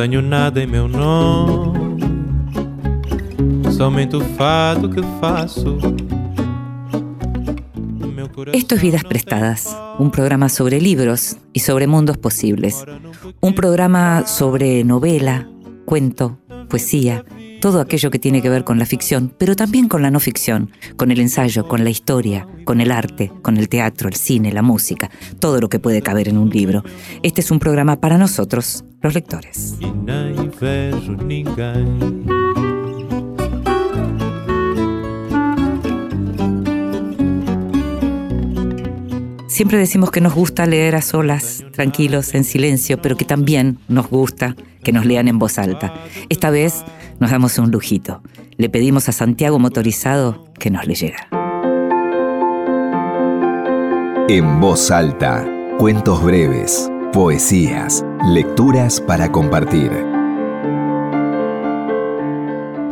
Tenho 0.00 0.22
nada 0.22 0.62
em 0.62 0.66
meu 0.68 0.86
nome, 0.86 1.98
somente 3.72 4.14
o 4.14 4.20
fado 4.20 4.88
que 4.88 5.02
faço. 5.20 5.76
Esto 8.52 8.76
es 8.76 8.80
Vidas 8.80 9.02
Prestadas, 9.02 9.76
un 9.98 10.12
programa 10.12 10.48
sobre 10.50 10.80
libros 10.80 11.36
y 11.52 11.58
sobre 11.58 11.88
mundos 11.88 12.16
posibles. 12.16 12.84
Un 13.40 13.56
programa 13.56 14.24
sobre 14.24 14.84
novela, 14.84 15.48
cuento, 15.84 16.38
poesía, 16.68 17.24
todo 17.60 17.80
aquello 17.80 18.10
que 18.10 18.18
tiene 18.18 18.42
que 18.42 18.48
ver 18.48 18.64
con 18.64 18.78
la 18.78 18.86
ficción, 18.86 19.32
pero 19.36 19.56
también 19.56 19.88
con 19.88 20.02
la 20.02 20.10
no 20.10 20.20
ficción, 20.20 20.70
con 20.96 21.10
el 21.10 21.20
ensayo, 21.20 21.66
con 21.66 21.84
la 21.84 21.90
historia, 21.90 22.46
con 22.64 22.80
el 22.80 22.90
arte, 22.90 23.32
con 23.42 23.56
el 23.56 23.68
teatro, 23.68 24.08
el 24.08 24.14
cine, 24.14 24.52
la 24.52 24.62
música, 24.62 25.10
todo 25.38 25.60
lo 25.60 25.68
que 25.68 25.78
puede 25.78 26.02
caber 26.02 26.28
en 26.28 26.38
un 26.38 26.50
libro. 26.50 26.84
Este 27.22 27.40
es 27.40 27.50
un 27.50 27.58
programa 27.58 28.00
para 28.00 28.18
nosotros, 28.18 28.84
los 29.02 29.14
lectores. 29.14 29.76
Siempre 39.48 39.78
decimos 39.78 40.12
que 40.12 40.20
nos 40.20 40.34
gusta 40.34 40.66
leer 40.66 40.94
a 40.94 41.02
solas, 41.02 41.64
tranquilos, 41.72 42.32
en 42.34 42.44
silencio, 42.44 43.02
pero 43.02 43.16
que 43.16 43.24
también 43.24 43.78
nos 43.88 44.08
gusta 44.08 44.54
que 44.84 44.92
nos 44.92 45.04
lean 45.04 45.26
en 45.26 45.40
voz 45.40 45.58
alta. 45.58 45.92
Esta 46.28 46.50
vez 46.50 46.84
nos 47.18 47.30
damos 47.30 47.58
un 47.58 47.70
lujito. 47.70 48.22
Le 48.56 48.68
pedimos 48.68 49.08
a 49.08 49.12
Santiago 49.12 49.58
Motorizado 49.58 50.44
que 50.58 50.70
nos 50.70 50.86
leyera. 50.86 51.28
En 54.28 54.60
voz 54.60 54.90
alta, 54.90 55.46
cuentos 55.78 56.22
breves, 56.22 56.90
poesías, 57.12 58.04
lecturas 58.26 59.00
para 59.00 59.32
compartir. 59.32 59.90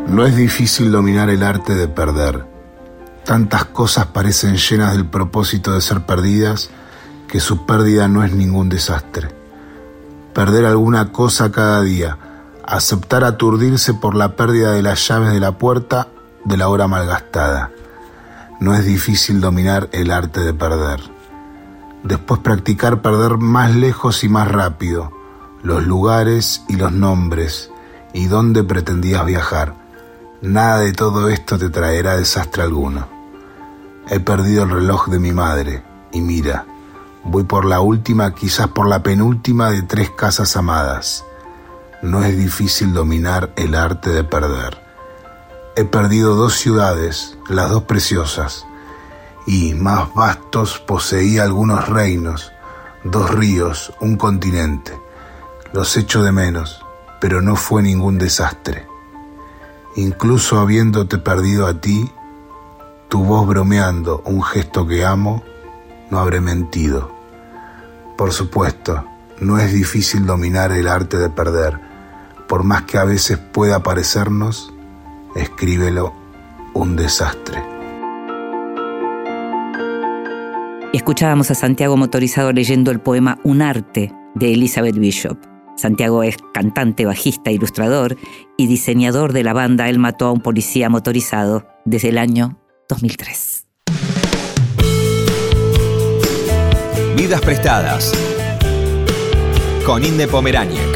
No 0.09 0.25
es 0.25 0.37
difícil 0.37 0.91
dominar 0.93 1.31
el 1.31 1.43
arte 1.43 1.75
de 1.75 1.89
perder 1.89 2.57
Tantas 3.27 3.65
cosas 3.65 4.07
parecen 4.07 4.55
llenas 4.57 4.93
del 4.93 5.05
propósito 5.05 5.75
de 5.75 5.81
ser 5.81 6.07
perdidas 6.07 6.71
que 7.27 7.41
su 7.41 7.67
pérdida 7.67 8.07
no 8.07 8.23
es 8.23 8.33
ningún 8.33 8.69
desastre. 8.69 9.31
Perder 10.33 10.65
alguna 10.65 11.11
cosa 11.11 11.51
cada 11.51 11.83
día, 11.83 12.17
aceptar 12.67 13.25
aturdirse 13.25 13.95
por 13.95 14.15
la 14.15 14.37
pérdida 14.37 14.73
de 14.73 14.83
las 14.83 15.07
llaves 15.07 15.33
de 15.33 15.41
la 15.41 15.53
puerta 15.53 16.09
de 16.45 16.57
la 16.57 16.69
hora 16.69 16.89
malgastada. 16.89 17.71
No 18.61 18.75
es 18.75 18.85
difícil 18.85 19.41
dominar 19.41 19.89
el 19.93 20.11
arte 20.11 20.41
de 20.41 20.55
perder. 20.55 21.01
Después 22.03 22.41
practicar 22.41 23.03
perder 23.03 23.39
más 23.39 23.75
lejos 23.75 24.25
y 24.25 24.29
más 24.29 24.49
rápido, 24.49 25.13
los 25.63 25.87
lugares 25.87 26.63
y 26.69 26.77
los 26.77 26.93
nombres, 26.93 27.71
y 28.13 28.27
dónde 28.27 28.65
pretendías 28.65 29.25
viajar. 29.27 29.75
Nada 30.41 30.81
de 30.81 30.93
todo 30.93 31.29
esto 31.29 31.59
te 31.59 31.71
traerá 31.71 32.17
desastre 32.17 32.63
alguno. 32.63 33.09
He 34.09 34.21
perdido 34.21 34.65
el 34.65 34.71
reloj 34.71 35.09
de 35.09 35.19
mi 35.19 35.33
madre 35.33 35.83
y 36.13 36.21
mira, 36.21 36.65
voy 37.25 37.45
por 37.45 37.65
la 37.65 37.81
última, 37.81 38.35
quizás 38.35 38.69
por 38.69 38.87
la 38.89 39.03
penúltima 39.03 39.71
de 39.71 39.83
tres 39.83 40.11
casas 40.11 40.57
amadas. 40.57 41.25
No 42.07 42.23
es 42.23 42.39
difícil 42.39 42.93
dominar 42.93 43.51
el 43.57 43.75
arte 43.75 44.11
de 44.11 44.23
perder. 44.23 44.79
He 45.75 45.85
perdido 45.85 46.37
dos 46.37 46.55
ciudades, 46.55 47.37
las 47.49 47.69
dos 47.69 47.83
preciosas, 47.83 48.65
y 49.45 49.75
más 49.75 50.15
vastos 50.15 50.79
poseía 50.79 51.43
algunos 51.43 51.89
reinos, 51.89 52.53
dos 53.03 53.33
ríos, 53.33 53.93
un 53.99 54.17
continente. 54.17 54.97
Los 55.73 55.97
echo 55.97 56.23
de 56.23 56.31
menos, 56.31 56.81
pero 57.21 57.43
no 57.43 57.57
fue 57.57 57.83
ningún 57.83 58.19
desastre. 58.19 58.87
Incluso 59.97 60.61
habiéndote 60.61 61.19
perdido 61.19 61.67
a 61.67 61.81
ti, 61.81 62.09
tu 63.09 63.25
voz 63.25 63.49
bromeando, 63.49 64.23
un 64.27 64.45
gesto 64.45 64.87
que 64.87 65.05
amo, 65.05 65.43
no 66.11 66.21
habré 66.21 66.41
mentido. 66.41 67.11
Por 68.17 68.33
supuesto, 68.33 69.05
no 69.41 69.59
es 69.59 69.73
difícil 69.73 70.25
dominar 70.25 70.71
el 70.71 70.87
arte 70.87 71.19
de 71.19 71.31
perder. 71.31 71.86
Por 72.49 72.63
más 72.63 72.83
que 72.83 72.99
a 72.99 73.05
veces 73.05 73.39
pueda 73.39 73.83
parecernos, 73.83 74.73
escríbelo 75.35 76.15
un 76.75 76.97
desastre. 76.97 77.63
Escuchábamos 80.93 81.51
a 81.51 81.55
Santiago 81.55 81.97
Motorizado 81.97 82.53
leyendo 82.53 82.91
el 82.91 83.01
poema 83.01 83.39
Un 83.43 83.63
arte 83.63 84.13
de 84.35 84.53
Elizabeth 84.53 84.97
Bishop. 84.97 85.39
Santiago 85.77 86.23
es 86.23 86.37
cantante, 86.55 87.05
bajista, 87.05 87.51
ilustrador 87.51 88.17
y 88.57 88.67
diseñador 88.67 89.33
de 89.33 89.45
la 89.45 89.53
banda 89.53 89.89
Él 89.89 89.99
mató 89.99 90.27
a 90.27 90.33
un 90.33 90.41
policía 90.41 90.89
motorizado 90.89 91.67
desde 91.85 92.09
el 92.09 92.19
año 92.19 92.59
2003. 92.89 93.67
Vidas 97.17 97.41
prestadas 97.41 98.13
con 99.85 100.05
Inde 100.05 100.29
Pomeráñez. 100.29 100.96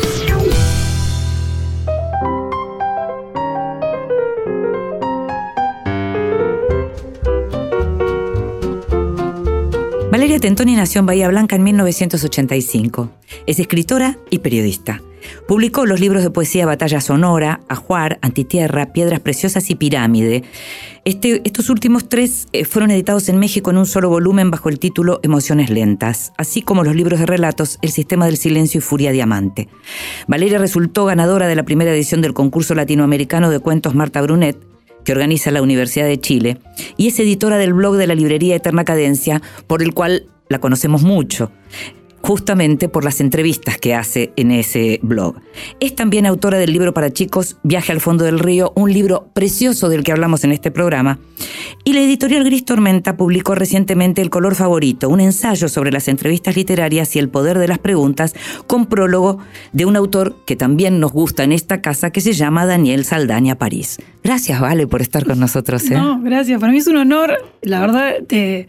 Valeria 10.11 10.41
Tentoni 10.41 10.75
nació 10.75 10.99
en 10.99 11.07
Bahía 11.07 11.29
Blanca 11.29 11.55
en 11.55 11.63
1985. 11.63 13.13
Es 13.47 13.61
escritora 13.61 14.19
y 14.29 14.41
periodista. 14.41 15.01
Publicó 15.47 15.87
los 15.87 16.01
libros 16.01 16.25
de 16.25 16.31
poesía 16.31 16.67
Batalla 16.67 17.01
Sonora, 17.01 17.61
Ajuar, 17.69 18.19
Antitierra, 18.21 18.93
Piedras 18.93 19.21
Preciosas 19.21 19.71
y 19.71 19.77
Pirámide. 19.77 20.43
Este, 21.05 21.43
estos 21.45 21.71
últimos 21.71 22.09
tres 22.09 22.49
eh, 22.53 22.65
fueron 22.65 22.91
editados 22.91 23.29
en 23.29 23.39
México 23.39 23.71
en 23.71 23.79
un 23.79 23.87
solo 23.87 24.09
volumen 24.09 24.51
bajo 24.51 24.69
el 24.69 24.81
título 24.81 25.21
Emociones 25.23 25.71
Lentas, 25.71 26.33
así 26.37 26.63
como 26.63 26.83
los 26.83 26.97
libros 26.97 27.21
de 27.21 27.27
relatos 27.27 27.79
El 27.81 27.93
Sistema 27.93 28.27
del 28.27 28.37
Silencio 28.37 28.79
y 28.79 28.83
Furia 28.83 29.13
Diamante. 29.13 29.69
Valeria 30.27 30.59
resultó 30.59 31.05
ganadora 31.05 31.47
de 31.47 31.55
la 31.55 31.63
primera 31.63 31.93
edición 31.93 32.21
del 32.21 32.35
concurso 32.35 32.75
latinoamericano 32.75 33.49
de 33.49 33.61
cuentos 33.61 33.95
Marta 33.95 34.21
Brunet, 34.23 34.59
que 35.05 35.13
organiza 35.13 35.51
la 35.51 35.63
Universidad 35.63 36.07
de 36.07 36.21
Chile, 36.21 36.59
y 36.97 37.09
es 37.09 37.19
editora 37.19 37.59
del 37.59 37.75
blog 37.75 37.97
de 37.97 38.07
la 38.07 38.15
librería 38.15 38.57
Eterna 38.57 38.85
Cadencia, 38.85 39.43
por 39.67 39.83
el 39.83 39.95
cual 39.95 40.27
la 40.49 40.59
conocemos 40.59 41.03
mucho 41.03 41.51
justamente 42.23 42.89
por 42.89 43.05
las 43.05 43.21
entrevistas 43.21 43.79
que 43.79 43.95
hace 43.95 44.33
en 44.37 44.51
ese 44.51 45.01
blog. 45.03 45.37
Es 45.81 45.95
también 45.95 46.27
autora 46.27 46.59
del 46.59 46.73
libro 46.73 46.93
para 46.95 47.13
chicos 47.13 47.57
Viaje 47.63 47.93
al 47.93 48.01
fondo 48.01 48.25
del 48.25 48.39
río, 48.39 48.73
un 48.77 48.93
libro 48.93 49.29
precioso 49.33 49.89
del 49.89 50.05
que 50.05 50.13
hablamos 50.13 50.45
en 50.45 50.53
este 50.53 50.71
programa. 50.71 51.19
Y 51.85 51.93
la 51.93 52.01
editorial 52.01 52.45
Gris 52.45 52.65
Tormenta 52.65 53.17
publicó 53.17 53.55
recientemente 53.55 54.23
El 54.23 54.31
color 54.31 54.55
favorito, 54.55 55.09
un 55.09 55.21
ensayo 55.21 55.69
sobre 55.69 55.93
las 55.93 56.09
entrevistas 56.09 56.57
literarias 56.57 57.17
y 57.17 57.19
el 57.19 57.29
poder 57.29 57.59
de 57.59 57.69
las 57.69 57.79
preguntas, 57.79 58.35
con 58.67 58.87
prólogo 58.87 59.39
de 59.73 59.87
un 59.87 59.97
autor 59.97 60.37
que 60.47 60.57
también 60.57 61.01
nos 61.01 61.13
gusta 61.13 61.45
en 61.45 61.53
esta 61.53 61.81
casa, 61.81 62.11
que 62.11 62.21
se 62.21 62.33
llama 62.33 62.67
Daniel 62.67 63.05
Saldaña 63.05 63.57
París. 63.57 63.99
Gracias, 64.23 64.61
Vale, 64.61 64.87
por 64.87 65.01
estar 65.01 65.25
con 65.25 65.41
nosotros. 65.41 65.91
¿eh? 65.91 65.95
No, 65.95 66.21
gracias. 66.21 66.61
Para 66.61 66.73
mí 66.73 66.79
es 66.79 66.87
un 66.87 66.97
honor. 66.97 67.33
La 67.63 67.81
verdad, 67.81 68.17
te 68.27 68.69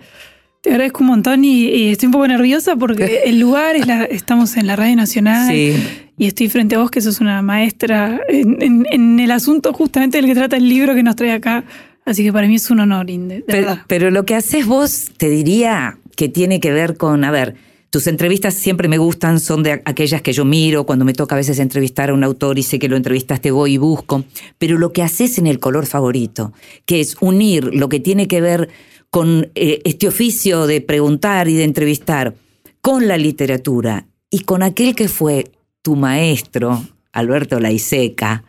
te 0.61 0.69
agradezco 0.69 0.99
un 1.01 1.07
montón 1.07 1.43
y, 1.43 1.89
estoy 1.89 2.07
un 2.07 2.13
poco 2.13 2.27
nerviosa 2.27 2.75
porque 2.75 3.21
el 3.25 3.39
lugar 3.39 3.75
es 3.75 3.87
la, 3.87 4.03
estamos 4.05 4.55
en 4.57 4.67
la 4.67 4.75
Radio 4.75 4.95
Nacional 4.95 5.53
y 5.53 6.27
estoy 6.27 6.49
frente 6.49 6.75
a 6.75 6.79
vos 6.79 6.91
que 6.91 7.01
sos 7.01 7.19
una 7.19 7.41
maestra 7.41 8.21
en, 8.29 9.19
el 9.19 9.31
asunto 9.31 9.73
justamente 9.73 10.17
del 10.17 10.27
que 10.27 10.35
trata 10.35 10.57
el 10.57 10.69
libro 10.69 10.93
que 10.93 11.03
nos 11.03 11.15
trae 11.15 11.31
acá. 11.31 11.63
Así 12.05 12.23
que 12.23 12.33
para 12.33 12.47
mí 12.47 12.55
es 12.55 12.69
un 12.71 12.79
honor, 12.79 13.09
Inde. 13.09 13.43
pero, 13.45 13.79
pero 13.87 14.09
lo 14.09 14.25
que 14.25 14.35
haces 14.35 14.65
vos, 14.65 15.11
te 15.17 15.29
diría 15.29 15.97
que 16.15 16.29
tiene 16.29 16.59
que 16.59 16.71
ver 16.71 16.97
con, 16.97 17.23
a 17.23 17.31
ver, 17.31 17.55
tus 17.91 18.07
entrevistas 18.07 18.53
siempre 18.53 18.87
me 18.87 18.97
gustan, 18.97 19.39
son 19.39 19.63
de 19.63 19.81
aquellas 19.85 20.21
que 20.21 20.31
yo 20.31 20.45
miro 20.45 20.85
cuando 20.85 21.05
me 21.05 21.13
toca 21.13 21.35
a 21.35 21.37
veces 21.37 21.59
entrevistar 21.59 22.09
a 22.09 22.13
un 22.13 22.23
autor 22.23 22.57
y 22.57 22.63
sé 22.63 22.79
que 22.79 22.87
lo 22.87 22.95
entrevistaste, 22.95 23.51
voy 23.51 23.73
y 23.73 23.77
busco. 23.77 24.23
Pero 24.57 24.77
lo 24.77 24.93
que 24.93 25.03
haces 25.03 25.37
en 25.37 25.45
el 25.45 25.59
color 25.59 25.85
favorito, 25.85 26.53
que 26.85 27.01
es 27.01 27.17
unir 27.19 27.75
lo 27.75 27.89
que 27.89 27.99
tiene 27.99 28.27
que 28.27 28.41
ver 28.41 28.69
con 29.11 29.51
eh, 29.55 29.81
este 29.83 30.07
oficio 30.07 30.65
de 30.65 30.81
preguntar 30.81 31.47
y 31.49 31.55
de 31.55 31.65
entrevistar, 31.65 32.33
con 32.79 33.07
la 33.07 33.17
literatura 33.17 34.07
y 34.31 34.39
con 34.39 34.63
aquel 34.63 34.95
que 34.95 35.07
fue 35.07 35.51
tu 35.83 35.95
maestro, 35.95 36.83
Alberto 37.11 37.59
Laiseca, 37.59 38.43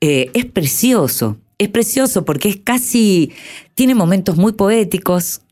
eh, 0.00 0.30
es 0.34 0.46
precioso. 0.46 1.36
Es 1.58 1.68
precioso 1.68 2.24
porque 2.24 2.48
es 2.48 2.56
casi, 2.56 3.32
tiene 3.74 3.94
momentos 3.94 4.36
muy 4.36 4.52
poéticos, 4.52 5.42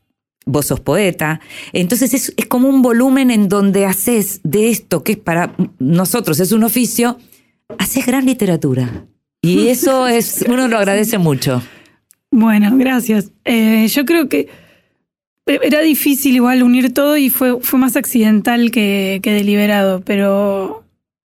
vos 0.45 0.67
sos 0.67 0.79
poeta, 0.79 1.41
entonces 1.73 2.13
es, 2.13 2.33
es, 2.37 2.45
como 2.45 2.69
un 2.69 2.83
volumen 2.83 3.31
en 3.31 3.49
donde 3.49 3.85
haces 3.85 4.39
de 4.43 4.69
esto 4.69 5.03
que 5.03 5.13
es 5.13 5.17
para 5.17 5.55
nosotros, 5.79 6.39
es 6.39 6.51
un 6.51 6.63
oficio, 6.63 7.17
haces 7.79 8.05
gran 8.05 8.25
literatura. 8.25 9.07
Y 9.41 9.67
eso 9.69 10.07
es, 10.07 10.45
uno 10.47 10.67
lo 10.67 10.77
agradece 10.77 11.17
mucho. 11.17 11.61
Bueno, 12.31 12.75
gracias. 12.77 13.31
Eh, 13.43 13.87
yo 13.87 14.05
creo 14.05 14.29
que 14.29 14.49
era 15.45 15.81
difícil 15.81 16.35
igual 16.35 16.63
unir 16.63 16.93
todo 16.93 17.17
y 17.17 17.29
fue, 17.29 17.61
fue 17.61 17.79
más 17.79 17.95
accidental 17.95 18.71
que, 18.71 19.19
que 19.21 19.31
deliberado, 19.31 20.01
pero 20.01 20.85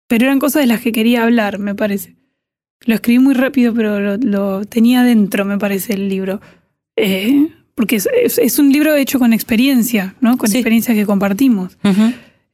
pero 0.08 0.24
eran 0.24 0.40
cosas 0.40 0.62
de 0.62 0.66
las 0.66 0.80
que 0.80 0.90
quería 0.90 1.22
hablar, 1.22 1.58
me 1.58 1.74
parece. 1.74 2.16
Lo 2.86 2.94
escribí 2.94 3.18
muy 3.18 3.34
rápido, 3.34 3.74
pero 3.74 4.16
lo, 4.16 4.64
tenía 4.64 5.02
dentro, 5.04 5.44
me 5.44 5.58
parece, 5.58 5.92
el 5.92 6.08
libro. 6.08 6.40
Eh, 6.96 7.48
porque 7.74 7.96
es, 7.96 8.58
un 8.58 8.72
libro 8.72 8.96
hecho 8.96 9.18
con 9.18 9.32
experiencia, 9.32 10.16
¿no? 10.20 10.38
Con 10.38 10.50
experiencia 10.50 10.94
que 10.94 11.06
compartimos. 11.06 11.76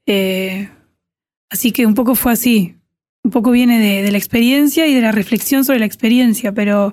Eh, 0.07 0.69
así 1.49 1.71
que 1.71 1.87
un 1.87 1.95
poco 1.95 2.17
fue 2.17 2.33
así. 2.33 2.75
Un 3.23 3.31
poco 3.31 3.53
viene 3.53 3.79
de, 3.79 4.11
la 4.11 4.19
experiencia 4.19 4.87
y 4.87 4.95
de 4.95 5.01
la 5.01 5.13
reflexión 5.13 5.65
sobre 5.65 5.79
la 5.79 5.87
experiencia, 5.87 6.53
pero. 6.53 6.93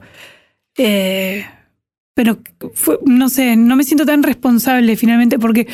Eh, 0.78 1.46
pero 2.14 2.40
no 3.06 3.30
sé, 3.30 3.56
no 3.56 3.76
me 3.76 3.84
siento 3.84 4.06
tan 4.06 4.24
responsable 4.24 4.96
finalmente 4.96 5.40
porque 5.40 5.68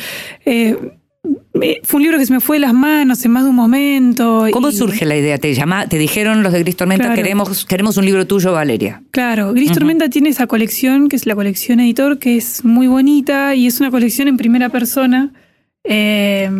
fue 1.82 1.98
un 1.98 2.02
libro 2.02 2.18
que 2.18 2.26
se 2.26 2.32
me 2.32 2.40
fue 2.40 2.56
de 2.56 2.60
las 2.60 2.74
manos 2.74 3.24
en 3.24 3.32
más 3.32 3.44
de 3.44 3.50
un 3.50 3.56
momento. 3.56 4.46
¿Cómo 4.52 4.70
surge 4.70 5.04
la 5.04 5.16
idea? 5.16 5.38
¿Te 5.38 5.52
llama, 5.54 5.86
te 5.86 5.98
dijeron 5.98 6.42
los 6.42 6.52
de 6.52 6.60
Gris 6.60 6.76
Tormenta, 6.76 7.14
queremos, 7.14 7.64
queremos 7.66 7.96
un 7.96 8.04
libro 8.04 8.26
tuyo, 8.26 8.52
Valeria? 8.52 9.02
Claro, 9.10 9.52
Gris 9.52 9.72
Tormenta 9.72 10.08
tiene 10.08 10.28
esa 10.30 10.46
colección, 10.46 11.08
que 11.08 11.16
es 11.16 11.26
la 11.26 11.34
colección 11.34 11.80
editor, 11.80 12.18
que 12.18 12.36
es 12.36 12.64
muy 12.64 12.86
bonita 12.86 13.54
y 13.54 13.66
es 13.66 13.80
una 13.80 13.90
colección 13.90 14.28
en 14.28 14.36
primera 14.36 14.68
persona. 14.68 15.32
Eh, 15.84 16.50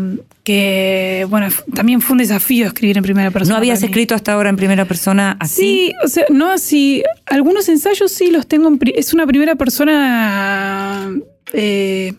que, 0.49 1.27
bueno, 1.29 1.49
también 1.75 2.01
fue 2.01 2.15
un 2.15 2.21
desafío 2.21 2.69
escribir 2.69 2.97
en 2.97 3.03
primera 3.03 3.31
persona. 3.31 3.53
¿No 3.53 3.59
habías 3.59 3.83
escrito 3.83 4.15
hasta 4.15 4.33
ahora 4.33 4.49
en 4.49 4.57
primera 4.57 4.87
persona 4.87 5.37
así? 5.41 5.61
Sí, 5.61 5.93
o 6.03 6.09
sea, 6.09 6.25
no 6.31 6.51
así. 6.51 7.03
Algunos 7.27 7.69
ensayos 7.69 8.11
sí 8.11 8.31
los 8.31 8.47
tengo 8.47 8.67
en. 8.67 8.79
Es 8.95 9.13
una 9.13 9.27
primera 9.27 9.57
persona. 9.57 11.15
Eh, 11.53 12.15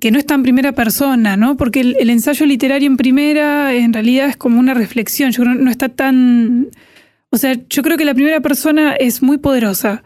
que 0.00 0.10
no 0.10 0.18
está 0.18 0.34
en 0.34 0.42
primera 0.42 0.72
persona, 0.72 1.36
¿no? 1.36 1.56
Porque 1.56 1.82
el, 1.82 2.10
ensayo 2.10 2.46
literario 2.46 2.88
en 2.88 2.96
primera 2.96 3.72
en 3.72 3.92
realidad 3.92 4.26
es 4.28 4.36
como 4.36 4.58
una 4.58 4.74
reflexión, 4.74 5.30
yo 5.30 5.44
creo 5.44 5.56
que 5.56 5.62
no 5.62 5.70
está 5.70 5.88
tan... 5.88 6.66
O 7.30 7.36
sea, 7.36 7.56
yo 7.70 7.84
creo 7.84 7.96
que 7.96 8.04
la 8.04 8.14
primera 8.14 8.40
persona 8.40 8.94
es 8.94 9.22
muy 9.22 9.38
poderosa, 9.38 10.02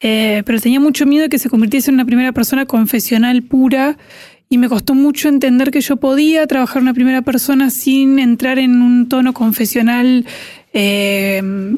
eh, 0.00 0.42
pero 0.46 0.58
tenía 0.58 0.80
mucho 0.80 1.04
miedo 1.04 1.24
de 1.24 1.28
que 1.28 1.38
se 1.38 1.50
convirtiese 1.50 1.90
en 1.90 1.96
una 1.96 2.06
primera 2.06 2.32
persona 2.32 2.64
confesional 2.64 3.42
pura 3.42 3.98
y 4.48 4.58
me 4.58 4.68
costó 4.68 4.94
mucho 4.94 5.28
entender 5.28 5.70
que 5.70 5.80
yo 5.80 5.96
podía 5.96 6.46
trabajar 6.46 6.82
una 6.82 6.94
primera 6.94 7.22
persona 7.22 7.70
sin 7.70 8.18
entrar 8.18 8.58
en 8.58 8.82
un 8.82 9.08
tono 9.08 9.32
confesional 9.34 10.26
eh, 10.72 11.76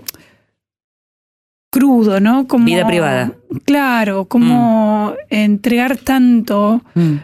crudo, 1.71 2.21
¿no? 2.21 2.47
Como, 2.47 2.65
Vida 2.67 2.87
privada. 2.87 3.33
Claro, 3.65 4.27
como 4.27 5.11
mm. 5.11 5.35
entregar 5.35 5.97
tanto. 5.97 6.83
Mm 6.95 7.17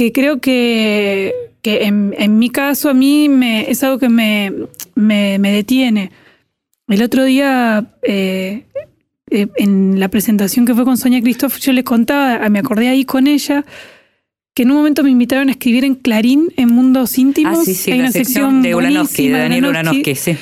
que 0.00 0.12
creo 0.12 0.40
que, 0.40 1.34
en, 1.62 2.38
mi 2.38 2.48
caso 2.48 2.88
a 2.88 2.94
mí 2.94 3.28
me, 3.28 3.70
es 3.70 3.84
algo 3.84 3.98
que 3.98 4.08
me, 4.08 4.50
me, 4.94 5.52
detiene. 5.52 6.10
El 6.88 7.02
otro 7.02 7.24
día, 7.24 7.92
eh, 8.02 8.64
eh, 9.30 9.48
en 9.56 10.00
la 10.00 10.08
presentación 10.08 10.64
que 10.64 10.74
fue 10.74 10.86
con 10.86 10.96
Sonia 10.96 11.20
Christoph, 11.20 11.58
yo 11.58 11.74
les 11.74 11.84
contaba, 11.84 12.48
me 12.48 12.60
acordé 12.60 12.88
ahí 12.88 13.04
con 13.04 13.26
ella, 13.26 13.66
que 14.54 14.62
en 14.62 14.70
un 14.70 14.76
momento 14.76 15.02
me 15.02 15.10
invitaron 15.10 15.48
a 15.48 15.52
escribir 15.52 15.84
en 15.84 15.94
Clarín, 15.94 16.52
en 16.56 16.68
Mundos 16.70 17.18
Íntimos. 17.18 17.58
Ah, 17.58 17.64
sí, 17.64 17.74
sí, 17.74 17.92
Hay 17.92 18.00
una 18.00 18.12
sección, 18.12 18.62
de 18.62 18.74
Ulanowski, 18.74 19.28
de 19.28 19.38
Daniel 19.38 19.66
Ulanowski, 19.66 20.14
sí. 20.14 20.36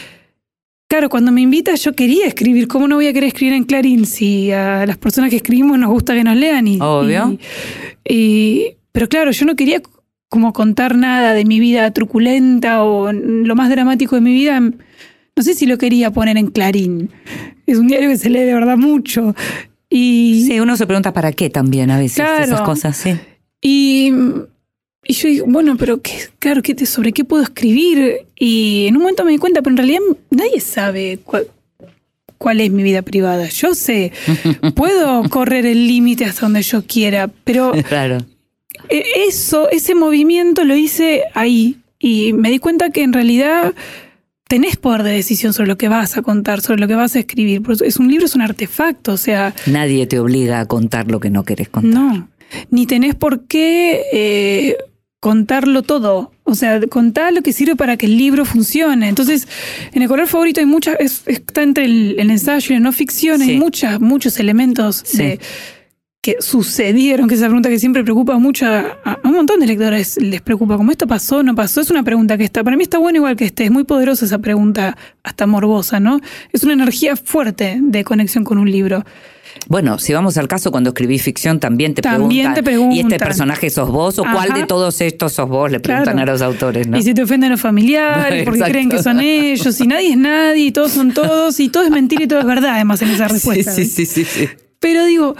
Claro, 0.88 1.10
cuando 1.10 1.32
me 1.32 1.42
invita 1.42 1.74
yo 1.74 1.92
quería 1.92 2.26
escribir. 2.26 2.66
¿Cómo 2.66 2.88
no 2.88 2.96
voy 2.96 3.08
a 3.08 3.12
querer 3.12 3.28
escribir 3.28 3.54
en 3.54 3.64
Clarín 3.64 4.06
si 4.06 4.50
a 4.52 4.86
las 4.86 4.96
personas 4.96 5.28
que 5.28 5.36
escribimos 5.36 5.78
nos 5.78 5.90
gusta 5.90 6.14
que 6.14 6.24
nos 6.24 6.36
lean? 6.36 6.66
Y, 6.66 6.78
Obvio. 6.80 7.38
y, 8.08 8.76
pero 8.92 9.06
claro, 9.08 9.30
yo 9.30 9.44
no 9.44 9.54
quería 9.54 9.82
como 10.30 10.54
contar 10.54 10.96
nada 10.96 11.34
de 11.34 11.44
mi 11.44 11.60
vida 11.60 11.90
truculenta 11.90 12.84
o 12.84 13.12
lo 13.12 13.54
más 13.54 13.68
dramático 13.68 14.14
de 14.14 14.22
mi 14.22 14.32
vida. 14.32 14.60
No 14.60 15.42
sé 15.42 15.54
si 15.54 15.66
lo 15.66 15.76
quería 15.76 16.10
poner 16.10 16.38
en 16.38 16.46
Clarín. 16.46 17.10
Es 17.66 17.76
un 17.76 17.86
diario 17.86 18.08
que 18.08 18.16
se 18.16 18.30
lee 18.30 18.40
de 18.40 18.54
verdad 18.54 18.78
mucho. 18.78 19.34
Y, 19.90 20.44
sí, 20.46 20.58
uno 20.58 20.74
se 20.78 20.86
pregunta 20.86 21.12
para 21.12 21.32
qué 21.32 21.50
también 21.50 21.90
a 21.90 21.98
veces 21.98 22.24
esas 22.40 22.62
cosas, 22.62 22.96
sí. 22.96 23.14
Y, 23.60 24.12
y 25.04 25.12
yo 25.12 25.28
digo, 25.28 25.46
bueno, 25.48 25.76
pero 25.76 26.00
qué, 26.00 26.12
claro, 26.38 26.62
¿qué 26.62 26.74
te, 26.74 26.86
¿sobre 26.86 27.12
qué 27.12 27.24
puedo 27.24 27.42
escribir? 27.42 28.26
Y 28.36 28.86
en 28.88 28.96
un 28.96 29.02
momento 29.02 29.24
me 29.24 29.32
di 29.32 29.38
cuenta, 29.38 29.62
pero 29.62 29.72
en 29.72 29.78
realidad 29.78 30.00
nadie 30.30 30.60
sabe 30.60 31.18
cuál, 31.24 31.48
cuál 32.38 32.60
es 32.60 32.70
mi 32.70 32.82
vida 32.82 33.02
privada. 33.02 33.48
Yo 33.48 33.74
sé, 33.74 34.12
puedo 34.74 35.28
correr 35.28 35.66
el 35.66 35.86
límite 35.86 36.24
hasta 36.24 36.42
donde 36.42 36.62
yo 36.62 36.84
quiera, 36.86 37.28
pero 37.44 37.72
claro. 37.88 38.18
E, 38.88 39.02
eso, 39.26 39.68
ese 39.70 39.94
movimiento 39.94 40.64
lo 40.64 40.76
hice 40.76 41.22
ahí 41.34 41.78
y 41.98 42.32
me 42.32 42.50
di 42.50 42.58
cuenta 42.58 42.90
que 42.90 43.02
en 43.02 43.12
realidad 43.12 43.74
tenés 44.48 44.76
poder 44.76 45.02
de 45.02 45.10
decisión 45.10 45.52
sobre 45.52 45.68
lo 45.68 45.76
que 45.76 45.88
vas 45.88 46.16
a 46.16 46.22
contar, 46.22 46.60
sobre 46.60 46.80
lo 46.80 46.88
que 46.88 46.94
vas 46.94 47.14
a 47.16 47.18
escribir. 47.18 47.62
Es 47.84 47.98
un 47.98 48.08
libro, 48.08 48.24
es 48.24 48.34
un 48.34 48.42
artefacto, 48.42 49.12
o 49.12 49.16
sea... 49.16 49.54
Nadie 49.66 50.06
te 50.06 50.18
obliga 50.18 50.60
a 50.60 50.66
contar 50.66 51.10
lo 51.10 51.20
que 51.20 51.28
no 51.28 51.44
querés 51.44 51.68
contar. 51.68 51.92
No, 51.92 52.28
ni 52.70 52.86
tenés 52.86 53.14
por 53.14 53.46
qué 53.46 54.02
eh, 54.12 54.76
contarlo 55.20 55.82
todo. 55.82 56.32
O 56.44 56.54
sea, 56.54 56.80
contar 56.88 57.32
lo 57.32 57.42
que 57.42 57.52
sirve 57.52 57.76
para 57.76 57.96
que 57.96 58.06
el 58.06 58.16
libro 58.16 58.44
funcione. 58.44 59.08
Entonces, 59.08 59.46
en 59.92 60.02
el 60.02 60.08
color 60.08 60.26
favorito 60.26 60.60
hay 60.60 60.66
muchas, 60.66 60.96
está 61.26 61.62
entre 61.62 61.84
el, 61.84 62.18
ensayo 62.18 62.74
y 62.74 62.78
la 62.78 62.80
no 62.80 62.92
ficción, 62.92 63.42
hay 63.42 63.58
muchas, 63.58 64.00
muchos 64.00 64.38
elementos 64.38 65.04
de 65.12 65.38
que 66.20 66.36
sucedieron, 66.40 67.28
que 67.28 67.34
es 67.34 67.40
esa 67.40 67.48
pregunta 67.48 67.68
que 67.68 67.78
siempre 67.78 68.02
preocupa 68.02 68.38
mucho 68.38 68.66
a, 68.66 69.18
un 69.24 69.32
montón 69.32 69.60
de 69.60 69.66
lectores, 69.66 70.16
les 70.20 70.40
preocupa, 70.40 70.76
como 70.76 70.90
esto 70.90 71.06
pasó, 71.06 71.42
no 71.42 71.54
pasó, 71.54 71.80
es 71.80 71.90
una 71.90 72.02
pregunta 72.02 72.36
que 72.36 72.44
está, 72.44 72.64
para 72.64 72.76
mí 72.76 72.82
está 72.82 72.98
bueno 72.98 73.18
igual 73.18 73.36
que 73.36 73.44
esté, 73.44 73.64
es 73.64 73.70
muy 73.70 73.84
poderosa 73.84 74.24
esa 74.24 74.38
pregunta, 74.38 74.96
hasta 75.22 75.46
morbosa, 75.46 76.00
¿no? 76.00 76.20
Es 76.52 76.64
una 76.64 76.72
energía 76.72 77.14
fuerte 77.14 77.78
de 77.80 78.04
conexión 78.04 78.44
con 78.44 78.58
un 78.58 78.70
libro. 78.70 79.04
Bueno, 79.68 79.98
si 79.98 80.12
vamos 80.12 80.36
al 80.38 80.48
caso, 80.48 80.70
cuando 80.70 80.90
escribí 80.90 81.18
ficción 81.18 81.60
también 81.60 81.94
te 81.94 82.02
también 82.02 82.54
preguntan, 82.64 82.96
¿y 82.96 83.00
este 83.00 83.18
personaje 83.18 83.70
sos 83.70 83.90
vos? 83.90 84.18
¿O 84.18 84.22
cuál 84.22 84.52
de 84.54 84.64
todos 84.64 85.00
estos 85.00 85.32
sos 85.32 85.48
vos? 85.48 85.70
Le 85.70 85.80
preguntan 85.80 86.18
a 86.18 86.24
los 86.24 86.40
autores, 86.42 86.88
¿no? 86.88 86.96
Y 86.96 87.02
si 87.02 87.14
te 87.14 87.22
ofenden 87.22 87.50
los 87.50 87.60
familiares, 87.60 88.44
porque 88.46 88.60
creen 88.60 88.88
que 88.88 89.02
son 89.02 89.20
ellos, 89.20 89.80
y 89.80 89.86
nadie 89.86 90.10
es 90.10 90.16
nadie, 90.16 90.66
y 90.66 90.72
todos 90.72 90.92
son 90.92 91.12
todos, 91.12 91.58
y 91.60 91.68
todo 91.68 91.84
es 91.84 91.90
mentira 91.90 92.24
y 92.24 92.26
todo 92.26 92.40
es 92.40 92.46
verdad, 92.46 92.72
además, 92.74 93.02
en 93.02 93.10
esa 93.10 93.28
respuesta. 93.28 93.72
sí, 93.72 93.84
sí, 93.84 94.06
sí. 94.06 94.24
sí. 94.24 94.48
Pero 94.80 95.04
digo, 95.04 95.34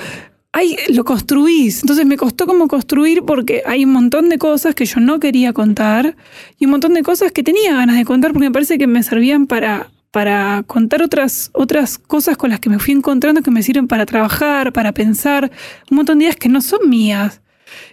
ay, 0.52 0.76
lo 0.88 1.04
construís. 1.04 1.82
Entonces 1.82 2.06
me 2.06 2.16
costó 2.16 2.46
como 2.46 2.68
construir 2.68 3.22
porque 3.22 3.62
hay 3.66 3.84
un 3.84 3.92
montón 3.92 4.28
de 4.28 4.38
cosas 4.38 4.74
que 4.74 4.84
yo 4.84 5.00
no 5.00 5.20
quería 5.20 5.52
contar 5.52 6.16
y 6.58 6.64
un 6.64 6.72
montón 6.72 6.94
de 6.94 7.02
cosas 7.02 7.32
que 7.32 7.42
tenía 7.42 7.74
ganas 7.74 7.96
de 7.96 8.04
contar 8.04 8.32
porque 8.32 8.48
me 8.48 8.52
parece 8.52 8.78
que 8.78 8.86
me 8.86 9.02
servían 9.02 9.46
para, 9.46 9.88
para 10.18 10.64
contar 10.66 11.00
otras, 11.00 11.48
otras 11.52 11.96
cosas 11.96 12.37
con 12.37 12.50
las 12.50 12.58
que 12.58 12.68
me 12.68 12.80
fui 12.80 12.92
encontrando 12.92 13.40
que 13.40 13.52
me 13.52 13.62
sirven 13.62 13.87
para 13.87 14.04
trabajar, 14.04 14.72
para 14.72 14.90
pensar, 14.90 15.48
un 15.92 15.96
montón 15.96 16.18
de 16.18 16.25
ideas 16.25 16.34
que 16.34 16.48
no 16.48 16.60
son 16.60 16.90
mías. 16.90 17.40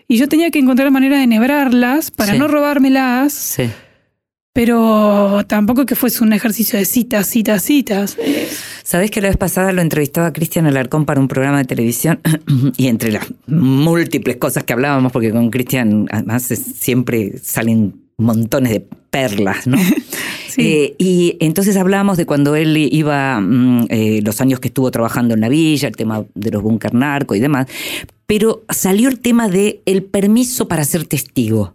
Y 0.07 0.17
yo 0.17 0.27
tenía 0.27 0.49
que 0.49 0.57
encontrar 0.57 0.89
manera 0.89 1.17
de 1.17 1.23
enhebrarlas 1.25 2.09
para 2.09 2.33
no 2.33 2.47
robármelas. 2.47 3.31
Sí 3.31 3.69
pero 4.53 5.43
tampoco 5.47 5.85
que 5.85 5.95
fuese 5.95 6.23
un 6.23 6.31
ejercicio 6.31 6.79
de 6.79 6.85
citas, 6.85 7.27
citas, 7.27 7.61
citas. 7.61 8.17
Sabés 8.83 9.11
que 9.11 9.19
la 9.19 9.27
vez 9.27 9.35
pasada 9.35 9.73
lo 9.73 9.81
entrevistaba 9.81 10.27
a 10.27 10.33
Cristian 10.33 10.65
Alarcón 10.65 11.03
para 11.03 11.19
un 11.19 11.27
programa 11.27 11.57
de 11.57 11.65
televisión 11.65 12.21
y 12.77 12.87
entre 12.87 13.11
las 13.11 13.25
múltiples 13.47 14.37
cosas 14.37 14.63
que 14.63 14.71
hablábamos, 14.71 15.11
porque 15.11 15.31
con 15.31 15.49
Cristian 15.49 16.07
además 16.09 16.43
siempre 16.43 17.37
salen 17.39 18.04
montones 18.17 18.71
de 18.71 18.87
perlas, 19.09 19.67
¿no? 19.67 19.77
sí. 20.49 20.61
Eh, 20.61 20.95
y 20.97 21.37
entonces 21.39 21.77
hablábamos 21.77 22.17
de 22.17 22.25
cuando 22.25 22.55
él 22.55 22.75
iba, 22.77 23.39
mm, 23.39 23.87
eh, 23.89 24.21
los 24.23 24.41
años 24.41 24.59
que 24.59 24.69
estuvo 24.69 24.89
trabajando 24.91 25.33
en 25.33 25.41
la 25.41 25.49
villa, 25.49 25.87
el 25.87 25.95
tema 25.95 26.25
de 26.33 26.51
los 26.51 26.61
búnker 26.61 26.93
narco 26.93 27.35
y 27.35 27.39
demás, 27.39 27.67
pero 28.25 28.63
salió 28.69 29.09
el 29.09 29.19
tema 29.19 29.47
de 29.47 29.81
el 29.85 30.03
permiso 30.03 30.67
para 30.67 30.83
ser 30.83 31.05
testigo. 31.05 31.71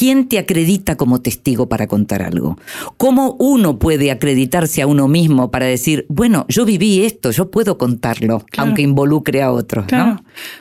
¿Quién 0.00 0.28
te 0.28 0.38
acredita 0.38 0.96
como 0.96 1.20
testigo 1.20 1.68
para 1.68 1.86
contar 1.86 2.22
algo? 2.22 2.58
¿Cómo 2.96 3.36
uno 3.38 3.78
puede 3.78 4.10
acreditarse 4.10 4.80
a 4.80 4.86
uno 4.86 5.08
mismo 5.08 5.50
para 5.50 5.66
decir, 5.66 6.06
bueno, 6.08 6.46
yo 6.48 6.64
viví 6.64 7.04
esto, 7.04 7.32
yo 7.32 7.50
puedo 7.50 7.76
contarlo, 7.76 8.42
aunque 8.56 8.80
involucre 8.80 9.42
a 9.42 9.52
otros? 9.52 9.84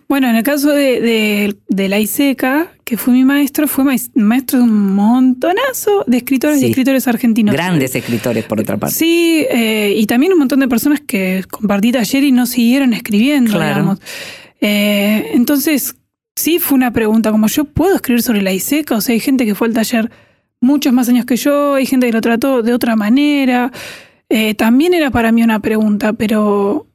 Bueno, 0.09 0.29
en 0.29 0.35
el 0.35 0.43
caso 0.43 0.71
de, 0.71 1.55
la 1.69 1.99
ISECA, 1.99 2.73
que 2.83 2.97
fue 2.97 3.13
mi 3.13 3.23
maestro, 3.23 3.69
fue 3.69 3.85
maestro 4.13 4.59
de 4.59 4.65
un 4.65 4.93
montonazo 4.93 6.03
de 6.05 6.17
escritores 6.17 6.61
y 6.61 6.65
escritores 6.65 7.07
argentinos. 7.07 7.53
Grandes 7.55 7.95
escritores, 7.95 8.43
por 8.43 8.59
otra 8.59 8.75
parte. 8.75 8.97
Sí, 8.97 9.45
eh, 9.49 9.93
y 9.95 10.05
también 10.05 10.33
un 10.33 10.39
montón 10.39 10.59
de 10.59 10.67
personas 10.67 10.99
que 10.99 11.45
compartí 11.49 11.95
ayer 11.95 12.25
y 12.25 12.33
no 12.33 12.45
siguieron 12.45 12.91
escribiendo, 12.91 13.53
digamos. 13.53 13.99
Eh, 14.59 15.31
entonces, 15.33 15.95
sí 16.39 16.57
fue 16.59 16.75
una 16.75 16.91
pregunta, 16.91 17.31
como 17.31 17.47
yo 17.47 17.65
puedo 17.65 17.95
escribir 17.95 18.23
sobre 18.23 18.41
la 18.41 18.53
ISECA, 18.53 18.95
o 18.95 19.01
sea, 19.01 19.13
hay 19.13 19.19
gente 19.19 19.45
que 19.45 19.55
fue 19.55 19.67
al 19.67 19.73
taller 19.73 20.09
muchos 20.61 20.93
más 20.93 21.09
años 21.09 21.25
que 21.25 21.35
yo, 21.35 21.75
hay 21.75 21.85
gente 21.85 22.07
que 22.07 22.13
lo 22.13 22.21
trató 22.21 22.63
de 22.63 22.73
otra 22.73 22.95
manera. 22.95 23.71
Eh, 24.29 24.53
también 24.55 24.93
era 24.93 25.11
para 25.11 25.31
mí 25.31 25.43
una 25.43 25.59
pregunta, 25.59 26.13
pero, 26.13 26.87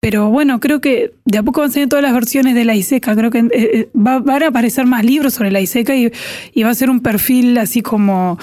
pero 0.00 0.30
bueno, 0.30 0.60
creo 0.60 0.80
que 0.80 1.14
de 1.24 1.38
a 1.38 1.42
poco 1.42 1.60
van 1.60 1.70
saliendo 1.70 1.96
todas 1.96 2.04
las 2.04 2.14
versiones 2.14 2.54
de 2.54 2.64
la 2.64 2.74
ISECA. 2.74 3.16
Creo 3.16 3.30
que 3.30 3.38
eh, 3.38 3.50
eh, 3.52 3.88
va, 3.96 4.20
van 4.20 4.42
a 4.42 4.48
aparecer 4.48 4.86
más 4.86 5.04
libros 5.04 5.34
sobre 5.34 5.50
la 5.50 5.60
ISECA 5.60 5.96
y, 5.96 6.12
y 6.54 6.62
va 6.62 6.70
a 6.70 6.74
ser 6.74 6.90
un 6.90 7.00
perfil 7.00 7.58
así 7.58 7.82
como 7.82 8.38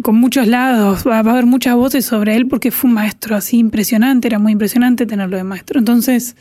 con 0.00 0.14
muchos 0.14 0.46
lados, 0.46 1.06
va, 1.06 1.16
a 1.16 1.18
haber 1.18 1.44
muchas 1.44 1.74
voces 1.74 2.06
sobre 2.06 2.34
él 2.36 2.48
porque 2.48 2.70
fue 2.70 2.88
un 2.88 2.94
maestro 2.94 3.36
así 3.36 3.58
impresionante, 3.58 4.26
era 4.26 4.38
muy 4.38 4.52
impresionante 4.52 5.04
tenerlo 5.06 5.36
de 5.36 5.44
maestro. 5.44 5.78
Entonces, 5.78 6.34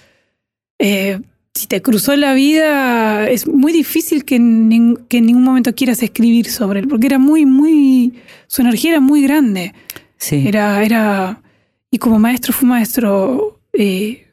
si 1.54 1.68
te 1.68 1.82
cruzó 1.82 2.16
la 2.16 2.34
vida, 2.34 3.30
es 3.30 3.48
muy 3.48 3.74
difícil 3.74 4.24
que 4.24 4.36
en, 4.36 4.98
que 5.10 5.18
en 5.18 5.26
ningún 5.26 5.44
momento 5.44 5.74
quieras 5.76 6.02
escribir 6.02 6.50
sobre 6.50 6.80
él, 6.80 6.88
porque 6.88 7.08
era 7.08 7.20
muy, 7.20 7.46
muy, 7.46 8.14
su 8.48 8.62
energía 8.62 8.92
era 8.92 9.00
muy 9.00 9.22
grande. 9.22 9.74
Sí. 10.18 10.44
Era, 10.48 10.84
era, 10.84 11.42
y 11.90 11.98
como 11.98 12.20
maestro 12.20 12.54
fue 12.54 12.66
un 12.66 12.70
maestro 12.70 13.60
eh, 13.74 14.28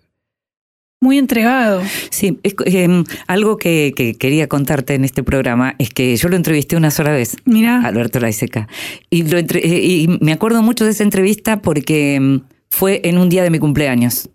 muy 1.01 1.19
entregado. 1.19 1.83
Sí, 2.11 2.39
em, 2.43 3.05
algo 3.27 3.57
que, 3.57 3.93
quería 4.19 4.49
contarte 4.49 4.95
en 4.95 5.05
este 5.05 5.23
programa 5.23 5.75
es 5.79 5.91
que 5.91 6.17
yo 6.17 6.29
lo 6.29 6.37
entrevisté 6.37 6.77
una 6.77 6.91
sola 6.91 7.11
vez, 7.11 7.37
Mira. 7.45 7.83
Alberto 7.83 8.21
Laiseca. 8.21 8.69
Y, 9.11 9.25
lo 9.25 9.39
eh, 9.39 9.47
y 9.65 10.19
me 10.21 10.33
acuerdo 10.33 10.63
mucho 10.63 10.85
de 10.85 10.93
esa 10.93 11.03
entrevista 11.03 11.63
porque 11.63 12.15
em, 12.15 12.43
fue 12.69 13.01
en 13.05 13.19
un 13.19 13.29
día 13.29 13.43
de 13.43 13.51
mi 13.51 13.59
cumpleaños. 13.59 14.31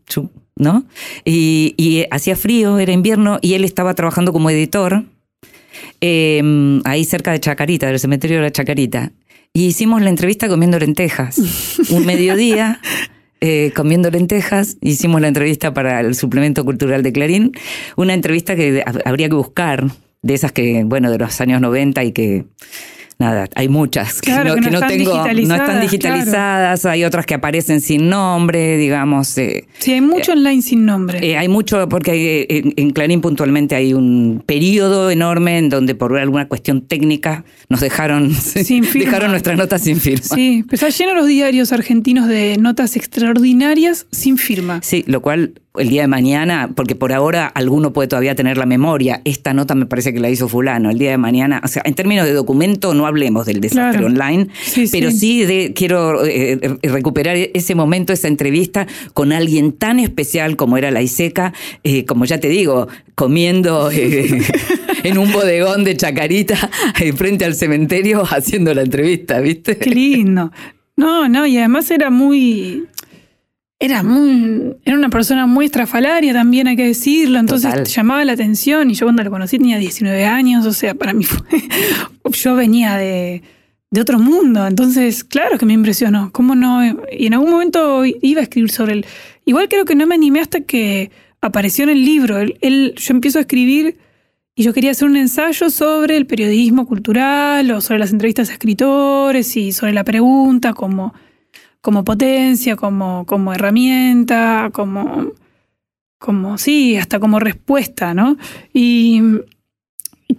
¿No? 0.56 0.86
Y, 1.26 2.06
hacía 2.12 2.36
frío, 2.36 2.80
era 2.80 2.92
invierno, 2.92 3.40
y 3.42 3.54
él 3.54 3.64
estaba 3.64 3.94
trabajando 3.94 4.34
como 4.34 4.50
editor 4.50 5.04
em, 6.02 6.82
ahí 6.86 7.06
cerca 7.06 7.32
de 7.32 7.40
Chacarita, 7.40 7.88
del 7.88 8.00
cementerio 8.00 8.38
de 8.38 8.44
la 8.44 8.52
Chacarita. 8.52 9.12
Y 9.54 9.68
hicimos 9.68 10.02
la 10.02 10.10
entrevista 10.10 10.48
comiendo 10.48 10.80
lentejas. 10.80 11.38
Un 11.90 12.06
mediodía, 12.08 12.80
eh, 13.40 13.72
comiendo 13.76 14.10
lentejas, 14.10 14.78
hicimos 14.82 15.22
la 15.22 15.28
entrevista 15.28 15.74
para 15.74 16.00
el 16.00 16.16
suplemento 16.16 16.66
cultural 16.66 17.04
de 17.04 17.14
Clarín. 17.14 17.52
Una 17.96 18.14
entrevista 18.14 18.56
que 18.56 18.84
habría 19.06 19.30
que 19.30 19.36
buscar, 19.36 19.92
de 20.24 20.34
esas 20.34 20.52
que, 20.52 20.84
bueno, 20.86 21.12
de 21.12 21.18
los 21.18 21.40
años 21.42 21.62
90 21.62 22.04
y 22.04 22.12
que 22.14 22.46
nada, 23.24 23.48
hay 23.56 23.70
muchas 23.70 24.22
que, 24.22 24.32
no, 24.32 24.56
están 24.56 24.88
tengo, 24.90 25.26
no 25.26 25.56
están 25.56 25.82
digitalizadas, 25.82 26.86
hay 26.86 27.04
otras 27.04 27.26
que 27.26 27.34
aparecen 27.34 27.82
sin 27.82 28.10
nombre, 28.10 28.78
digamos. 28.78 29.38
Eh, 29.38 29.66
sí, 29.80 29.94
hay 29.94 30.02
mucho 30.02 30.32
eh, 30.32 30.36
online 30.36 30.62
sin 30.62 30.86
nombre. 30.86 31.20
Eh, 31.26 31.38
hay 31.38 31.48
mucho, 31.48 31.88
porque 31.90 32.74
en, 32.76 32.90
Clarín 32.92 33.22
puntualmente 33.22 33.76
hay 33.76 33.94
un 33.94 34.44
periodo 34.46 35.10
enorme 35.10 35.58
en 35.58 35.70
donde 35.70 35.96
por 35.96 36.18
alguna 36.18 36.48
cuestión 36.48 36.82
técnica 36.82 37.46
nos 37.70 37.80
dejaron, 37.80 38.32
sin 38.36 38.84
dejaron 38.84 39.32
nuestras 39.32 39.58
notas 39.58 39.82
sin 39.82 39.98
firma. 39.98 40.36
Sí, 40.36 40.64
pero 40.70 40.88
está 40.88 40.90
lleno 40.90 41.16
los 41.16 41.28
diarios 41.28 41.72
argentinos 41.72 42.28
de 42.28 42.58
notas 42.60 42.96
extraordinarias 42.96 44.06
sin 44.12 44.38
firma. 44.38 44.80
Sí, 44.84 45.04
lo 45.08 45.22
cual 45.22 45.54
el 45.76 45.90
día 45.90 46.04
de 46.04 46.08
mañana, 46.08 46.70
porque 46.76 46.96
por 46.96 47.14
ahora 47.14 47.48
alguno 47.48 47.94
puede 47.94 48.08
todavía 48.08 48.36
tener 48.36 48.58
la 48.58 48.68
memoria, 48.68 49.22
esta 49.26 49.54
nota 49.56 49.74
me 49.74 49.88
parece 49.88 50.14
que 50.14 50.20
la 50.20 50.30
hizo 50.30 50.48
fulano, 50.48 50.92
el 50.92 51.00
día 51.00 51.10
de 51.10 51.18
mañana, 51.18 51.62
o 51.64 51.68
sea, 51.68 51.82
en 51.86 51.96
términos 51.96 52.28
de 52.28 52.34
documento 52.34 52.94
no 52.94 53.08
hablemos 53.08 53.48
del 53.48 53.60
desastre 53.60 54.06
online, 54.06 54.50
pero 54.92 55.10
sí, 55.10 55.46
de, 55.46 55.74
quiero 55.76 56.26
eh, 56.26 56.60
eh, 56.62 56.78
recuperar 56.84 57.38
ese 57.38 57.74
momento, 57.74 58.14
esa 58.14 58.28
entrevista 58.28 58.86
con 59.16 59.32
alguien 59.32 59.72
tan 59.72 60.00
especial 60.00 60.58
como 60.58 60.78
era 60.78 60.92
la 60.92 61.02
Iseca, 61.02 61.54
eh, 61.84 62.06
como 62.06 62.26
ya 62.26 62.40
te 62.40 62.50
digo, 62.50 62.88
comiendo 63.16 63.90
en 65.04 65.18
un 65.18 65.32
bodegón 65.32 65.84
de 65.84 65.98
Chacarita 65.98 66.70
frente 67.16 67.46
al 67.46 67.56
cementerio 67.56 68.24
haciendo 68.30 68.76
la 68.76 68.84
entrevista, 68.84 69.40
¿viste? 69.40 69.78
Qué 69.78 69.90
lindo. 69.90 70.52
No, 70.96 71.28
no, 71.28 71.48
y 71.48 71.58
además 71.58 71.90
era 71.90 72.12
muy 72.12 72.86
era 73.80 74.02
muy, 74.02 74.78
era 74.86 74.98
una 74.98 75.10
persona 75.10 75.46
muy 75.46 75.66
estrafalaria 75.66 76.34
también, 76.34 76.68
hay 76.68 76.76
que 76.76 76.86
decirlo, 76.86 77.40
entonces 77.40 77.94
llamaba 77.94 78.24
la 78.24 78.34
atención 78.34 78.90
y 78.90 78.94
yo 78.94 79.06
cuando 79.06 79.24
lo 79.24 79.32
conocí 79.32 79.58
tenía 79.58 79.78
19 79.78 80.26
años, 80.26 80.66
o 80.66 80.74
sea, 80.74 80.96
para 80.96 81.14
mí 81.14 81.26
fue, 81.26 81.46
yo 82.32 82.56
venía 82.56 82.96
de, 82.96 83.44
de 83.94 84.02
otro 84.02 84.20
mundo, 84.20 84.66
entonces 84.66 85.24
claro 85.24 85.58
que 85.58 85.66
me 85.66 85.74
impresionó, 85.74 86.32
cómo 86.32 86.56
no, 86.56 86.84
y 87.12 87.28
en 87.28 87.34
algún 87.34 87.52
momento 87.52 88.04
iba 88.06 88.40
a 88.40 88.44
escribir 88.44 88.72
sobre 88.72 88.94
él. 88.94 89.06
Igual 89.46 89.70
creo 89.70 89.86
que 89.86 89.96
no 89.96 90.08
me 90.08 90.16
animé 90.16 90.40
hasta 90.40 90.62
que 90.62 91.12
apareció 91.42 91.84
en 91.84 91.90
el 91.92 92.06
libro, 92.06 92.40
él, 92.40 92.96
yo 92.96 93.14
empiezo 93.14 93.38
a 93.38 93.42
escribir 93.42 93.98
y 94.56 94.64
yo 94.64 94.74
quería 94.74 94.92
hacer 94.92 95.08
un 95.08 95.18
ensayo 95.18 95.70
sobre 95.70 96.16
el 96.16 96.26
periodismo 96.26 96.88
cultural 96.88 97.70
o 97.72 97.82
sobre 97.82 98.00
las 98.00 98.12
entrevistas 98.12 98.50
a 98.50 98.54
escritores 98.54 99.58
y 99.58 99.72
sobre 99.74 99.94
la 99.94 100.04
pregunta 100.04 100.74
como 100.74 101.14
como 101.84 102.06
potencia, 102.06 102.78
como, 102.78 103.26
como 103.26 103.54
herramienta, 103.54 104.70
como, 104.72 105.34
como, 106.18 106.58
sí, 106.58 106.96
hasta 106.96 107.20
como 107.20 107.42
respuesta, 107.42 108.14
¿no? 108.14 108.38
Y, 108.74 109.22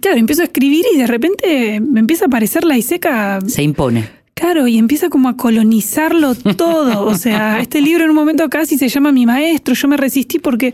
claro, 0.01 0.17
empiezo 0.17 0.41
a 0.41 0.45
escribir 0.45 0.83
y 0.91 0.97
de 0.97 1.05
repente 1.05 1.79
me 1.81 1.99
empieza 1.99 2.25
a 2.25 2.29
aparecer 2.29 2.63
la 2.63 2.79
Iseca. 2.79 3.39
Se 3.45 3.61
impone. 3.61 4.09
Claro, 4.33 4.67
y 4.67 4.79
empieza 4.79 5.09
como 5.09 5.29
a 5.29 5.37
colonizarlo 5.37 6.33
todo. 6.33 7.05
O 7.05 7.15
sea, 7.15 7.59
este 7.59 7.79
libro 7.79 8.05
en 8.05 8.09
un 8.09 8.15
momento 8.15 8.49
casi 8.49 8.79
se 8.79 8.89
llama 8.89 9.11
Mi 9.11 9.27
Maestro. 9.27 9.75
Yo 9.75 9.87
me 9.87 9.97
resistí 9.97 10.39
porque 10.39 10.73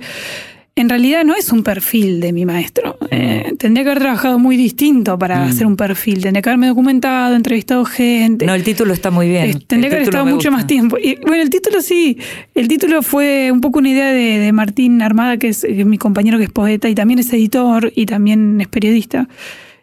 en 0.76 0.88
realidad 0.88 1.26
no 1.26 1.36
es 1.36 1.52
un 1.52 1.64
perfil 1.64 2.22
de 2.22 2.32
mi 2.32 2.46
maestro. 2.46 2.98
Eh, 3.10 3.54
tendría 3.60 3.84
que 3.84 3.90
haber 3.92 4.04
trabajado 4.04 4.40
muy 4.40 4.56
distinto 4.56 5.20
para 5.20 5.40
mm. 5.40 5.50
hacer 5.50 5.68
un 5.68 5.76
perfil. 5.76 6.22
Tendría 6.22 6.42
que 6.42 6.50
haberme 6.50 6.68
documentado, 6.68 7.36
entrevistado 7.36 7.84
gente. 7.84 8.46
No, 8.46 8.54
el 8.54 8.64
título 8.64 8.94
está 8.94 9.12
muy 9.12 9.28
bien. 9.28 9.60
tendría 9.68 9.90
que 9.90 9.98
haber 9.98 10.08
estado 10.08 10.26
mucho 10.26 10.50
más 10.50 10.68
tiempo. 10.68 10.98
Y 10.98 11.18
bueno, 11.26 11.44
el 11.44 11.50
título 11.50 11.82
sí. 11.82 12.18
El 12.56 12.70
título 12.70 13.02
fue 13.02 13.52
un 13.52 13.60
poco 13.60 13.80
una 13.80 13.90
idea 13.90 14.14
de, 14.14 14.52
Martín 14.54 15.02
Armada, 15.02 15.38
que 15.38 15.50
es, 15.50 15.66
mi 15.86 15.98
compañero 15.98 16.38
que 16.38 16.46
es 16.46 16.52
poeta 16.52 16.88
y 16.90 16.96
también 16.96 17.20
es 17.20 17.32
editor 17.34 17.92
y 17.94 18.06
también 18.06 18.62
es 18.62 18.68
periodista. 18.68 19.28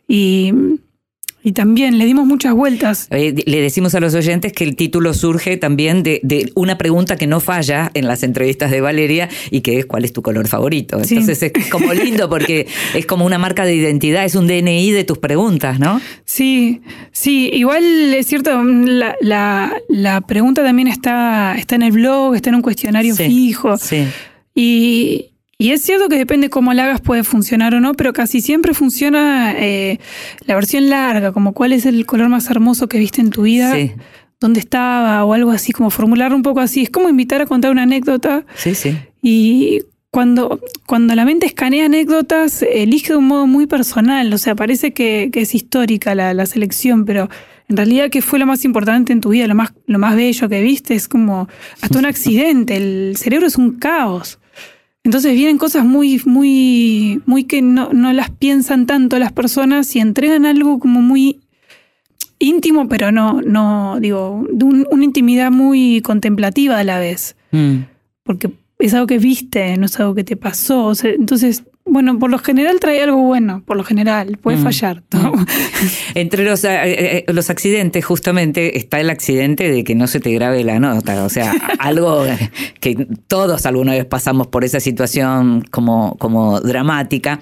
Y 0.06 0.52
y 1.48 1.52
también 1.52 1.96
le 1.96 2.04
dimos 2.04 2.26
muchas 2.26 2.52
vueltas. 2.52 3.08
le 3.10 3.60
decimos 3.62 3.94
a 3.94 4.00
los 4.00 4.14
oyentes 4.14 4.52
que 4.52 4.64
el 4.64 4.76
título 4.76 5.14
surge 5.14 5.56
también 5.56 6.02
de, 6.02 6.52
una 6.54 6.76
pregunta 6.76 7.16
que 7.16 7.26
no 7.26 7.40
falla 7.40 7.90
en 7.94 8.06
las 8.06 8.22
entrevistas 8.22 8.70
de 8.70 8.82
Valeria 8.82 9.30
y 9.50 9.62
que 9.62 9.78
es 9.78 9.86
¿cuál 9.86 10.04
es 10.04 10.12
tu 10.12 10.20
color 10.20 10.46
favorito? 10.46 11.00
Entonces 11.00 11.42
es 11.42 11.52
como 11.70 11.94
lindo 11.94 12.28
porque 12.28 12.66
es 12.94 13.06
como 13.06 13.24
una 13.24 13.38
marca 13.38 13.64
de 13.64 13.74
identidad, 13.74 14.26
es 14.26 14.34
un 14.34 14.46
DNI 14.46 14.90
de 14.90 15.04
tus 15.04 15.16
preguntas, 15.16 15.80
¿no? 15.80 16.02
Sí, 16.26 16.82
sí, 17.12 17.48
igual 17.54 17.82
es 18.12 18.26
cierto, 18.26 18.62
la, 18.62 19.16
la, 19.88 20.20
pregunta 20.20 20.62
también 20.62 20.88
está, 20.88 21.56
está 21.56 21.76
en 21.76 21.82
el 21.82 21.92
blog, 21.92 22.34
está 22.34 22.50
en 22.50 22.56
un 22.56 22.62
cuestionario 22.62 23.16
fijo. 23.16 23.78
Sí. 23.78 24.04
Y, 24.54 25.30
y 25.60 25.72
es 25.72 25.82
cierto 25.82 26.08
que 26.08 26.16
depende 26.16 26.50
cómo 26.50 26.72
la 26.72 26.84
hagas 26.84 27.00
puede 27.00 27.24
funcionar 27.24 27.74
o 27.74 27.80
no, 27.80 27.94
pero 27.94 28.12
casi 28.12 28.40
siempre 28.40 28.74
funciona 28.74 29.54
eh, 29.58 29.98
la 30.46 30.54
versión 30.54 30.88
larga, 30.88 31.32
como 31.32 31.52
cuál 31.52 31.72
es 31.72 31.84
el 31.84 32.06
color 32.06 32.28
más 32.28 32.48
hermoso 32.48 32.88
que 32.88 32.98
viste 32.98 33.20
en 33.20 33.30
tu 33.30 33.42
vida, 33.42 33.74
dónde 34.38 34.60
estaba 34.60 35.24
o 35.24 35.32
algo 35.32 35.50
así, 35.50 35.72
como 35.72 35.90
formular 35.90 36.32
un 36.32 36.42
poco 36.42 36.60
así. 36.60 36.82
Es 36.82 36.90
como 36.90 37.08
invitar 37.08 37.42
a 37.42 37.46
contar 37.46 37.72
una 37.72 37.82
anécdota. 37.82 38.46
Sí, 38.54 38.76
sí. 38.76 38.96
Y 39.20 39.80
cuando, 40.10 40.60
cuando 40.86 41.16
la 41.16 41.24
mente 41.24 41.46
escanea 41.46 41.86
anécdotas, 41.86 42.62
elige 42.62 43.12
de 43.12 43.18
un 43.18 43.26
modo 43.26 43.48
muy 43.48 43.66
personal, 43.66 44.32
o 44.32 44.38
sea, 44.38 44.54
parece 44.54 44.92
que, 44.92 45.28
es 45.34 45.54
histórica 45.56 46.14
la, 46.14 46.34
la, 46.34 46.46
selección, 46.46 47.04
pero 47.04 47.28
en 47.68 47.76
realidad, 47.76 48.10
¿qué 48.10 48.22
fue 48.22 48.38
lo 48.38 48.46
más 48.46 48.64
importante 48.64 49.12
en 49.12 49.20
tu 49.20 49.30
vida? 49.30 49.48
Lo 49.48 49.54
más, 49.54 49.74
lo 49.86 49.98
más 49.98 50.14
bello 50.14 50.48
que 50.48 50.62
viste 50.62 50.94
es 50.94 51.08
como 51.08 51.48
hasta 51.80 51.98
un 51.98 52.06
accidente. 52.06 52.76
El 52.76 53.16
cerebro 53.16 53.48
es 53.48 53.56
un 53.56 53.78
caos. 53.78 54.37
Entonces 55.08 55.32
vienen 55.32 55.56
cosas 55.56 55.86
muy, 55.86 56.20
muy, 56.26 57.22
muy 57.24 57.44
que 57.44 57.62
no, 57.62 57.90
las 58.12 58.28
piensan 58.28 58.84
tanto 58.84 59.18
las 59.18 59.32
personas 59.32 59.96
y 59.96 60.00
entregan 60.00 60.44
algo 60.44 60.78
como 60.78 61.00
muy 61.00 61.40
íntimo, 62.38 62.90
pero 62.90 63.10
no, 63.10 63.40
no, 63.40 63.98
digo, 64.00 64.46
de 64.52 64.66
una 64.66 65.04
intimidad 65.04 65.50
muy 65.50 66.02
contemplativa 66.02 66.78
a 66.78 66.84
la 66.84 66.98
vez. 66.98 67.36
Mm. 67.52 67.84
Porque 68.22 68.50
es 68.78 68.92
algo 68.92 69.06
que 69.06 69.16
viste, 69.16 69.78
no 69.78 69.86
es 69.86 69.98
algo 69.98 70.14
que 70.14 70.24
te 70.24 70.36
pasó. 70.36 70.92
entonces 71.02 71.62
bueno, 71.90 72.18
por 72.18 72.30
lo 72.30 72.38
general 72.38 72.80
trae 72.80 73.02
algo 73.02 73.18
bueno, 73.22 73.62
por 73.64 73.76
lo 73.76 73.84
general, 73.84 74.38
puede 74.40 74.58
mm. 74.58 74.62
fallar. 74.62 75.02
Mm. 75.12 75.44
Entre 76.14 76.44
los, 76.44 76.64
eh, 76.64 76.70
eh, 76.74 77.24
los 77.28 77.50
accidentes, 77.50 78.04
justamente, 78.04 78.78
está 78.78 79.00
el 79.00 79.10
accidente 79.10 79.70
de 79.70 79.84
que 79.84 79.94
no 79.94 80.06
se 80.06 80.20
te 80.20 80.30
grabe 80.32 80.64
la 80.64 80.78
nota. 80.78 81.24
O 81.24 81.28
sea, 81.28 81.52
algo 81.78 82.24
que 82.80 83.06
todos 83.26 83.66
alguna 83.66 83.92
vez 83.92 84.04
pasamos 84.04 84.46
por 84.46 84.64
esa 84.64 84.80
situación 84.80 85.64
como, 85.70 86.16
como 86.18 86.60
dramática. 86.60 87.40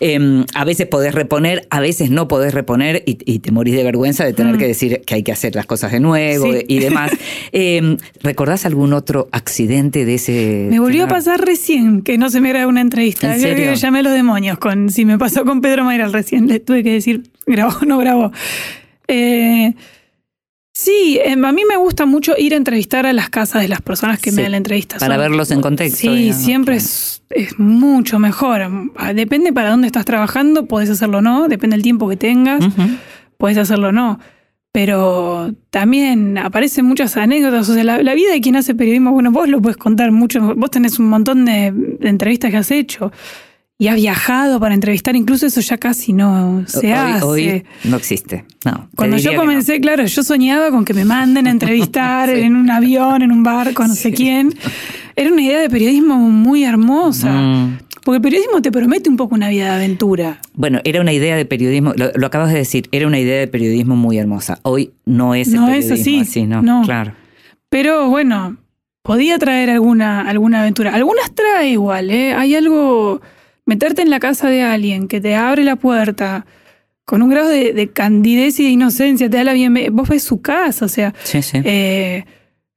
Em, 0.00 0.44
a 0.54 0.64
veces 0.64 0.86
podés 0.86 1.14
reponer, 1.14 1.66
a 1.70 1.80
veces 1.80 2.10
no 2.10 2.28
podés 2.28 2.54
reponer 2.54 3.02
y, 3.06 3.38
te 3.42 3.50
morís 3.50 3.74
de 3.74 3.82
vergüenza 3.82 4.24
de 4.24 4.32
tener 4.32 4.54
mm. 4.54 4.58
que 4.58 4.66
decir 4.66 5.02
que 5.06 5.14
hay 5.16 5.22
que 5.22 5.32
hacer 5.32 5.54
las 5.54 5.66
cosas 5.66 5.92
de 5.92 6.00
nuevo 6.00 6.46
y 6.66 6.78
demás. 6.78 7.12
Em, 7.52 7.98
¿Recordás 8.22 8.64
algún 8.66 8.92
otro 8.92 9.28
accidente 9.32 10.04
de 10.04 10.14
ese? 10.14 10.68
Me 10.70 10.80
volvió 10.80 11.04
a 11.04 11.08
pasar 11.08 11.40
recién 11.44 12.02
que 12.02 12.16
no 12.16 12.30
se 12.30 12.40
me 12.40 12.48
grabó 12.48 12.70
una 12.70 12.80
entrevista. 12.80 13.34
¿En 13.34 13.40
serio? 13.40 13.74
Llamé 13.82 13.98
a 13.98 14.02
los 14.02 14.12
demonios 14.12 14.58
con 14.58 14.88
si 14.88 15.04
me 15.04 15.18
pasó 15.18 15.44
con 15.44 15.60
Pedro 15.60 15.84
Mayral 15.84 16.12
recién, 16.12 16.48
le 16.48 16.60
tuve 16.60 16.82
que 16.82 16.92
decir, 16.92 17.24
grabó 17.46 17.78
o 17.82 17.84
no 17.84 17.98
grabó. 17.98 18.32
Eh, 19.08 19.74
sí, 20.72 21.18
em, 21.22 21.44
a 21.44 21.52
mí 21.52 21.62
me 21.68 21.76
gusta 21.76 22.06
mucho 22.06 22.34
ir 22.38 22.54
a 22.54 22.56
entrevistar 22.56 23.06
a 23.06 23.12
las 23.12 23.28
casas 23.28 23.60
de 23.62 23.68
las 23.68 23.82
personas 23.82 24.20
que 24.20 24.32
me 24.32 24.42
dan 24.42 24.52
la 24.52 24.56
entrevista. 24.56 24.98
Para 24.98 25.16
verlos 25.16 25.50
en 25.50 25.60
contexto. 25.60 25.98
Sí, 25.98 26.32
siempre 26.32 26.76
es, 26.76 27.22
mucho 27.56 28.18
mejor. 28.18 28.60
Depende 29.14 29.54
para 29.54 29.70
dónde 29.70 29.86
estás 29.86 30.04
trabajando, 30.04 30.66
puedes 30.66 30.90
hacerlo 30.90 31.18
o 31.18 31.22
no, 31.22 31.48
depende 31.48 31.76
del 31.76 31.82
tiempo 31.82 32.06
que 32.08 32.16
tengas, 32.16 32.62
puedes 33.38 33.56
hacerlo 33.56 33.88
o 33.88 33.92
no. 33.92 34.20
pero 34.70 35.50
también 35.70 36.36
aparecen 36.38 36.84
muchas 36.84 37.16
anécdotas. 37.16 37.68
O 37.70 37.74
sea, 37.74 37.84
la, 37.84 38.14
vida 38.14 38.32
de 38.32 38.40
quien 38.42 38.56
hace 38.56 38.74
periodismo, 38.74 39.12
bueno, 39.12 39.30
vos 39.30 39.48
lo 39.48 39.62
puedes 39.62 39.78
contar 39.78 40.12
mucho, 40.12 40.54
vos 40.54 40.70
tenés 40.70 40.98
un 40.98 41.08
montón 41.08 41.46
de, 41.46 41.72
entrevistas 42.02 42.50
que 42.50 42.56
has 42.58 42.70
hecho 42.70 43.12
y 43.82 43.88
has 43.88 43.96
viajado 43.96 44.60
para 44.60 44.74
entrevistar, 44.74 45.16
incluso 45.16 45.44
eso 45.44 45.60
ya 45.60 45.76
casi 45.76 46.12
no 46.12 46.62
se 46.68 46.92
hace. 46.92 47.24
Hoy 47.24 47.64
no 47.82 47.96
existe. 47.96 48.44
No, 48.64 48.88
Cuando 48.94 49.16
yo 49.16 49.34
comencé, 49.34 49.80
claro, 49.80 50.06
yo 50.06 50.22
soñaba 50.22 50.70
con 50.70 50.84
que 50.84 50.94
me 50.94 51.04
manden 51.04 51.48
a 51.48 51.50
entrevistar 51.50 52.30
en 52.30 52.54
un 52.54 52.70
avión, 52.70 53.22
en 53.22 53.32
un 53.32 53.42
barco, 53.42 53.84
no 53.84 53.96
sé 53.96 54.12
quién. 54.12 54.54
Era 55.16 55.32
una 55.32 55.42
idea 55.42 55.58
de 55.58 55.68
periodismo 55.68 56.16
muy 56.16 56.62
hermosa. 56.62 57.32
Mm. 57.32 57.78
Porque 58.04 58.18
el 58.18 58.22
periodismo 58.22 58.62
te 58.62 58.70
promete 58.70 59.10
un 59.10 59.16
poco 59.16 59.34
una 59.34 59.48
vida 59.48 59.64
de 59.64 59.70
aventura. 59.70 60.38
Bueno, 60.54 60.78
era 60.84 61.00
una 61.00 61.12
idea 61.12 61.34
de 61.34 61.44
periodismo, 61.44 61.92
lo, 61.96 62.24
acabas 62.24 62.52
de 62.52 62.58
decir, 62.58 62.88
era 62.92 63.08
una 63.08 63.18
idea 63.18 63.40
de 63.40 63.48
periodismo 63.48 63.96
muy 63.96 64.16
hermosa. 64.16 64.60
Hoy 64.62 64.92
no 65.06 65.34
es 65.34 65.48
no 65.48 65.68
es 65.68 65.90
así, 65.90 66.46
no, 66.46 66.82
claro. 66.84 67.14
Pero 67.68 68.08
bueno, 68.10 68.58
podía 69.02 69.40
traer 69.40 69.70
alguna, 69.70 70.20
alguna 70.20 70.60
aventura. 70.60 70.94
Algunas 70.94 71.34
trae 71.34 71.70
igual, 71.70 72.10
¿eh? 72.10 72.32
Hay 72.32 72.54
algo, 72.54 73.20
meterte 73.66 74.02
en 74.02 74.10
la 74.10 74.20
casa 74.20 74.48
de 74.48 74.62
alguien 74.62 75.08
que 75.08 75.20
te 75.20 75.34
abre 75.34 75.64
la 75.64 75.76
puerta 75.76 76.46
con 77.04 77.22
un 77.22 77.30
grado 77.30 77.48
de, 77.48 77.90
candidez 77.92 78.60
y 78.60 78.64
de 78.64 78.70
inocencia, 78.70 79.28
te 79.28 79.36
da 79.36 79.44
la 79.44 79.52
bienvenida. 79.52 79.90
Vos 79.92 80.08
ves 80.08 80.22
su 80.22 80.40
casa, 80.40 80.84
o 80.84 80.88
sea, 80.88 81.14
sí, 81.24 81.42
sí. 81.42 81.58
Eh, 81.64 82.24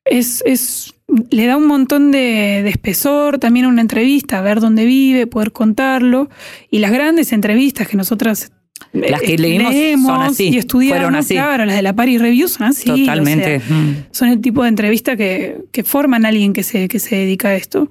es, 0.04 0.44
es 0.46 0.96
le 1.30 1.46
da 1.46 1.58
un 1.58 1.68
montón 1.68 2.12
de, 2.12 2.68
espesor 2.68 3.38
también 3.40 3.66
a 3.66 3.70
una 3.70 3.82
entrevista, 3.82 4.42
ver 4.42 4.60
dónde 4.60 4.86
vive, 4.86 5.28
poder 5.28 5.52
contarlo. 5.52 6.30
Y 6.70 6.80
las 6.80 6.92
grandes 6.92 7.32
entrevistas 7.32 7.88
que 7.88 7.98
nosotras 7.98 8.52
eh, 8.94 9.10
las 9.10 9.22
que 9.22 9.38
leímos 9.38 9.74
son 10.04 10.22
así, 10.22 10.50
y 10.50 10.58
estudiamos, 10.58 11.14
así. 11.16 11.36
claro, 11.36 11.66
las 11.66 11.76
de 11.76 11.82
la 11.82 11.94
Paris 11.94 12.20
Review 12.20 12.48
son 12.48 12.68
así. 12.68 12.86
Totalmente. 12.86 13.60
Mm. 13.60 14.08
Son 14.12 14.30
el 14.30 14.42
tipo 14.42 14.64
de 14.64 14.70
entrevista 14.70 15.16
que, 15.16 15.58
que, 15.72 15.84
forman 15.84 16.26
a 16.26 16.30
alguien 16.30 16.54
que 16.54 16.64
se, 16.64 16.88
que 16.88 17.00
se 17.00 17.16
dedica 17.16 17.50
a 17.50 17.56
esto. 17.56 17.90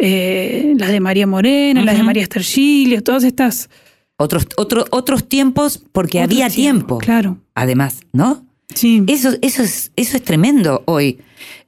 Eh, 0.00 0.74
las 0.78 0.90
de 0.90 1.00
María 1.00 1.26
Moreno, 1.26 1.84
las 1.84 1.96
de 1.96 2.02
María 2.02 2.22
Estergilio, 2.22 3.02
todas 3.02 3.24
estas. 3.24 3.68
Otros, 4.16 4.46
otros 4.56 5.28
tiempos, 5.28 5.82
porque 5.92 6.20
había 6.20 6.50
tiempo. 6.50 6.98
Claro. 6.98 7.38
Además, 7.54 8.00
¿no? 8.12 8.44
Sí. 8.74 9.02
Eso, 9.06 9.30
eso, 9.40 9.62
es, 9.62 9.92
eso 9.96 10.16
es 10.16 10.22
tremendo 10.22 10.82
hoy. 10.84 11.18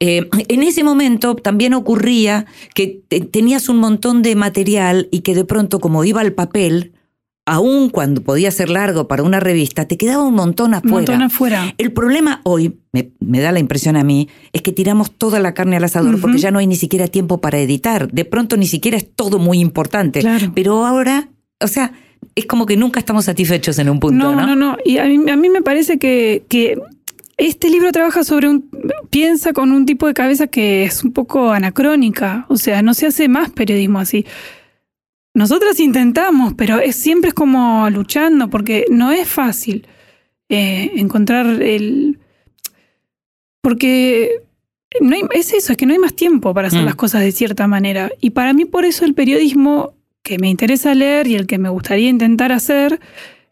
Eh, 0.01 0.29
en 0.49 0.63
ese 0.63 0.85
momento 0.85 1.35
también 1.35 1.75
ocurría 1.75 2.47
que 2.75 3.03
tenías 3.31 3.69
un 3.69 3.79
montón 3.79 4.23
de 4.23 4.37
material 4.37 5.09
y 5.11 5.21
que 5.21 5.35
de 5.35 5.45
pronto, 5.45 5.81
como 5.81 6.05
iba 6.05 6.21
al 6.21 6.33
papel, 6.33 6.93
aun 7.45 7.91
cuando 7.91 8.23
podía 8.23 8.51
ser 8.51 8.71
largo 8.71 9.09
para 9.09 9.23
una 9.23 9.41
revista, 9.41 9.87
te 9.87 9.97
quedaba 9.97 10.25
un 10.25 10.35
montón 10.35 10.75
afuera. 10.75 10.95
Un 10.95 11.01
montón 11.01 11.23
afuera. 11.23 11.75
El 11.79 11.93
problema 11.93 12.41
hoy, 12.45 12.79
me, 12.93 13.41
da 13.41 13.53
la 13.53 13.59
impresión 13.59 13.97
a 13.97 14.05
mí, 14.05 14.29
es 14.53 14.63
que 14.63 14.73
tiramos 14.73 15.11
toda 15.11 15.41
la 15.41 15.55
carne 15.55 15.77
al 15.77 15.85
asador 15.85 16.21
porque 16.21 16.39
ya 16.39 16.51
no 16.51 16.59
hay 16.59 16.67
ni 16.67 16.77
siquiera 16.77 17.09
tiempo 17.09 17.41
para 17.41 17.59
editar. 17.59 18.11
De 18.13 18.25
pronto 18.25 18.57
ni 18.57 18.67
siquiera 18.67 18.97
es 18.97 19.13
todo 19.15 19.39
muy 19.39 19.59
importante. 19.59 20.23
Pero 20.55 20.87
ahora, 20.87 21.29
o 21.61 21.69
sea, 21.69 21.93
es 22.35 22.47
como 22.47 22.67
que 22.67 22.77
nunca 22.77 23.01
estamos 23.01 23.25
satisfechos 23.25 23.79
en 23.79 23.89
un 23.89 23.99
punto, 23.99 24.33
¿no? 24.33 24.35
No, 24.35 24.47
no, 24.47 24.57
no. 24.57 24.77
Y 24.85 24.99
a 24.99 25.07
mí, 25.07 25.31
a 25.31 25.37
mí 25.37 25.49
me 25.49 25.63
parece 25.63 25.99
que, 25.99 26.45
que 26.49 26.79
este 27.37 27.71
libro 27.71 27.91
trabaja 27.91 28.23
sobre 28.23 28.49
un, 28.49 28.71
piensa 29.11 29.53
con 29.53 29.73
un 29.73 29.85
tipo 29.85 30.07
de 30.07 30.15
cabeza 30.15 30.47
que 30.47 30.85
es 30.85 31.03
un 31.03 31.13
poco 31.13 31.51
anacrónica, 31.51 32.47
o 32.49 32.57
sea, 32.57 32.83
no 32.83 32.95
se 32.95 33.07
hace 33.07 33.29
más 33.29 33.51
periodismo 33.51 33.99
así. 33.99 34.25
Nosotras 35.35 35.81
intentamos, 35.81 36.55
pero 36.55 36.79
es, 36.79 36.97
siempre 36.97 37.29
es 37.29 37.35
como 37.35 37.89
luchando, 37.91 38.51
porque 38.51 38.85
no 38.91 39.13
es 39.13 39.29
fácil 39.29 39.87
eh, 40.49 40.93
encontrar 40.97 41.47
el... 41.63 42.19
Porque 43.63 44.43
no 45.01 45.17
es 45.33 45.53
eso, 45.55 45.73
es 45.73 45.79
que 45.79 45.87
no 45.87 45.93
hay 45.93 45.99
más 45.99 46.15
tiempo 46.15 46.53
para 46.53 46.69
hacer 46.69 46.83
mm. 46.83 46.87
las 46.87 46.97
cosas 46.97 47.23
de 47.23 47.33
cierta 47.33 47.67
manera. 47.67 48.11
Y 48.21 48.31
para 48.31 48.53
mí 48.53 48.65
por 48.65 48.85
eso 48.85 49.05
el 49.05 49.15
periodismo 49.15 49.95
que 50.23 50.39
me 50.39 50.49
interesa 50.49 50.95
leer 50.95 51.27
y 51.27 51.35
el 51.37 51.47
que 51.47 51.59
me 51.59 51.69
gustaría 51.69 52.09
intentar 52.09 52.53
hacer 52.53 53.01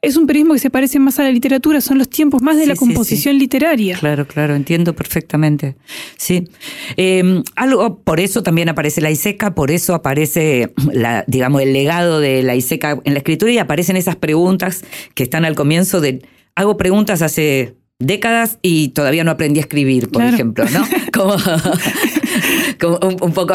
es 0.02 0.16
un 0.16 0.26
periodismo 0.26 0.54
que 0.54 0.60
se 0.60 0.70
parece 0.70 0.98
más 0.98 1.18
a 1.18 1.24
la 1.24 1.30
literatura, 1.30 1.80
son 1.82 1.98
los 1.98 2.08
tiempos 2.08 2.40
más 2.40 2.56
de 2.56 2.66
la 2.66 2.74
composición 2.74 3.38
literaria. 3.38 3.98
Claro, 3.98 4.26
claro, 4.26 4.54
entiendo 4.54 4.94
perfectamente. 4.94 5.76
Sí. 6.16 6.48
Em, 6.96 7.42
algo, 7.54 7.98
por 8.02 8.18
eso 8.18 8.42
también 8.42 8.70
aparece 8.70 9.02
la 9.02 9.10
ISECA, 9.10 9.54
por 9.54 9.70
eso 9.70 9.94
aparece 9.94 10.72
la, 10.92 11.24
digamos, 11.26 11.60
el 11.60 11.74
legado 11.74 12.18
de 12.18 12.42
la 12.42 12.56
ISECA 12.56 13.00
en 13.04 13.12
la 13.12 13.18
escritura 13.18 13.52
y 13.52 13.58
aparecen 13.58 13.96
esas 13.96 14.16
preguntas 14.16 14.84
que 15.14 15.22
están 15.22 15.44
al 15.44 15.54
comienzo 15.54 16.00
de. 16.00 16.22
Hago 16.54 16.78
preguntas 16.78 17.20
hace 17.20 17.76
décadas 17.98 18.58
y 18.62 18.88
todavía 18.88 19.22
no 19.22 19.30
aprendí 19.30 19.60
a 19.60 19.62
escribir, 19.62 20.08
por 20.08 20.22
ejemplo, 20.22 20.64
¿no? 20.70 20.86
Como, 21.12 22.98
un, 23.20 23.32
poco 23.32 23.54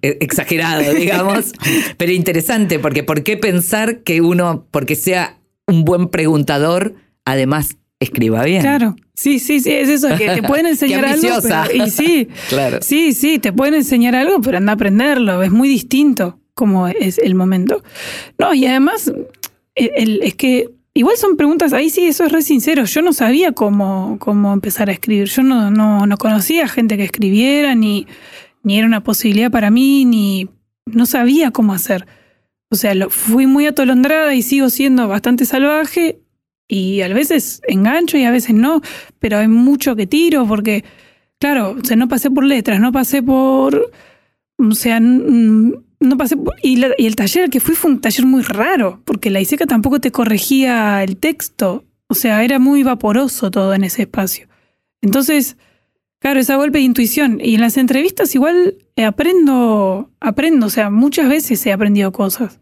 exagerado, 0.00 0.94
digamos, 0.94 1.52
pero 1.98 2.12
interesante, 2.12 2.78
porque 2.78 3.02
¿por 3.02 3.22
qué 3.22 3.36
pensar 3.36 3.98
que 3.98 4.22
uno, 4.22 4.66
porque 4.70 4.96
sea 4.96 5.36
un 5.66 5.84
buen 5.84 6.08
preguntador, 6.08 6.94
además 7.24 7.76
escriba 8.00 8.44
bien. 8.44 8.62
Claro, 8.62 8.96
sí, 9.14 9.38
sí, 9.38 9.60
sí, 9.60 9.70
es 9.70 9.88
eso, 9.88 10.08
que 10.16 10.28
te 10.28 10.42
pueden 10.42 10.66
enseñar 10.74 11.04
algo. 11.04 11.28
y 11.74 11.90
sí, 11.90 12.28
claro. 12.48 12.78
sí, 12.80 13.12
sí, 13.12 13.38
te 13.38 13.52
pueden 13.52 13.74
enseñar 13.74 14.14
algo, 14.14 14.40
pero 14.40 14.58
anda 14.58 14.72
a 14.72 14.74
aprenderlo, 14.74 15.42
es 15.42 15.50
muy 15.50 15.68
distinto 15.68 16.38
como 16.54 16.88
es 16.88 17.18
el 17.18 17.34
momento. 17.34 17.82
No, 18.38 18.52
y 18.54 18.66
además, 18.66 19.12
es 19.74 20.34
que 20.34 20.70
igual 20.94 21.16
son 21.16 21.36
preguntas, 21.36 21.72
ahí 21.72 21.90
sí, 21.90 22.06
eso 22.06 22.24
es 22.24 22.32
re 22.32 22.42
sincero, 22.42 22.84
yo 22.84 23.02
no 23.02 23.12
sabía 23.12 23.52
cómo, 23.52 24.16
cómo 24.18 24.52
empezar 24.52 24.90
a 24.90 24.92
escribir, 24.92 25.28
yo 25.28 25.42
no, 25.42 25.70
no, 25.70 26.06
no 26.06 26.16
conocía 26.18 26.68
gente 26.68 26.96
que 26.96 27.04
escribiera, 27.04 27.74
ni, 27.74 28.06
ni 28.62 28.78
era 28.78 28.86
una 28.86 29.02
posibilidad 29.02 29.50
para 29.50 29.70
mí, 29.70 30.04
ni 30.04 30.48
no 30.86 31.06
sabía 31.06 31.50
cómo 31.50 31.72
hacer. 31.72 32.06
O 32.72 32.74
sea, 32.74 32.94
lo, 32.94 33.10
fui 33.10 33.46
muy 33.46 33.66
atolondrada 33.66 34.34
y 34.34 34.40
sigo 34.40 34.70
siendo 34.70 35.06
bastante 35.06 35.44
salvaje 35.44 36.20
y 36.66 37.02
a 37.02 37.08
veces 37.08 37.60
engancho 37.68 38.16
y 38.16 38.24
a 38.24 38.30
veces 38.30 38.54
no, 38.54 38.80
pero 39.18 39.36
hay 39.36 39.46
mucho 39.46 39.94
que 39.94 40.06
tiro 40.06 40.46
porque, 40.46 40.82
claro, 41.38 41.76
o 41.78 41.84
sea, 41.84 41.98
no 41.98 42.08
pasé 42.08 42.30
por 42.30 42.44
letras, 42.44 42.80
no 42.80 42.90
pasé 42.90 43.22
por, 43.22 43.92
o 44.56 44.74
sea, 44.74 45.00
no 45.00 46.16
pasé 46.16 46.38
por, 46.38 46.54
y, 46.62 46.82
el 46.82 47.14
taller 47.14 47.50
que 47.50 47.60
fui 47.60 47.74
fue 47.74 47.90
un 47.90 48.00
taller 48.00 48.24
muy 48.24 48.40
raro, 48.40 49.02
porque 49.04 49.28
la 49.28 49.42
ISECA 49.42 49.66
tampoco 49.66 50.00
te 50.00 50.10
corregía 50.10 51.04
el 51.04 51.18
texto, 51.18 51.84
o 52.06 52.14
sea, 52.14 52.42
era 52.42 52.58
muy 52.58 52.82
vaporoso 52.84 53.50
todo 53.50 53.74
en 53.74 53.84
ese 53.84 54.02
espacio. 54.02 54.48
Entonces, 55.02 55.58
Claro, 56.22 56.38
esa 56.38 56.54
golpe 56.54 56.78
de 56.78 56.84
intuición. 56.84 57.40
Y 57.42 57.56
en 57.56 57.60
las 57.60 57.76
entrevistas 57.76 58.32
igual 58.36 58.76
eh, 58.94 59.04
aprendo, 59.04 60.08
aprendo, 60.20 60.66
o 60.66 60.70
sea, 60.70 60.88
muchas 60.88 61.28
veces 61.28 61.66
he 61.66 61.72
aprendido 61.72 62.12
cosas 62.12 62.60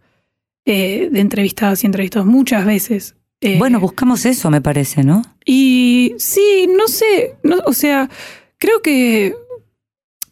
eh, 0.64 1.10
de 1.12 1.20
entrevistadas 1.20 1.84
y 1.84 1.86
entrevistados, 1.86 2.26
muchas 2.26 2.64
veces. 2.64 3.16
Eh, 3.42 3.58
bueno, 3.58 3.78
buscamos 3.78 4.24
eso, 4.24 4.50
me 4.50 4.62
parece, 4.62 5.04
¿no? 5.04 5.22
Y 5.44 6.14
sí, 6.16 6.70
no 6.74 6.88
sé, 6.88 7.36
o 7.66 7.74
sea, 7.74 8.08
creo 8.56 8.80
que, 8.80 9.34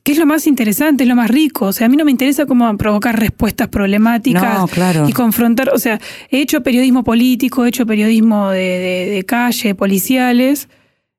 que 0.03 0.13
es 0.13 0.19
lo 0.19 0.25
más 0.25 0.47
interesante, 0.47 1.05
es 1.05 1.09
lo 1.09 1.17
más 1.17 1.31
rico. 1.31 1.67
O 1.67 1.73
sea, 1.75 1.87
a 1.87 1.91
mí 1.91 1.99
no 1.99 2.07
me 2.07 2.11
interesa 2.11 2.47
cómo 2.47 2.75
provocar 2.79 3.21
respuestas 3.21 3.69
problemáticas 3.69 4.71
y 5.07 5.13
confrontar. 5.13 5.69
O 5.75 5.79
sea, 5.79 6.01
he 6.31 6.41
hecho 6.41 6.63
periodismo 6.63 7.05
político, 7.05 7.67
he 7.67 7.69
hecho 7.69 7.85
periodismo 7.85 8.49
de, 8.49 9.11
de 9.11 9.25
calle, 9.27 9.75
policiales 9.75 10.69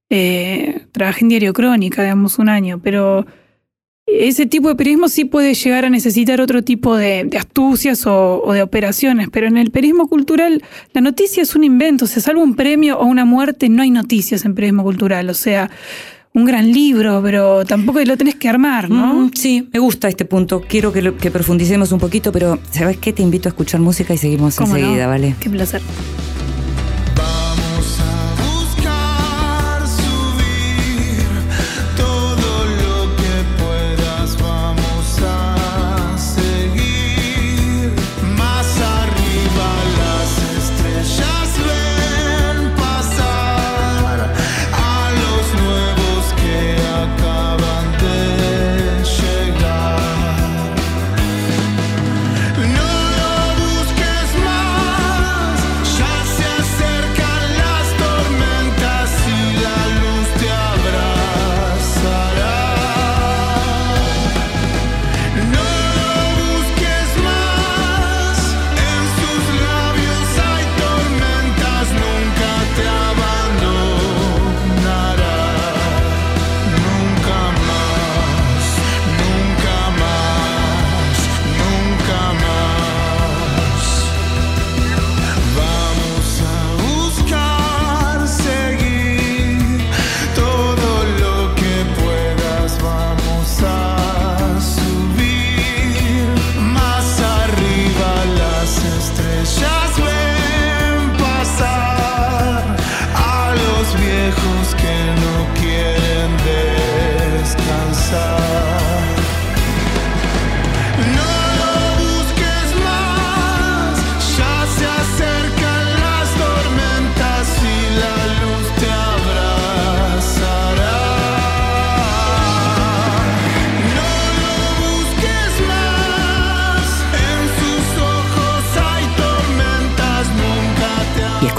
eh, 0.09 0.85
trabajé 0.91 1.25
en 1.25 1.29
Diario 1.29 1.53
Crónica, 1.53 2.03
digamos, 2.03 2.39
un 2.39 2.49
año, 2.49 2.79
pero 2.83 3.25
ese 4.11 4.45
tipo 4.45 4.69
de 4.69 4.75
periodismo 4.75 5.07
sí 5.07 5.25
puede 5.25 5.53
llegar 5.53 5.85
a 5.85 5.89
necesitar 5.89 6.41
otro 6.41 6.63
tipo 6.63 6.95
de, 6.95 7.29
astucias 7.37 8.05
o, 8.07 8.51
de 8.53 8.61
operaciones, 8.61 9.29
pero 9.31 9.47
en 9.47 9.57
el 9.57 9.71
periodismo 9.71 10.07
cultural 10.07 10.63
la 10.93 11.01
noticia 11.01 11.43
es 11.43 11.55
un 11.55 11.63
invento, 11.63 12.05
o 12.05 12.07
sea, 12.07 12.21
salvo 12.21 12.41
un 12.41 12.55
premio 12.55 12.97
o 12.97 13.05
una 13.05 13.25
muerte, 13.25 13.69
no 13.69 13.83
hay 13.83 13.91
noticias 13.91 14.45
en 14.45 14.55
periodismo 14.55 14.83
cultural, 14.83 15.29
o 15.29 15.33
sea, 15.33 15.69
un 16.33 16.45
gran 16.45 16.71
libro, 16.71 17.21
pero 17.23 17.65
tampoco 17.65 17.99
lo 18.01 18.17
tenés 18.17 18.35
que 18.35 18.49
armar, 18.49 18.89
¿no? 18.89 19.13
Mm, 19.13 19.31
sí, 19.33 19.69
me 19.71 19.79
gusta 19.79 20.07
este 20.07 20.25
punto, 20.25 20.61
quiero 20.67 20.91
que, 20.93 21.13
que, 21.15 21.31
profundicemos 21.31 21.91
un 21.91 21.99
poquito, 21.99 22.31
pero 22.31 22.59
¿sabes 22.71 22.97
qué? 22.97 23.13
Te 23.13 23.21
invito 23.21 23.49
a 23.49 23.51
escuchar 23.51 23.79
música 23.79 24.13
y 24.13 24.17
seguimos 24.17 24.59
enseguida, 24.59 25.07
¿vale? 25.07 25.35
Qué 25.39 25.49
placer. 25.49 25.81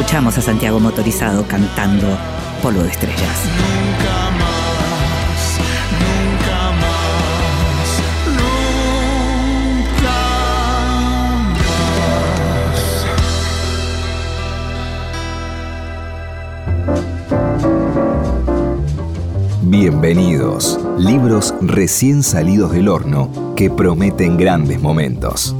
Escuchamos 0.00 0.38
a 0.38 0.40
Santiago 0.40 0.80
Motorizado 0.80 1.46
cantando 1.46 2.06
Polvo 2.62 2.82
de 2.82 2.88
Estrellas. 2.88 3.20
Nunca 3.58 4.30
más, 4.38 5.60
nunca 6.00 6.72
más, 6.80 8.00
nunca 9.84 10.08
Bienvenidos, 19.60 20.80
libros 20.96 21.54
recién 21.60 22.22
salidos 22.22 22.72
del 22.72 22.88
horno 22.88 23.52
que 23.54 23.68
prometen 23.68 24.38
grandes 24.38 24.80
momentos. 24.80 25.54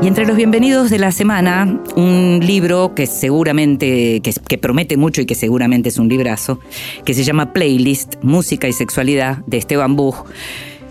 Y 0.00 0.06
entre 0.06 0.26
los 0.26 0.36
bienvenidos 0.36 0.90
de 0.90 0.98
la 1.00 1.10
semana, 1.10 1.82
un 1.96 2.38
libro 2.40 2.94
que 2.94 3.06
seguramente, 3.06 4.20
que, 4.20 4.58
promete 4.58 4.96
mucho 4.96 5.20
y 5.20 5.26
que 5.26 5.34
seguramente 5.34 5.88
es 5.88 5.98
un 5.98 6.08
librazo, 6.08 6.60
que 7.04 7.14
se 7.14 7.24
llama 7.24 7.52
Playlist, 7.52 8.14
Música 8.22 8.68
y 8.68 8.72
Sexualidad, 8.72 9.38
de 9.46 9.56
Esteban 9.56 9.96
Buch, 9.96 10.24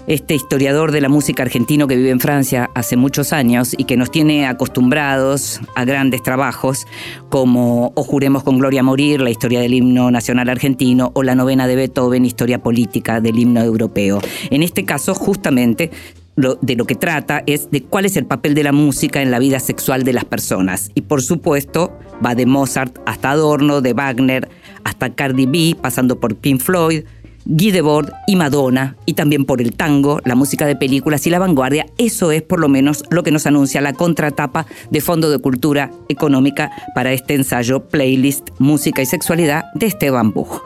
este 0.07 0.35
historiador 0.35 0.91
de 0.91 1.01
la 1.01 1.09
música 1.09 1.43
argentino 1.43 1.87
que 1.87 1.95
vive 1.95 2.09
en 2.09 2.19
Francia 2.19 2.69
hace 2.75 2.95
muchos 2.97 3.33
años 3.33 3.73
y 3.77 3.83
que 3.83 3.97
nos 3.97 4.09
tiene 4.09 4.45
acostumbrados 4.45 5.59
a 5.75 5.85
grandes 5.85 6.23
trabajos 6.23 6.85
como 7.29 7.91
O 7.95 8.03
Juremos 8.03 8.43
con 8.43 8.57
Gloria 8.57 8.83
Morir, 8.83 9.21
la 9.21 9.29
historia 9.29 9.59
del 9.59 9.73
himno 9.73 10.09
nacional 10.09 10.49
argentino, 10.49 11.11
o 11.13 11.23
la 11.23 11.35
novena 11.35 11.67
de 11.67 11.75
Beethoven, 11.75 12.25
historia 12.25 12.63
política 12.63 13.19
del 13.21 13.37
himno 13.37 13.61
europeo. 13.61 14.19
En 14.49 14.63
este 14.63 14.85
caso, 14.85 15.13
justamente, 15.13 15.91
de 16.37 16.75
lo 16.75 16.85
que 16.85 16.95
trata 16.95 17.43
es 17.47 17.71
de 17.71 17.83
cuál 17.83 18.05
es 18.05 18.15
el 18.15 18.25
papel 18.25 18.53
de 18.53 18.63
la 18.63 18.71
música 18.71 19.21
en 19.21 19.31
la 19.31 19.39
vida 19.39 19.59
sexual 19.59 20.03
de 20.03 20.13
las 20.13 20.25
personas. 20.25 20.91
Y 20.93 21.01
por 21.01 21.21
supuesto, 21.21 21.97
va 22.25 22.35
de 22.35 22.45
Mozart 22.45 22.99
hasta 23.05 23.31
Adorno, 23.31 23.81
de 23.81 23.93
Wagner 23.93 24.47
hasta 24.83 25.13
Cardi 25.13 25.45
B, 25.45 25.75
pasando 25.81 26.19
por 26.19 26.35
Pink 26.35 26.61
Floyd, 26.61 27.03
Guy 27.49 27.71
Debord 27.71 28.11
y 28.27 28.35
Madonna, 28.35 28.97
y 29.05 29.13
también 29.13 29.45
por 29.45 29.61
el 29.61 29.73
tango, 29.73 30.19
la 30.25 30.35
música 30.35 30.65
de 30.65 30.75
películas 30.75 31.25
y 31.25 31.29
la 31.29 31.39
vanguardia. 31.39 31.87
Eso 31.97 32.31
es 32.31 32.41
por 32.41 32.59
lo 32.59 32.67
menos 32.67 33.03
lo 33.09 33.23
que 33.23 33.31
nos 33.31 33.47
anuncia 33.47 33.81
la 33.81 33.93
contratapa 33.93 34.65
de 34.91 35.01
Fondo 35.01 35.29
de 35.31 35.39
Cultura 35.39 35.91
Económica 36.09 36.71
para 36.93 37.13
este 37.13 37.35
ensayo 37.35 37.87
Playlist 37.87 38.49
Música 38.59 39.01
y 39.01 39.05
Sexualidad 39.05 39.63
de 39.75 39.87
Esteban 39.87 40.31
Buch. 40.33 40.61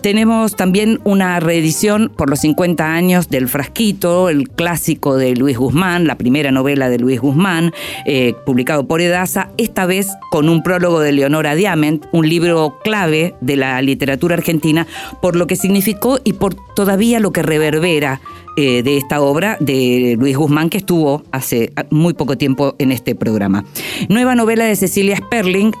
Tenemos 0.00 0.54
también 0.54 1.00
una 1.04 1.40
reedición 1.40 2.12
por 2.14 2.30
los 2.30 2.40
50 2.40 2.92
años 2.92 3.28
del 3.28 3.48
Frasquito, 3.48 4.28
el 4.28 4.48
clásico 4.48 5.16
de 5.16 5.34
Luis 5.34 5.58
Guzmán, 5.58 6.06
la 6.06 6.16
primera 6.16 6.52
novela 6.52 6.88
de 6.88 6.98
Luis 6.98 7.20
Guzmán, 7.20 7.72
eh, 8.04 8.34
publicado 8.44 8.86
por 8.86 9.00
Edasa, 9.00 9.50
esta 9.56 9.86
vez 9.86 10.08
con 10.30 10.48
un 10.48 10.62
prólogo 10.62 11.00
de 11.00 11.12
Leonora 11.12 11.54
Diament, 11.54 12.06
un 12.12 12.28
libro 12.28 12.78
clave 12.84 13.34
de 13.40 13.56
la 13.56 13.82
literatura 13.82 14.34
argentina, 14.34 14.86
por 15.20 15.34
lo 15.34 15.46
que 15.46 15.56
significó 15.56 16.20
y 16.22 16.34
por 16.34 16.54
todavía 16.54 17.18
lo 17.18 17.32
que 17.32 17.42
reverbera 17.42 18.20
eh, 18.56 18.82
de 18.82 18.96
esta 18.96 19.20
obra 19.20 19.56
de 19.60 20.16
Luis 20.18 20.36
Guzmán, 20.36 20.70
que 20.70 20.78
estuvo 20.78 21.22
hace 21.30 21.72
muy 21.90 22.14
poco 22.14 22.38
tiempo 22.38 22.74
en 22.78 22.92
este 22.92 23.14
programa. 23.14 23.64
Nueva 24.08 24.34
novela 24.34 24.64
de 24.64 24.76
Cecilia 24.76 25.16
Sperling, 25.16 25.72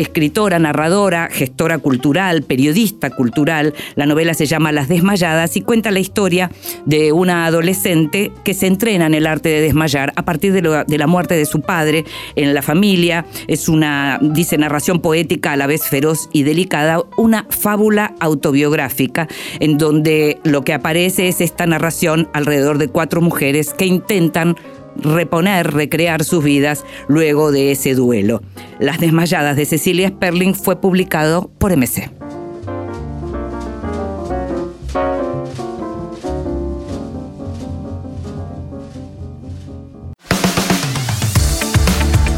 escritora, 0.00 0.58
narradora, 0.58 1.28
gestora 1.30 1.78
cultural, 1.78 2.42
periodista 2.42 3.10
cultural. 3.10 3.74
La 3.96 4.06
novela 4.06 4.34
se 4.34 4.46
llama 4.46 4.72
Las 4.72 4.88
Desmayadas 4.88 5.56
y 5.56 5.60
cuenta 5.60 5.90
la 5.90 6.00
historia 6.00 6.50
de 6.86 7.12
una 7.12 7.46
adolescente 7.46 8.32
que 8.44 8.54
se 8.54 8.66
entrena 8.66 9.06
en 9.06 9.14
el 9.14 9.26
arte 9.26 9.48
de 9.48 9.60
desmayar 9.60 10.12
a 10.16 10.24
partir 10.24 10.52
de, 10.52 10.98
la 10.98 11.06
muerte 11.06 11.34
de 11.34 11.44
su 11.44 11.60
padre 11.60 12.04
en 12.36 12.54
la 12.54 12.62
familia. 12.62 13.26
Es 13.46 13.68
una, 13.68 14.18
dice, 14.22 14.56
narración 14.58 15.00
poética 15.00 15.52
a 15.52 15.56
la 15.56 15.66
vez 15.66 15.82
feroz 15.86 16.28
y 16.32 16.42
delicada, 16.42 17.02
una 17.16 17.46
fábula 17.50 18.14
autobiográfica 18.20 19.28
en 19.60 19.78
donde 19.78 20.40
lo 20.44 20.62
que 20.62 20.72
aparece 20.72 21.28
es 21.28 21.40
esta 21.40 21.66
narración 21.66 22.28
alrededor 22.32 22.78
de 22.78 22.88
cuatro 22.88 23.20
mujeres 23.20 23.74
que 23.74 23.86
intentan 23.86 24.56
reponer, 24.96 25.72
recrear 25.72 26.24
sus 26.24 26.44
vidas 26.44 26.84
luego 27.08 27.52
de 27.52 27.72
ese 27.72 27.94
duelo. 27.94 28.42
Las 28.78 29.00
desmayadas 29.00 29.56
de 29.56 29.66
Cecilia 29.66 30.08
Sperling 30.08 30.54
fue 30.54 30.80
publicado 30.80 31.50
por 31.58 31.76
MC. 31.76 32.10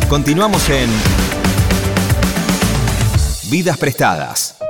Continuamos 0.09 0.69
en 0.69 0.91
Vidas 3.51 3.79
Prestadas. 3.79 4.62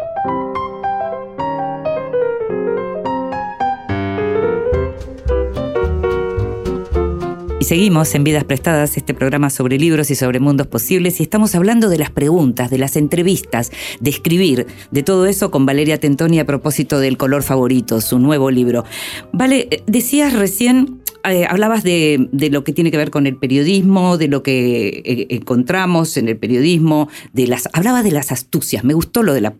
Y 7.62 7.64
seguimos 7.64 8.12
en 8.16 8.24
Vidas 8.24 8.42
Prestadas, 8.42 8.96
este 8.96 9.14
programa 9.14 9.48
sobre 9.48 9.78
libros 9.78 10.10
y 10.10 10.16
sobre 10.16 10.40
mundos 10.40 10.66
posibles, 10.66 11.20
y 11.20 11.22
estamos 11.22 11.54
hablando 11.54 11.88
de 11.88 11.96
las 11.96 12.10
preguntas, 12.10 12.70
de 12.70 12.78
las 12.78 12.96
entrevistas, 12.96 13.70
de 14.00 14.10
escribir, 14.10 14.66
de 14.90 15.04
todo 15.04 15.26
eso 15.26 15.52
con 15.52 15.64
Valeria 15.64 16.00
Tentoni 16.00 16.40
a 16.40 16.44
propósito 16.44 16.98
del 16.98 17.16
color 17.16 17.44
favorito, 17.44 18.00
su 18.00 18.18
nuevo 18.18 18.50
libro. 18.50 18.84
Vale, 19.32 19.68
eh, 19.70 19.84
decías 19.86 20.32
recién 20.32 21.02
eh, 21.22 21.46
hablabas 21.48 21.84
de, 21.84 22.28
de, 22.32 22.50
lo 22.50 22.64
que 22.64 22.72
tiene 22.72 22.90
que 22.90 22.96
ver 22.96 23.12
con 23.12 23.28
el 23.28 23.36
periodismo, 23.36 24.18
de 24.18 24.26
lo 24.26 24.42
que 24.42 24.88
eh, 25.04 25.26
encontramos 25.30 26.16
en 26.16 26.26
el 26.26 26.38
periodismo, 26.38 27.08
de 27.32 27.46
las, 27.46 27.68
hablaba 27.74 28.02
de 28.02 28.10
las 28.10 28.32
astucias, 28.32 28.82
me 28.82 28.94
gustó 28.94 29.22
lo 29.22 29.34
de 29.34 29.40
la, 29.40 29.54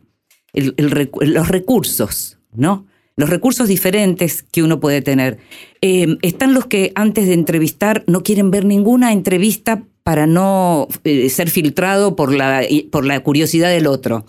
los 0.55 1.49
recursos, 1.49 2.41
¿no? 2.53 2.85
Los 3.17 3.29
recursos 3.29 3.69
diferentes 3.69 4.43
que 4.43 4.63
uno 4.63 4.81
puede 4.81 5.03
tener. 5.03 5.39
Eh, 5.81 6.17
están 6.23 6.55
los 6.55 6.67
que 6.67 6.93
antes 6.95 7.27
de 7.27 7.35
entrevistar 7.35 8.05
no 8.07 8.23
quieren 8.23 8.51
ver 8.51 8.65
ninguna 8.65 9.13
entrevista 9.13 9.83
para 10.03 10.27
no 10.27 10.89
eh, 11.05 11.29
ser 11.29 11.51
filtrado 11.51 12.17
por 12.17 12.35
la, 12.35 12.63
por 12.91 13.05
la 13.05 13.21
curiosidad 13.21 13.71
del 13.71 13.87
otro. 13.87 14.27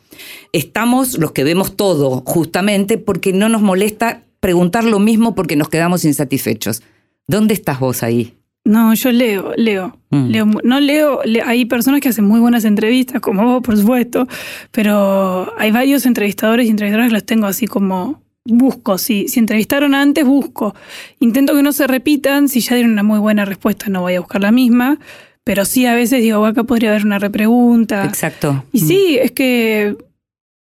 Estamos 0.52 1.18
los 1.18 1.32
que 1.32 1.44
vemos 1.44 1.76
todo, 1.76 2.22
justamente 2.26 2.98
porque 2.98 3.34
no 3.34 3.50
nos 3.50 3.62
molesta 3.62 4.22
preguntar 4.40 4.84
lo 4.84 5.00
mismo 5.00 5.36
porque 5.36 5.56
nos 5.56 5.70
quedamos 5.70 6.06
insatisfechos. 6.06 6.84
¿Dónde 7.28 7.54
estás 7.54 7.80
vos 7.80 8.04
ahí? 8.04 8.34
No, 8.66 8.94
yo 8.94 9.12
leo, 9.12 9.54
leo. 9.58 9.98
Mm. 10.10 10.28
leo 10.30 10.46
no 10.64 10.80
leo, 10.80 11.20
hay 11.46 11.66
personas 11.66 12.00
que 12.00 12.10
hacen 12.10 12.26
muy 12.26 12.40
buenas 12.40 12.64
entrevistas, 12.64 13.20
como 13.20 13.44
vos, 13.44 13.62
por 13.62 13.78
supuesto, 13.78 14.28
pero 14.72 15.52
hay 15.58 15.72
varios 15.72 16.06
entrevistadores 16.06 16.68
y 16.68 16.70
entrevistadoras 16.70 17.10
que 17.10 17.14
los 17.14 17.26
tengo 17.26 17.46
así 17.46 17.68
como 17.68 18.22
busco, 18.46 18.98
si, 18.98 19.28
si 19.28 19.40
entrevistaron 19.40 19.96
antes, 19.96 20.26
busco. 20.26 20.76
Intento 21.20 21.56
que 21.56 21.64
no 21.64 21.72
se 21.72 21.88
repitan, 21.88 22.50
si 22.50 22.60
ya 22.60 22.76
dieron 22.76 22.92
una 22.94 23.04
muy 23.04 23.20
buena 23.20 23.46
respuesta, 23.46 23.88
no 23.90 24.02
voy 24.02 24.16
a 24.16 24.20
buscar 24.20 24.42
la 24.42 24.52
misma, 24.52 25.00
pero 25.44 25.66
sí 25.66 25.86
a 25.86 25.94
veces 25.94 26.22
digo, 26.22 26.46
acá 26.46 26.64
podría 26.64 26.90
haber 26.90 27.06
una 27.06 27.20
repregunta. 27.20 28.06
Exacto. 28.06 28.66
Y 28.72 28.80
sí, 28.80 29.18
es 29.22 29.32
que 29.32 29.96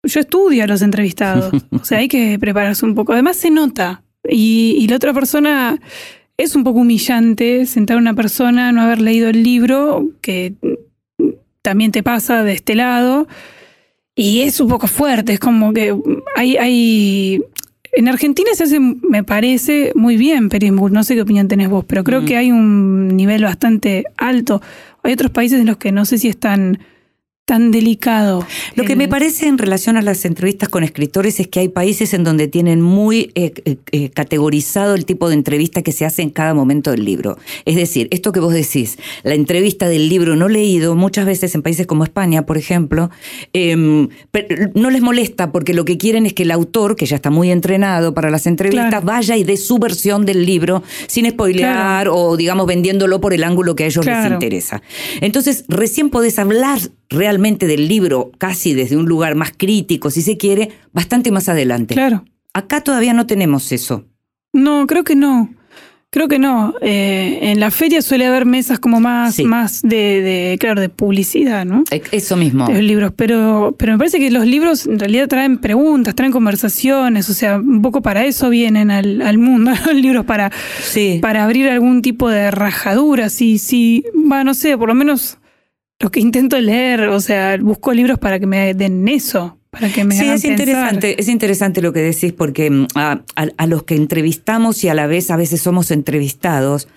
yo 0.02 0.20
estudio 0.20 0.64
a 0.64 0.66
los 0.66 0.82
entrevistados, 0.82 1.52
o 1.70 1.84
sea, 1.84 1.98
hay 1.98 2.08
que 2.08 2.38
prepararse 2.38 2.84
un 2.84 2.94
poco. 2.94 3.12
Además 3.12 3.36
se 3.36 3.50
nota, 3.50 4.02
y, 4.28 4.76
y 4.78 4.88
la 4.88 4.96
otra 4.96 5.12
persona... 5.12 5.80
Es 6.36 6.56
un 6.56 6.64
poco 6.64 6.80
humillante 6.80 7.64
sentar 7.64 7.96
a 7.96 8.00
una 8.00 8.14
persona, 8.14 8.72
no 8.72 8.80
haber 8.80 9.00
leído 9.00 9.28
el 9.28 9.44
libro, 9.44 10.08
que 10.20 10.54
también 11.62 11.92
te 11.92 12.02
pasa 12.02 12.42
de 12.42 12.54
este 12.54 12.74
lado, 12.74 13.28
y 14.16 14.40
es 14.42 14.60
un 14.60 14.68
poco 14.68 14.86
fuerte, 14.86 15.34
es 15.34 15.38
como 15.40 15.72
que 15.72 15.96
hay, 16.36 16.56
hay 16.56 17.40
en 17.96 18.08
Argentina 18.08 18.50
se 18.54 18.64
hace, 18.64 18.80
me 18.80 19.24
parece, 19.24 19.92
muy 19.94 20.16
bien 20.16 20.48
periodismo. 20.48 20.88
No 20.88 21.04
sé 21.04 21.14
qué 21.14 21.22
opinión 21.22 21.48
tenés 21.48 21.68
vos, 21.68 21.84
pero 21.86 22.04
creo 22.04 22.24
que 22.24 22.36
hay 22.36 22.50
un 22.50 23.08
nivel 23.16 23.44
bastante 23.44 24.04
alto. 24.16 24.60
Hay 25.02 25.12
otros 25.12 25.30
países 25.30 25.60
en 25.60 25.66
los 25.66 25.76
que 25.76 25.92
no 25.92 26.04
sé 26.04 26.18
si 26.18 26.28
están 26.28 26.78
tan 27.44 27.70
delicado. 27.70 28.46
Lo 28.74 28.84
que 28.84 28.96
me 28.96 29.06
parece 29.06 29.48
en 29.48 29.58
relación 29.58 29.98
a 29.98 30.02
las 30.02 30.24
entrevistas 30.24 30.70
con 30.70 30.82
escritores 30.82 31.40
es 31.40 31.48
que 31.48 31.60
hay 31.60 31.68
países 31.68 32.14
en 32.14 32.24
donde 32.24 32.48
tienen 32.48 32.80
muy 32.80 33.32
eh, 33.34 33.52
eh, 33.66 33.76
eh, 33.92 34.08
categorizado 34.08 34.94
el 34.94 35.04
tipo 35.04 35.28
de 35.28 35.34
entrevista 35.34 35.82
que 35.82 35.92
se 35.92 36.06
hace 36.06 36.22
en 36.22 36.30
cada 36.30 36.54
momento 36.54 36.90
del 36.90 37.04
libro. 37.04 37.36
Es 37.66 37.76
decir, 37.76 38.08
esto 38.12 38.32
que 38.32 38.40
vos 38.40 38.54
decís, 38.54 38.98
la 39.24 39.34
entrevista 39.34 39.88
del 39.88 40.08
libro 40.08 40.36
no 40.36 40.48
leído, 40.48 40.94
muchas 40.94 41.26
veces 41.26 41.54
en 41.54 41.60
países 41.60 41.86
como 41.86 42.04
España, 42.04 42.46
por 42.46 42.56
ejemplo, 42.56 43.10
em, 43.52 44.08
no 44.74 44.88
les 44.88 45.02
molesta 45.02 45.52
porque 45.52 45.74
lo 45.74 45.84
que 45.84 45.98
quieren 45.98 46.24
es 46.24 46.32
que 46.32 46.44
el 46.44 46.50
autor, 46.50 46.96
que 46.96 47.04
ya 47.04 47.16
está 47.16 47.28
muy 47.28 47.50
entrenado 47.50 48.14
para 48.14 48.30
las 48.30 48.46
entrevistas, 48.46 49.04
vaya 49.04 49.36
y 49.36 49.44
dé 49.44 49.58
su 49.58 49.78
versión 49.78 50.24
del 50.24 50.46
libro 50.46 50.82
sin 51.08 51.28
spoilear 51.28 52.08
o, 52.08 52.38
digamos, 52.38 52.66
vendiéndolo 52.66 53.20
por 53.20 53.34
el 53.34 53.44
ángulo 53.44 53.76
que 53.76 53.84
a 53.84 53.86
ellos 53.88 54.06
les 54.06 54.30
interesa. 54.30 54.80
Entonces, 55.20 55.66
recién 55.68 56.08
podés 56.08 56.38
hablar 56.38 56.80
realmente 57.10 57.66
del 57.66 57.88
libro 57.88 58.30
casi 58.38 58.74
desde 58.74 58.96
un 58.96 59.06
lugar 59.06 59.34
más 59.34 59.52
crítico, 59.56 60.10
si 60.10 60.22
se 60.22 60.36
quiere, 60.36 60.70
bastante 60.92 61.30
más 61.30 61.48
adelante. 61.48 61.94
Claro. 61.94 62.24
Acá 62.52 62.80
todavía 62.82 63.12
no 63.14 63.26
tenemos 63.26 63.72
eso. 63.72 64.04
No, 64.52 64.86
creo 64.86 65.04
que 65.04 65.16
no. 65.16 65.52
Creo 66.10 66.28
que 66.28 66.38
no. 66.38 66.74
Eh, 66.80 67.40
en 67.42 67.58
la 67.58 67.72
feria 67.72 68.00
suele 68.00 68.24
haber 68.26 68.46
mesas 68.46 68.78
como 68.78 69.00
más, 69.00 69.34
Sí. 69.34 69.42
más 69.42 69.82
de, 69.82 70.22
de, 70.22 70.56
claro, 70.60 70.80
de 70.80 70.88
publicidad, 70.88 71.64
¿no? 71.66 71.82
E- 71.90 72.02
Eso 72.12 72.36
mismo. 72.36 72.68
De 72.68 72.74
los 72.74 72.82
libros, 72.84 73.12
pero, 73.16 73.74
pero 73.76 73.90
me 73.94 73.98
parece 73.98 74.20
que 74.20 74.30
los 74.30 74.46
libros 74.46 74.86
en 74.86 75.00
realidad 75.00 75.26
traen 75.26 75.58
preguntas, 75.58 76.14
traen 76.14 76.30
conversaciones, 76.30 77.28
o 77.28 77.34
sea, 77.34 77.56
un 77.58 77.82
poco 77.82 78.00
para 78.00 78.24
eso 78.24 78.48
vienen 78.48 78.92
al, 78.92 79.22
al 79.22 79.38
mundo, 79.38 79.72
los 79.86 79.94
libros 79.96 80.24
para, 80.24 80.52
Sí. 80.84 81.18
para 81.20 81.42
abrir 81.42 81.68
algún 81.68 82.00
tipo 82.00 82.28
de 82.28 82.52
rajadura, 82.52 83.28
sí, 83.28 83.58
sí, 83.58 84.04
va, 84.30 84.44
no 84.44 84.54
sé, 84.54 84.78
por 84.78 84.86
lo 84.88 84.94
menos 84.94 85.38
lo 86.00 86.10
que 86.10 86.20
intento 86.20 86.58
leer, 86.60 87.02
o 87.08 87.20
sea, 87.20 87.56
busco 87.60 87.92
libros 87.92 88.18
para 88.18 88.38
que 88.38 88.46
me 88.46 88.74
den 88.74 89.06
eso, 89.08 89.58
para 89.70 89.88
que 89.88 90.04
me 90.04 90.14
Sí, 90.14 90.24
es 90.26 90.42
pensar. 90.42 90.50
interesante, 90.50 91.20
es 91.20 91.28
interesante 91.28 91.82
lo 91.82 91.92
que 91.92 92.00
decís 92.00 92.32
porque 92.32 92.70
mm, 92.70 92.86
a, 92.94 93.22
a- 93.36 93.48
a 93.56 93.66
los 93.66 93.84
que 93.84 93.94
entrevistamos 93.94 94.82
y 94.84 94.88
a 94.88 94.94
la 94.94 95.06
vez 95.06 95.30
a 95.30 95.36
veces 95.36 95.60
somos 95.62 95.90
entrevistados, 95.90 96.88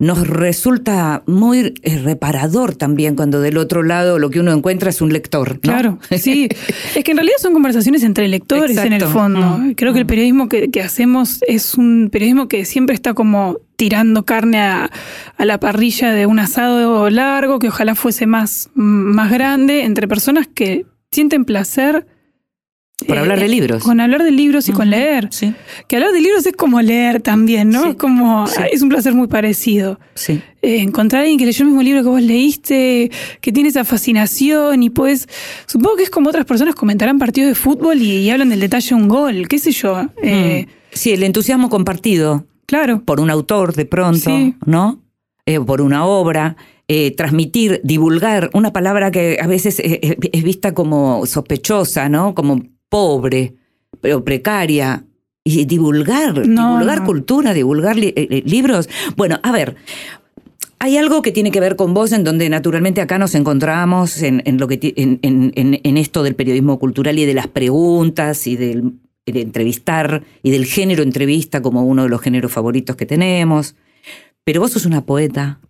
nos 0.00 0.26
resulta 0.26 1.22
muy 1.26 1.72
eh, 1.82 1.98
reparador 2.02 2.74
también 2.74 3.14
cuando 3.14 3.40
del 3.40 3.56
otro 3.58 3.84
lado 3.84 4.18
lo 4.18 4.28
que 4.28 4.40
uno 4.40 4.52
encuentra 4.52 4.90
es 4.90 5.00
un 5.00 5.12
lector. 5.12 5.54
¿no? 5.54 5.60
Claro, 5.60 5.98
sí. 6.18 6.48
Es 6.96 7.04
que 7.04 7.12
en 7.12 7.16
realidad 7.18 7.36
son 7.40 7.52
conversaciones 7.52 8.02
entre 8.02 8.26
lectores 8.26 8.76
en 8.78 8.92
el 8.92 9.02
fondo. 9.02 9.40
Mm, 9.58 9.74
Creo 9.74 9.92
que 9.92 10.00
el 10.00 10.06
periodismo 10.06 10.48
que, 10.48 10.70
que 10.70 10.82
hacemos 10.82 11.40
es 11.46 11.74
un 11.74 12.08
periodismo 12.10 12.48
que 12.48 12.64
siempre 12.64 12.94
está 12.94 13.14
como 13.14 13.58
tirando 13.76 14.24
carne 14.24 14.58
a, 14.60 14.90
a 15.36 15.44
la 15.44 15.58
parrilla 15.60 16.12
de 16.12 16.26
un 16.26 16.38
asado 16.38 17.10
largo 17.10 17.58
que 17.58 17.68
ojalá 17.68 17.94
fuese 17.94 18.26
más, 18.26 18.70
más 18.74 19.30
grande 19.30 19.82
entre 19.84 20.08
personas 20.08 20.46
que 20.46 20.86
sienten 21.10 21.44
placer. 21.44 22.06
Por 23.08 23.16
eh, 23.16 23.20
hablar 23.20 23.40
de 23.40 23.48
libros. 23.48 23.82
Con 23.82 24.00
hablar 24.00 24.22
de 24.22 24.30
libros 24.30 24.68
y 24.68 24.72
con 24.72 24.88
leer. 24.88 25.26
Sí, 25.32 25.52
Que 25.88 25.96
hablar 25.96 26.12
de 26.12 26.20
libros 26.20 26.46
es 26.46 26.52
como 26.52 26.80
leer 26.80 27.20
también, 27.20 27.70
¿no? 27.70 27.82
Sí. 27.82 27.88
Es 27.90 27.94
como, 27.96 28.46
Sí. 28.46 28.62
es 28.70 28.82
un 28.82 28.88
placer 28.88 29.12
muy 29.14 29.26
parecido 29.26 29.98
sí. 30.14 30.40
eh, 30.62 30.78
encontrar 30.80 31.20
a 31.20 31.22
alguien 31.24 31.38
que 31.38 31.44
leyó 31.46 31.62
el 31.64 31.70
mismo 31.70 31.82
libro 31.82 32.02
que 32.04 32.08
vos 32.08 32.22
leíste, 32.22 33.10
que 33.40 33.50
tiene 33.52 33.68
esa 33.70 33.82
fascinación 33.84 34.84
y 34.84 34.90
pues 34.90 35.28
supongo 35.66 35.96
que 35.96 36.04
es 36.04 36.10
como 36.10 36.28
otras 36.28 36.44
personas 36.46 36.76
comentarán 36.76 37.18
partidos 37.18 37.48
de 37.48 37.54
fútbol 37.56 38.00
y, 38.00 38.18
y 38.18 38.30
hablan 38.30 38.50
del 38.50 38.60
detalle 38.60 38.90
de 38.90 38.94
un 38.94 39.08
gol, 39.08 39.48
qué 39.48 39.58
sé 39.58 39.72
yo. 39.72 40.06
Eh, 40.22 40.66
Sí, 40.92 41.10
el 41.10 41.24
entusiasmo 41.24 41.68
compartido 41.70 42.46
Claro, 42.66 43.02
por 43.04 43.20
un 43.20 43.30
autor 43.30 43.74
de 43.74 43.84
pronto, 43.86 44.18
Sí. 44.30 44.54
¿no? 44.66 45.00
Eh, 45.46 45.60
por 45.60 45.80
una 45.80 46.04
obra. 46.06 46.56
eh, 46.86 47.12
transmitir, 47.16 47.80
divulgar, 47.82 48.50
una 48.52 48.70
palabra 48.74 49.10
que 49.10 49.38
a 49.40 49.46
veces 49.46 49.80
eh, 49.80 50.18
es 50.32 50.44
vista 50.44 50.74
como 50.74 51.24
sospechosa, 51.24 52.10
¿no? 52.10 52.34
Como 52.34 52.62
pobre, 52.90 53.54
pero 54.02 54.22
precaria. 54.22 55.04
Y 55.44 55.64
divulgar, 55.64 56.46
No, 56.46 56.72
divulgar 56.72 57.00
no. 57.00 57.06
cultura, 57.06 57.54
divulgar 57.54 57.96
li- 57.96 58.12
libros. 58.44 58.90
Bueno, 59.16 59.40
a 59.42 59.50
ver, 59.50 59.76
hay 60.78 60.98
algo 60.98 61.22
que 61.22 61.32
tiene 61.32 61.50
que 61.50 61.60
ver 61.60 61.76
con 61.76 61.94
vos, 61.94 62.12
en 62.12 62.22
donde 62.22 62.50
naturalmente 62.50 63.00
acá 63.00 63.18
nos 63.18 63.34
encontramos 63.34 64.20
en, 64.22 64.42
en 64.44 64.58
lo 64.58 64.68
que 64.68 64.92
en- 64.96 65.18
en- 65.22 65.80
en 65.82 65.96
esto 65.96 66.22
del 66.22 66.34
periodismo 66.34 66.78
cultural 66.78 67.18
y 67.18 67.24
de 67.24 67.32
las 67.32 67.46
preguntas 67.46 68.46
y 68.46 68.56
del 68.56 68.92
de 69.32 69.40
entrevistar 69.40 70.24
y 70.42 70.50
del 70.50 70.66
género 70.66 71.02
entrevista 71.02 71.62
como 71.62 71.84
uno 71.84 72.02
de 72.02 72.08
los 72.08 72.20
géneros 72.20 72.52
favoritos 72.52 72.96
que 72.96 73.06
tenemos. 73.06 73.74
Pero 74.44 74.60
vos 74.60 74.72
sos 74.72 74.86
una 74.86 75.06
poeta 75.06 75.60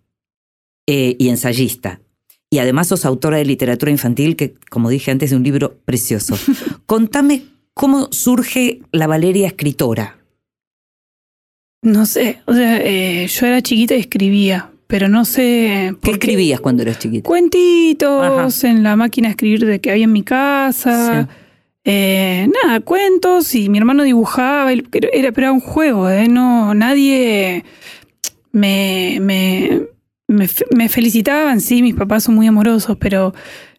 eh, 0.87 1.15
y 1.17 1.29
ensayista. 1.29 2.01
Y 2.49 2.59
además 2.59 2.87
sos 2.87 3.05
autora 3.05 3.37
de 3.37 3.45
literatura 3.45 3.91
infantil, 3.91 4.35
que, 4.35 4.55
como 4.69 4.89
dije 4.89 5.11
antes, 5.11 5.31
es 5.31 5.37
un 5.37 5.43
libro 5.43 5.79
precioso. 5.85 6.37
Contame 6.85 7.43
cómo 7.73 8.09
surge 8.11 8.81
la 8.91 9.07
Valeria 9.07 9.47
escritora. 9.47 10.19
no 11.81 12.05
sé, 12.05 12.41
o 12.45 12.53
sea, 12.53 12.77
eh, 12.77 13.27
yo 13.27 13.45
era 13.45 13.61
chiquita 13.61 13.95
y 13.95 13.99
escribía, 13.99 14.71
pero 14.87 15.07
no 15.07 15.23
sé... 15.23 15.95
¿Qué 16.01 16.11
escribías 16.11 16.59
cuando 16.59 16.83
eras 16.83 16.99
chiquita? 16.99 17.27
Cuentitos 17.27 18.63
en 18.63 18.83
la 18.83 18.95
máquina 18.95 19.27
de 19.27 19.31
escribir 19.31 19.65
de 19.65 19.79
que 19.79 19.91
había 19.91 20.05
en 20.05 20.13
mi 20.13 20.23
casa. 20.23 21.23
Sí. 21.23 21.44
Eh, 21.87 22.49
nada, 22.63 22.79
cuentos 22.79 23.53
y 23.53 23.69
mi 23.69 23.77
hermano 23.77 24.03
dibujaba, 24.03 24.73
y- 24.73 24.81
pero 24.81 25.07
era, 25.13 25.31
pero 25.31 25.47
era 25.47 25.51
un 25.53 25.59
juego, 25.59 26.09
¿eh? 26.09 26.27
No, 26.27 26.73
nadie 26.73 27.63
me, 28.51 29.19
me, 29.21 29.81
me, 30.27 30.47
fe- 30.47 30.65
me 30.75 30.89
felicitaban, 30.89 31.61
sí, 31.61 31.81
mis 31.81 31.93
papás 31.95 32.23
son 32.23 32.35
muy 32.35 32.47
amorosos, 32.47 32.97
pero 32.99 33.33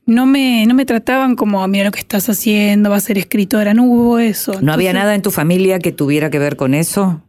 no 0.05 0.25
me, 0.27 0.67
no 0.67 0.75
me 0.75 0.85
trataban 0.85 1.35
como, 1.35 1.67
mira 1.67 1.85
lo 1.87 1.91
que 1.91 1.99
estás 1.99 2.29
haciendo, 2.29 2.91
vas 2.91 3.03
a 3.03 3.07
ser 3.09 3.19
escritora, 3.19 3.75
no 3.75 3.85
hubo 3.85 4.19
eso. 4.21 4.61
¿No 4.63 4.73
había 4.73 4.93
nada 4.93 5.15
en 5.17 5.23
tu 5.23 5.33
familia 5.33 5.79
que 5.81 5.91
tuviera 5.91 6.31
que 6.31 6.39
ver 6.39 6.55
con 6.57 6.75
eso? 6.75 7.23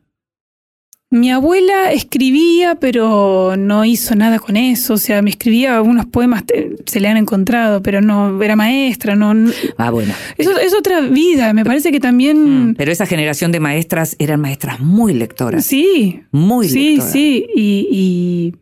Mi 1.10 1.32
abuela 1.32 1.94
escribía, 1.94 2.76
pero 2.76 3.56
no 3.58 3.86
hizo 3.86 4.14
nada 4.16 4.40
con 4.40 4.58
eso, 4.58 4.96
o 4.96 4.98
sea, 4.98 5.22
me 5.22 5.30
escribía 5.30 5.78
algunos 5.78 6.06
poemas, 6.06 6.44
se 6.86 7.00
le 7.00 7.08
han 7.08 7.16
encontrado, 7.16 7.82
pero 7.82 8.02
no, 8.02 8.44
era 8.44 8.58
maestra, 8.58 9.16
no... 9.16 9.34
Ah, 9.78 9.90
bueno. 9.90 10.14
Eso 10.38 10.58
es 10.60 10.74
otra 10.74 11.00
vida, 11.00 11.54
me 11.54 11.64
parece 11.64 11.94
que 11.94 12.02
también... 12.02 12.72
Mm, 12.72 12.76
Pero 12.76 12.92
esa 12.92 13.06
generación 13.06 13.54
de 13.54 13.62
maestras 13.62 14.18
eran 14.20 14.42
maestras 14.42 14.82
muy 14.82 15.14
lectoras. 15.14 15.66
Sí, 15.66 16.24
Muy 16.32 16.68
sí, 16.68 16.90
lectoras. 16.96 17.12
sí. 17.14 17.46
Y, 17.56 18.54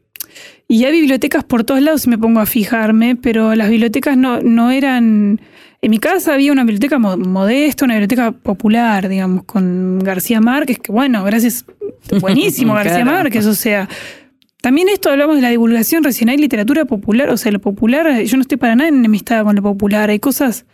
y, 0.68 0.78
y 0.78 0.86
hay 0.86 0.92
bibliotecas 0.92 1.44
por 1.44 1.64
todos 1.64 1.82
lados 1.82 2.04
si 2.04 2.12
me 2.12 2.20
pongo 2.20 2.42
a 2.42 2.46
fijarme, 2.46 3.16
pero 3.16 3.56
las 3.56 3.72
bibliotecas 3.72 4.18
no, 4.18 4.42
no 4.42 4.70
eran... 4.70 5.42
En 5.86 5.92
mi 5.92 6.00
casa 6.00 6.34
había 6.34 6.52
una 6.52 6.64
biblioteca 6.64 6.98
mo- 6.98 7.16
modesta, 7.16 7.86
una 7.86 7.94
biblioteca 7.94 8.32
popular, 8.32 9.08
digamos, 9.08 9.44
con 9.44 10.00
García 10.00 10.42
Márquez, 10.42 10.80
que 10.80 10.92
bueno, 10.92 11.24
gracias, 11.24 11.64
buenísimo 12.22 12.74
García 12.74 13.04
Claro. 13.04 13.12
Márquez, 13.12 13.46
o 13.46 13.54
sea... 13.54 13.88
También 14.64 14.90
esto 14.90 15.12
hablamos 15.12 15.36
de 15.36 15.44
la 15.44 15.50
divulgación, 15.50 16.04
recién 16.04 16.28
hay 16.30 16.38
literatura 16.38 16.86
popular, 16.86 17.30
o 17.30 17.38
sea, 17.38 17.52
lo 17.52 17.62
popular, 17.62 18.24
yo 18.24 18.36
no 18.36 18.42
estoy 18.42 18.58
para 18.58 18.76
nada 18.76 18.90
enemistada 18.90 19.44
con 19.44 19.56
lo 19.56 19.62
popular, 19.62 20.10
hay 20.10 20.18
cosas, 20.18 20.66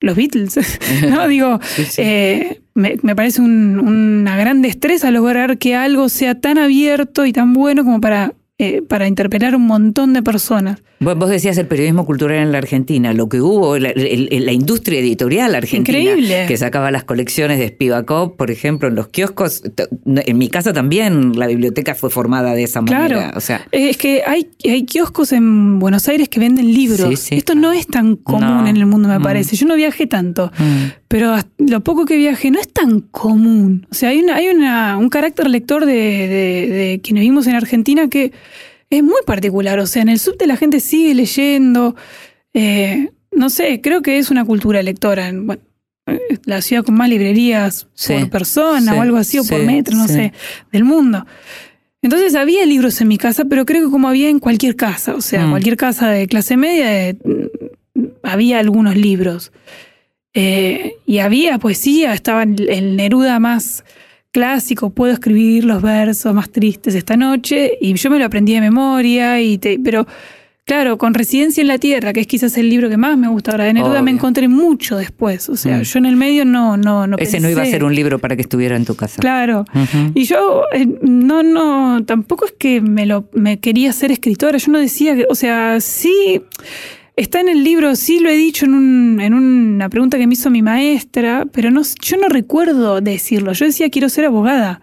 los 0.00 0.16
Beatles, 0.16 0.58
¿no? 1.08 1.28
Digo, 1.28 1.60
eh, 1.98 2.60
me, 2.74 2.96
me 3.02 3.14
parece 3.14 3.40
un- 3.42 3.78
una 3.78 4.36
gran 4.36 4.62
destreza 4.62 5.12
lograr 5.12 5.58
que 5.58 5.76
algo 5.76 6.08
sea 6.08 6.40
tan 6.40 6.58
abierto 6.58 7.24
y 7.24 7.32
tan 7.32 7.52
bueno 7.52 7.84
como 7.84 8.00
para, 8.00 8.32
eh, 8.58 8.82
para 8.82 9.06
interpelar 9.06 9.54
un 9.54 9.68
montón 9.68 10.12
de 10.12 10.24
personas. 10.24 10.82
Vos 10.98 11.28
decías 11.28 11.58
el 11.58 11.66
periodismo 11.66 12.06
cultural 12.06 12.38
en 12.38 12.52
la 12.52 12.58
Argentina, 12.58 13.12
lo 13.12 13.28
que 13.28 13.42
hubo, 13.42 13.76
la, 13.78 13.92
industria 14.52 15.00
editorial 15.00 15.54
argentina, 15.54 15.98
Increíble. 15.98 16.44
que 16.48 16.56
sacaba 16.56 16.90
las 16.90 17.04
colecciones 17.04 17.58
de 17.58 17.68
Spivakov, 17.68 18.36
por 18.36 18.50
ejemplo, 18.50 18.88
en 18.88 18.94
los 18.94 19.08
kioscos. 19.08 19.62
En 20.06 20.38
mi 20.38 20.48
casa 20.48 20.72
también 20.72 21.38
la 21.38 21.46
biblioteca 21.48 21.94
fue 21.94 22.08
formada 22.08 22.54
de 22.54 22.62
esa 22.62 22.80
manera. 22.80 23.32
O 23.36 23.40
sea, 23.40 23.66
Eh, 23.72 23.90
Es 23.90 23.98
que 23.98 24.22
hay, 24.26 24.48
hay 24.64 24.84
kioscos 24.86 25.32
en 25.32 25.78
Buenos 25.78 26.08
Aires 26.08 26.28
que 26.30 26.40
venden 26.40 26.72
libros. 26.72 27.08
Sí, 27.10 27.16
sí, 27.16 27.34
Esto 27.36 27.54
no 27.54 27.72
es 27.72 27.86
tan 27.86 28.16
común 28.16 28.40
No. 28.64 28.66
en 28.66 28.76
el 28.78 28.86
mundo, 28.86 29.08
me 29.08 29.18
Mm. 29.18 29.22
parece. 29.22 29.54
Yo 29.56 29.66
no 29.66 29.74
viajé 29.76 30.06
tanto. 30.06 30.50
mm, 30.58 30.84
Pero 31.08 31.36
lo 31.58 31.80
poco 31.80 32.04
que 32.06 32.16
viajé 32.16 32.50
no 32.50 32.58
es 32.58 32.68
tan 32.72 33.00
común. 33.00 33.86
O 33.90 33.94
sea, 33.94 34.08
hay, 34.08 34.18
una, 34.20 34.36
hay 34.36 34.48
una, 34.48 34.96
un 34.96 35.08
carácter 35.10 35.48
lector 35.50 35.84
de, 35.86 35.92
de, 35.92 36.68
de 36.74 37.00
quienes 37.02 37.20
vivimos 37.20 37.46
en 37.46 37.54
Argentina 37.54 38.08
que 38.08 38.32
es 38.90 39.02
muy 39.02 39.20
particular. 39.26 39.78
O 39.78 39.86
sea, 39.86 40.02
en 40.02 40.08
el 40.08 40.18
subte 40.18 40.46
la 40.46 40.56
gente 40.56 40.80
sigue 40.80 41.14
leyendo. 41.14 41.96
Eh, 42.54 43.10
no 43.32 43.50
sé, 43.50 43.80
creo 43.80 44.02
que 44.02 44.18
es 44.18 44.30
una 44.30 44.44
cultura 44.44 44.82
lectora. 44.82 45.30
Bueno, 45.34 45.60
eh, 46.06 46.20
la 46.44 46.62
ciudad 46.62 46.84
con 46.84 46.94
más 46.94 47.08
librerías 47.08 47.88
Sí, 47.94 48.14
por 48.14 48.30
persona 48.30 48.92
sí, 48.92 48.98
o 48.98 49.02
algo 49.02 49.16
así, 49.16 49.38
o 49.38 49.44
por 49.44 49.62
metro, 49.62 49.96
no 49.96 50.06
sé, 50.08 50.32
del 50.72 50.84
mundo. 50.84 51.26
Entonces 52.02 52.34
había 52.36 52.64
libros 52.66 53.00
en 53.00 53.08
mi 53.08 53.18
casa, 53.18 53.44
pero 53.46 53.64
creo 53.66 53.86
que 53.86 53.90
como 53.90 54.08
había 54.08 54.28
en 54.28 54.38
cualquier 54.38 54.76
casa, 54.76 55.14
o 55.16 55.20
sea, 55.20 55.46
Mm. 55.46 55.50
cualquier 55.50 55.76
casa 55.76 56.08
de 56.08 56.28
clase 56.28 56.56
media, 56.56 57.08
eh, 57.08 57.16
había 58.22 58.60
algunos 58.60 58.96
libros. 58.96 59.50
Eh, 60.34 60.92
y 61.06 61.18
había 61.18 61.58
poesía, 61.58 62.12
estaba 62.12 62.42
el 62.44 62.96
Neruda 62.96 63.38
más 63.40 63.84
clásico, 64.40 64.90
puedo 64.90 65.14
escribir 65.14 65.64
los 65.64 65.80
versos 65.80 66.34
más 66.34 66.50
tristes 66.50 66.94
esta 66.94 67.16
noche, 67.16 67.72
y 67.80 67.94
yo 67.94 68.10
me 68.10 68.18
lo 68.18 68.26
aprendí 68.26 68.52
de 68.52 68.60
memoria, 68.60 69.40
y 69.40 69.56
te, 69.56 69.78
pero 69.82 70.06
claro, 70.66 70.98
con 70.98 71.14
Residencia 71.14 71.62
en 71.62 71.68
la 71.68 71.78
Tierra, 71.78 72.12
que 72.12 72.20
es 72.20 72.26
quizás 72.26 72.58
el 72.58 72.68
libro 72.68 72.90
que 72.90 72.98
más 72.98 73.16
me 73.16 73.28
gusta 73.28 73.52
ahora 73.52 73.64
de 73.64 73.72
Neruda, 73.72 74.02
me 74.02 74.10
encontré 74.10 74.46
mucho 74.48 74.98
después, 74.98 75.48
o 75.48 75.56
sea, 75.56 75.78
Mm. 75.78 75.82
yo 75.82 75.98
en 76.00 76.04
el 76.04 76.16
medio 76.16 76.44
no, 76.44 76.76
no, 76.76 77.06
no 77.06 77.16
ese 77.18 77.40
no 77.40 77.48
iba 77.48 77.62
a 77.62 77.66
ser 77.66 77.82
un 77.82 77.94
libro 77.94 78.18
para 78.18 78.36
que 78.36 78.42
estuviera 78.42 78.76
en 78.76 78.84
tu 78.84 78.94
casa. 78.94 79.22
Claro. 79.22 79.64
Y 80.14 80.24
yo 80.24 80.64
eh, 80.74 80.86
no, 81.00 81.42
no, 81.42 82.04
tampoco 82.04 82.44
es 82.44 82.52
que 82.58 82.82
me 82.82 83.06
lo 83.06 83.30
me 83.32 83.58
quería 83.58 83.90
ser 83.94 84.10
escritora. 84.12 84.58
Yo 84.58 84.70
no 84.70 84.78
decía 84.78 85.16
que, 85.16 85.24
o 85.30 85.34
sea, 85.34 85.80
sí 85.80 86.42
está 87.16 87.40
en 87.40 87.48
el 87.48 87.64
libro, 87.64 87.96
sí 87.96 88.20
lo 88.20 88.28
he 88.28 88.36
dicho 88.36 88.66
en, 88.66 88.74
un, 88.74 89.20
en 89.20 89.34
una 89.34 89.88
pregunta 89.88 90.18
que 90.18 90.26
me 90.26 90.34
hizo 90.34 90.50
mi 90.50 90.62
maestra, 90.62 91.46
pero 91.52 91.70
no, 91.70 91.82
yo 92.00 92.16
no 92.18 92.28
recuerdo 92.28 93.00
decirlo. 93.00 93.52
Yo 93.52 93.64
decía 93.64 93.90
quiero 93.90 94.08
ser 94.08 94.26
abogada. 94.26 94.82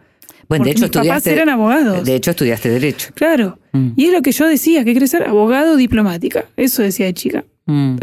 Bueno, 0.49 0.65
de 0.65 0.71
hecho 0.71 0.81
mis 0.81 0.91
papás 0.91 1.25
eran 1.27 1.49
abogados. 1.49 2.03
De 2.03 2.15
hecho 2.15 2.31
estudiaste 2.31 2.69
derecho. 2.69 3.09
Claro. 3.15 3.59
Mm. 3.71 3.91
Y 3.95 4.05
es 4.05 4.11
lo 4.11 4.21
que 4.21 4.31
yo 4.31 4.45
decía, 4.47 4.83
que 4.83 4.93
quería 4.93 5.07
ser 5.07 5.23
abogado 5.23 5.77
diplomática. 5.77 6.45
Eso 6.57 6.81
decía 6.83 7.05
de 7.05 7.13
chica. 7.13 7.45
Mm. 7.65 7.95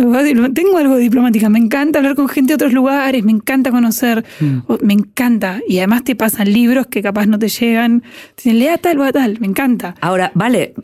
Tengo 0.55 0.79
algo 0.79 0.97
de 0.97 1.03
diplomática, 1.03 1.51
me 1.51 1.59
encanta 1.59 1.99
hablar 1.99 2.15
con 2.15 2.29
gente 2.29 2.53
de 2.53 2.55
otros 2.55 2.73
lugares, 2.73 3.23
me 3.25 3.33
encanta 3.33 3.71
conocer, 3.71 4.25
Mm. 4.41 4.59
me 4.83 4.95
encanta. 4.95 5.61
Y 5.69 5.79
además 5.79 6.03
te 6.05 6.17
pasan 6.17 6.51
libros 6.51 6.87
que 6.87 7.03
capaz 7.03 7.27
no 7.27 7.39
te 7.39 7.49
llegan, 7.49 8.01
te 8.01 8.09
dicen, 8.45 8.59
lea 8.59 8.79
tal 8.79 8.99
o 9.01 9.05
a 9.05 9.13
tal, 9.13 9.39
me 9.39 9.47
encanta. 9.47 9.95
Ahora, 10.01 10.33
vale, 10.35 10.75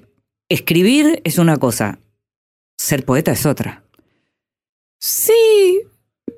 escribir 0.51 1.21
es 1.25 1.39
una 1.39 1.57
cosa, 1.57 1.99
ser 2.77 3.05
poeta 3.05 3.33
es 3.33 3.47
otra. 3.47 3.83
Sí. 4.99 5.33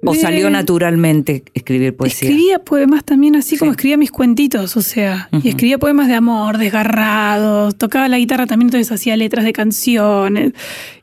¿O 0.04 0.14
eh, 0.14 0.18
salió 0.18 0.48
naturalmente 0.50 1.42
escribir 1.54 1.96
poesía? 1.96 2.28
Escribía 2.28 2.58
poemas 2.60 3.04
también, 3.04 3.34
así 3.34 3.56
como 3.56 3.72
escribía 3.72 3.96
mis 3.96 4.12
cuentitos, 4.12 4.76
o 4.76 4.82
sea, 4.82 5.28
y 5.42 5.48
escribía 5.48 5.78
poemas 5.78 6.06
de 6.06 6.14
amor, 6.14 6.58
desgarrados, 6.58 7.76
tocaba 7.76 8.08
la 8.08 8.18
guitarra 8.18 8.46
también, 8.46 8.68
entonces 8.68 8.92
hacía 8.92 9.16
letras 9.16 9.44
de 9.44 9.52
canciones, 9.52 10.52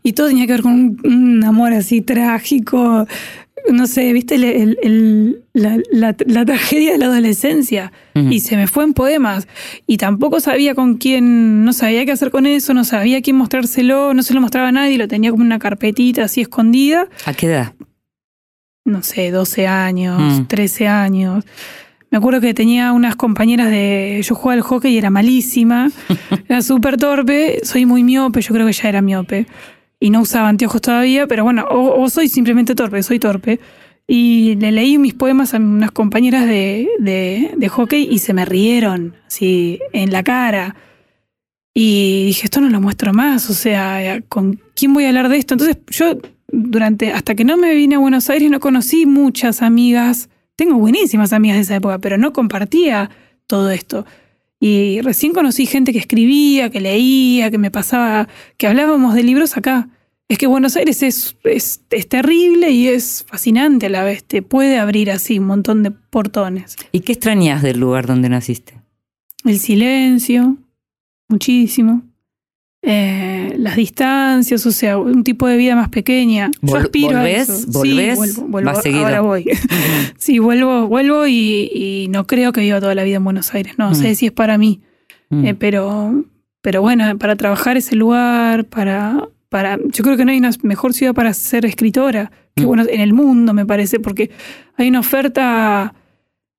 y 0.01 0.13
todo 0.13 0.27
tenía 0.27 0.45
que 0.45 0.53
ver 0.53 0.61
con 0.61 0.71
un, 0.71 1.01
un 1.03 1.43
amor 1.43 1.73
así 1.73 2.01
trágico, 2.01 3.05
no 3.71 3.87
sé, 3.87 4.11
viste 4.13 4.35
el- 4.35 4.43
el- 4.43 4.77
el- 4.83 5.43
la, 5.53 5.77
la- 5.91 6.15
la 6.25 6.45
tragedia 6.45 6.91
de 6.93 6.97
la 6.97 7.05
adolescencia, 7.07 7.91
y 8.13 8.39
se 8.39 8.55
me 8.57 8.67
fue 8.67 8.83
en 8.83 8.93
poemas, 8.93 9.47
y 9.87 9.97
tampoco 9.97 10.39
sabía 10.39 10.75
con 10.75 10.95
quién, 10.97 11.63
no 11.65 11.73
sabía 11.73 12.05
qué 12.05 12.11
hacer 12.11 12.31
con 12.31 12.45
eso, 12.45 12.73
no 12.73 12.83
sabía 12.83 13.21
quién 13.21 13.35
mostrárselo, 13.37 14.13
no 14.13 14.23
se 14.23 14.33
lo 14.33 14.41
mostraba 14.41 14.69
a 14.69 14.71
nadie, 14.71 14.97
lo 14.97 15.07
tenía 15.07 15.31
como 15.31 15.43
una 15.43 15.59
carpetita 15.59 16.23
así 16.25 16.41
escondida, 16.41 17.07
¿A 17.25 17.33
qué 17.33 17.47
edad? 17.47 17.73
no 18.85 19.01
sé, 19.03 19.31
12 19.31 19.67
años, 19.67 20.41
Mm. 20.41 20.45
13 20.45 20.87
años. 20.87 21.43
Me 22.11 22.19
acuerdo 22.19 22.39
que 22.39 22.53
tenía 22.53 22.93
unas 22.93 23.15
compañeras 23.15 23.69
de. 23.69 24.21
Yo 24.23 24.35
jugaba 24.35 24.53
al 24.53 24.61
hockey 24.61 24.93
y 24.93 24.97
era 24.97 25.09
malísima. 25.09 25.91
Era 26.47 26.61
súper 26.61 26.95
torpe. 26.97 27.59
Soy 27.63 27.85
muy 27.85 28.03
miope, 28.03 28.41
yo 28.41 28.53
creo 28.53 28.65
que 28.67 28.71
ya 28.73 28.87
era 28.87 29.01
miope. 29.01 29.47
Y 30.05 30.11
no 30.11 30.21
usaba 30.21 30.49
anteojos 30.49 30.81
todavía, 30.81 31.25
pero 31.25 31.43
bueno, 31.43 31.65
o, 31.69 31.99
o 32.03 32.09
soy 32.09 32.27
simplemente 32.27 32.75
torpe, 32.75 33.01
soy 33.01 33.17
torpe. 33.19 33.59
Y 34.07 34.53
le 34.57 34.71
leí 34.71 34.99
mis 34.99 35.15
poemas 35.15 35.55
a 35.55 35.57
unas 35.57 35.89
compañeras 35.91 36.45
de, 36.45 36.87
de- 36.99 37.51
de 37.57 37.67
hockey 37.69 38.07
y 38.11 38.19
se 38.19 38.33
me 38.33 38.45
rieron, 38.45 39.15
así, 39.25 39.79
en 39.93 40.11
la 40.11 40.21
cara. 40.21 40.75
Y 41.73 42.25
dije, 42.27 42.43
esto 42.45 42.61
no 42.61 42.69
lo 42.69 42.79
muestro 42.79 43.13
más, 43.13 43.49
o 43.49 43.53
sea, 43.53 44.21
¿con 44.29 44.59
quién 44.75 44.93
voy 44.93 45.05
a 45.05 45.07
hablar 45.09 45.27
de 45.27 45.37
esto? 45.37 45.55
Entonces 45.55 45.77
yo, 45.89 46.17
durante, 46.51 47.11
hasta 47.11 47.33
que 47.33 47.43
no 47.43 47.57
me 47.57 47.73
vine 47.73 47.95
a 47.95 47.99
Buenos 47.99 48.29
Aires, 48.29 48.49
no 48.51 48.59
conocí 48.59 49.05
muchas 49.07 49.61
amigas. 49.63 50.29
Tengo 50.55 50.75
buenísimas 50.77 51.33
amigas 51.33 51.57
de 51.57 51.63
esa 51.63 51.75
época, 51.77 51.97
pero 51.97 52.17
no 52.19 52.31
compartía 52.31 53.09
todo 53.47 53.71
esto. 53.71 54.05
Y 54.59 55.01
recién 55.01 55.33
conocí 55.33 55.65
gente 55.65 55.91
que 55.91 55.99
escribía, 55.99 56.69
que 56.69 56.79
leía, 56.79 57.51
que 57.51 57.57
me 57.57 57.71
pasaba, 57.71 58.27
que 58.57 58.67
hablábamos 58.67 59.13
de 59.13 59.23
libros 59.23 59.57
acá. 59.57 59.89
Es 60.27 60.37
que 60.37 60.47
Buenos 60.47 60.75
Aires 60.75 61.03
es, 61.03 61.37
es, 61.43 61.81
es 61.91 62.09
terrible 62.09 62.71
y 62.71 62.87
es 62.87 63.25
fascinante 63.27 63.85
a 63.87 63.89
la 63.89 64.03
vez. 64.03 64.23
Te 64.23 64.41
puede 64.41 64.79
abrir 64.79 65.11
así 65.11 65.37
un 65.37 65.45
montón 65.45 65.83
de 65.83 65.91
portones. 65.91 66.75
¿Y 66.91 67.01
qué 67.01 67.13
extrañas 67.13 67.61
del 67.61 67.79
lugar 67.79 68.07
donde 68.07 68.29
naciste? 68.29 68.81
El 69.43 69.59
silencio, 69.59 70.57
muchísimo. 71.29 72.01
Eh, 72.87 73.55
las 73.57 73.75
distancias, 73.75 74.63
o 74.65 74.71
sea, 74.71 74.97
un 74.99 75.23
tipo 75.23 75.47
de 75.47 75.57
vida 75.57 75.75
más 75.75 75.89
pequeña. 75.89 76.51
Yo 76.61 76.77
aspiro 76.77 77.13
¿volvés? 77.17 77.49
a 77.49 77.53
eso. 77.53 77.67
¿Volvés? 77.71 78.13
Sí, 78.13 78.41
vuelvo, 78.41 78.47
vuelvo. 78.51 78.69
Ahora 79.03 79.21
voy. 79.21 79.45
sí, 80.17 80.37
vuelvo, 80.39 80.87
vuelvo 80.87 81.25
y, 81.25 81.71
y 81.73 82.07
no 82.09 82.27
creo 82.27 82.51
que 82.51 82.61
viva 82.61 82.79
toda 82.79 82.93
la 82.93 83.03
vida 83.03 83.15
en 83.17 83.23
Buenos 83.23 83.53
Aires. 83.53 83.73
No 83.77 83.89
Mm. 83.91 83.95
sé 83.95 84.15
si 84.15 84.27
es 84.27 84.31
para 84.31 84.57
mí. 84.59 84.81
Mm. 85.31 85.45
Eh, 85.47 85.55
pero, 85.55 86.23
pero 86.61 86.81
bueno, 86.81 87.17
para 87.17 87.35
trabajar 87.35 87.75
ese 87.77 87.95
lugar, 87.95 88.65
para, 88.65 89.27
para. 89.49 89.77
Yo 89.91 90.03
creo 90.03 90.15
que 90.15 90.23
no 90.25 90.31
hay 90.31 90.37
una 90.37 90.51
mejor 90.61 90.93
ciudad 90.93 91.13
para 91.15 91.33
ser 91.33 91.65
escritora 91.65 92.31
que 92.55 92.63
Mm. 92.63 92.67
bueno, 92.67 92.83
en 92.87 93.01
el 93.01 93.13
mundo, 93.13 93.53
me 93.53 93.65
parece, 93.65 93.99
porque 93.99 94.29
hay 94.77 94.89
una 94.89 94.99
oferta 94.99 95.95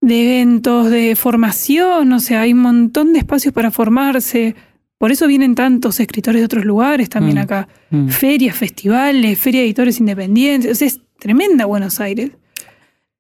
de 0.01 0.25
eventos, 0.25 0.91
de 0.91 1.15
formación, 1.17 2.13
o 2.13 2.21
sea, 2.21 2.43
hay 2.43 2.53
un 2.53 2.59
montón 2.61 3.13
de 3.13 3.21
espacios 3.21 3.55
para 3.55 3.71
formarse. 3.71 4.57
Por 4.99 5.13
eso 5.13 5.27
vienen 5.27 5.55
tantos 5.55 6.01
escritores 6.01 6.41
de 6.41 6.47
otros 6.47 6.65
lugares 6.65 7.09
también 7.11 7.37
Mm. 7.37 7.41
acá. 7.41 7.69
Mm. 7.91 8.09
Ferias, 8.09 8.57
festivales, 8.57 9.39
feria 9.39 9.61
de 9.61 9.67
editores 9.67 10.01
independientes. 10.01 10.71
O 10.73 10.75
sea, 10.75 10.89
es 10.89 11.01
tremenda 11.19 11.67
Buenos 11.67 12.01
Aires. 12.01 12.31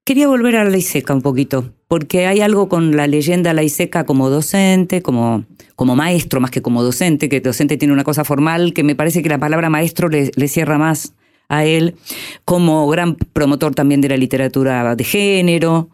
Quería 0.04 0.28
volver 0.28 0.56
a 0.56 0.64
la 0.64 0.76
Iseca 0.76 1.12
un 1.14 1.20
poquito, 1.20 1.72
porque 1.88 2.26
hay 2.28 2.40
algo 2.40 2.68
con 2.68 2.96
la 2.96 3.06
leyenda 3.08 3.52
la 3.52 3.64
Iseca 3.64 4.04
como 4.06 4.30
docente, 4.30 5.02
como, 5.02 5.44
como 5.74 5.96
maestro 5.96 6.40
más 6.40 6.52
que 6.52 6.62
como 6.62 6.82
docente, 6.84 7.28
que 7.28 7.40
docente 7.40 7.76
tiene 7.76 7.92
una 7.92 8.04
cosa 8.04 8.24
formal, 8.24 8.72
que 8.72 8.84
me 8.84 8.94
parece 8.94 9.20
que 9.22 9.28
la 9.28 9.38
palabra 9.38 9.68
maestro 9.68 10.08
le, 10.08 10.30
le 10.36 10.46
cierra 10.48 10.78
más 10.78 11.12
a 11.48 11.64
él, 11.64 11.96
como 12.44 12.86
gran 12.88 13.16
promotor 13.16 13.74
también 13.74 14.00
de 14.00 14.08
la 14.08 14.16
literatura 14.16 14.94
de 14.94 15.04
género, 15.04 15.90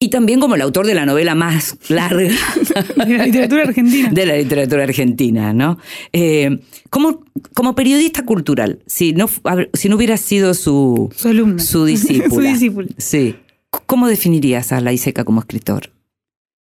y 0.00 0.10
también 0.10 0.38
como 0.38 0.54
el 0.54 0.60
autor 0.62 0.86
de 0.86 0.94
la 0.94 1.04
novela 1.06 1.34
más 1.34 1.76
larga 1.88 2.28
De 3.06 3.16
la 3.18 3.24
literatura 3.26 3.62
argentina. 3.64 4.08
de 4.10 4.26
la 4.26 4.36
literatura 4.36 4.84
argentina, 4.84 5.52
¿no? 5.52 5.78
Eh, 6.12 6.60
como, 6.90 7.24
como 7.54 7.74
periodista 7.74 8.24
cultural, 8.24 8.78
si 8.86 9.12
no, 9.12 9.28
si 9.74 9.88
no 9.88 9.96
hubiera 9.96 10.16
sido 10.16 10.54
su, 10.54 11.10
Su 11.16 11.28
alumna. 11.28 11.58
su 11.62 11.84
discípula. 11.86 12.30
Su 12.30 12.40
discípula. 12.40 12.88
Sí. 12.96 13.34
¿Cómo 13.86 14.06
definirías 14.08 14.72
a 14.72 14.80
la 14.80 14.92
Iseca 14.92 15.24
como 15.24 15.40
escritor? 15.40 15.90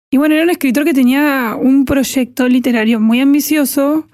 Y 0.10 0.18
bueno, 0.18 0.36
era 0.36 0.44
un 0.46 0.50
escritor 0.50 0.86
que 0.86 0.94
tenía 0.94 1.56
un 1.60 1.84
proyecto 1.86 2.48
literario 2.48 3.00
muy 3.02 3.20
ambicioso, 3.20 4.08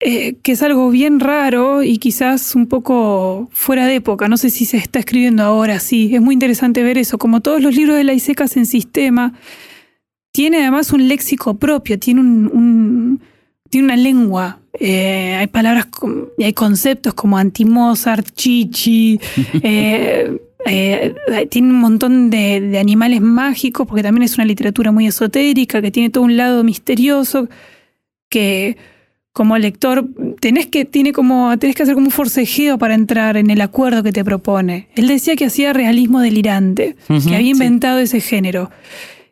eh, 0.00 0.36
que 0.42 0.52
es 0.52 0.62
algo 0.62 0.90
bien 0.90 1.20
raro 1.20 1.82
y 1.82 1.98
quizás 1.98 2.54
un 2.54 2.66
poco 2.66 3.48
fuera 3.52 3.86
de 3.86 3.96
época. 3.96 4.28
No 4.28 4.36
sé 4.36 4.50
si 4.50 4.64
se 4.64 4.78
está 4.78 4.98
escribiendo 4.98 5.42
ahora, 5.42 5.78
sí. 5.78 6.14
Es 6.14 6.20
muy 6.22 6.32
interesante 6.34 6.82
ver 6.82 6.98
eso. 6.98 7.18
Como 7.18 7.40
todos 7.40 7.62
los 7.62 7.74
libros 7.76 7.96
de 7.96 8.04
la 8.04 8.14
ISECAS 8.14 8.56
en 8.56 8.66
sistema, 8.66 9.34
tiene 10.32 10.58
además 10.58 10.92
un 10.92 11.06
léxico 11.08 11.58
propio, 11.58 11.98
tiene, 11.98 12.20
un, 12.20 12.50
un- 12.52 13.20
tiene 13.68 13.84
una 13.86 13.96
lengua. 13.96 14.60
Eh, 14.78 15.34
hay 15.38 15.46
palabras 15.48 15.88
y 16.38 16.44
hay 16.44 16.52
conceptos 16.54 17.12
como 17.14 17.36
anti-Mozart, 17.36 18.26
chichi. 18.34 19.20
eh, 19.62 20.36
eh, 20.66 21.14
tiene 21.50 21.68
un 21.70 21.80
montón 21.80 22.30
de, 22.30 22.60
de 22.60 22.78
animales 22.78 23.20
mágicos, 23.20 23.86
porque 23.86 24.02
también 24.02 24.22
es 24.22 24.36
una 24.36 24.44
literatura 24.46 24.92
muy 24.92 25.06
esotérica, 25.06 25.82
que 25.82 25.90
tiene 25.90 26.10
todo 26.10 26.24
un 26.24 26.36
lado 26.36 26.64
misterioso, 26.64 27.48
que 28.28 28.76
como 29.32 29.56
lector 29.58 30.06
tenés 30.40 30.66
que, 30.66 30.84
tiene 30.84 31.12
como, 31.12 31.56
tenés 31.58 31.76
que 31.76 31.84
hacer 31.84 31.94
como 31.94 32.06
un 32.06 32.12
forcejeo 32.12 32.78
para 32.78 32.94
entrar 32.94 33.36
en 33.36 33.50
el 33.50 33.60
acuerdo 33.60 34.02
que 34.02 34.12
te 34.12 34.24
propone. 34.24 34.88
Él 34.96 35.06
decía 35.06 35.36
que 35.36 35.46
hacía 35.46 35.72
realismo 35.72 36.20
delirante, 36.20 36.96
que 37.06 37.14
había 37.14 37.38
sí. 37.38 37.48
inventado 37.50 37.98
ese 38.00 38.20
género. 38.20 38.70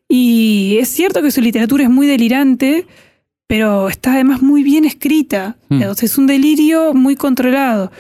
Y 0.09 0.77
es 0.81 0.89
cierto 0.89 1.21
que 1.21 1.31
su 1.31 1.41
literatura 1.41 1.85
es 1.85 1.91
muy 1.91 2.07
delirante, 2.07 2.87
pero 3.47 3.89
está 3.89 4.13
además 4.15 4.41
muy 4.41 4.63
bien 4.63 4.85
escrita. 4.85 5.57
Mm. 5.69 5.83
Es 5.83 6.17
un 6.17 6.27
delirio 6.27 6.95
muy 6.95 7.17
controlado. 7.17 7.91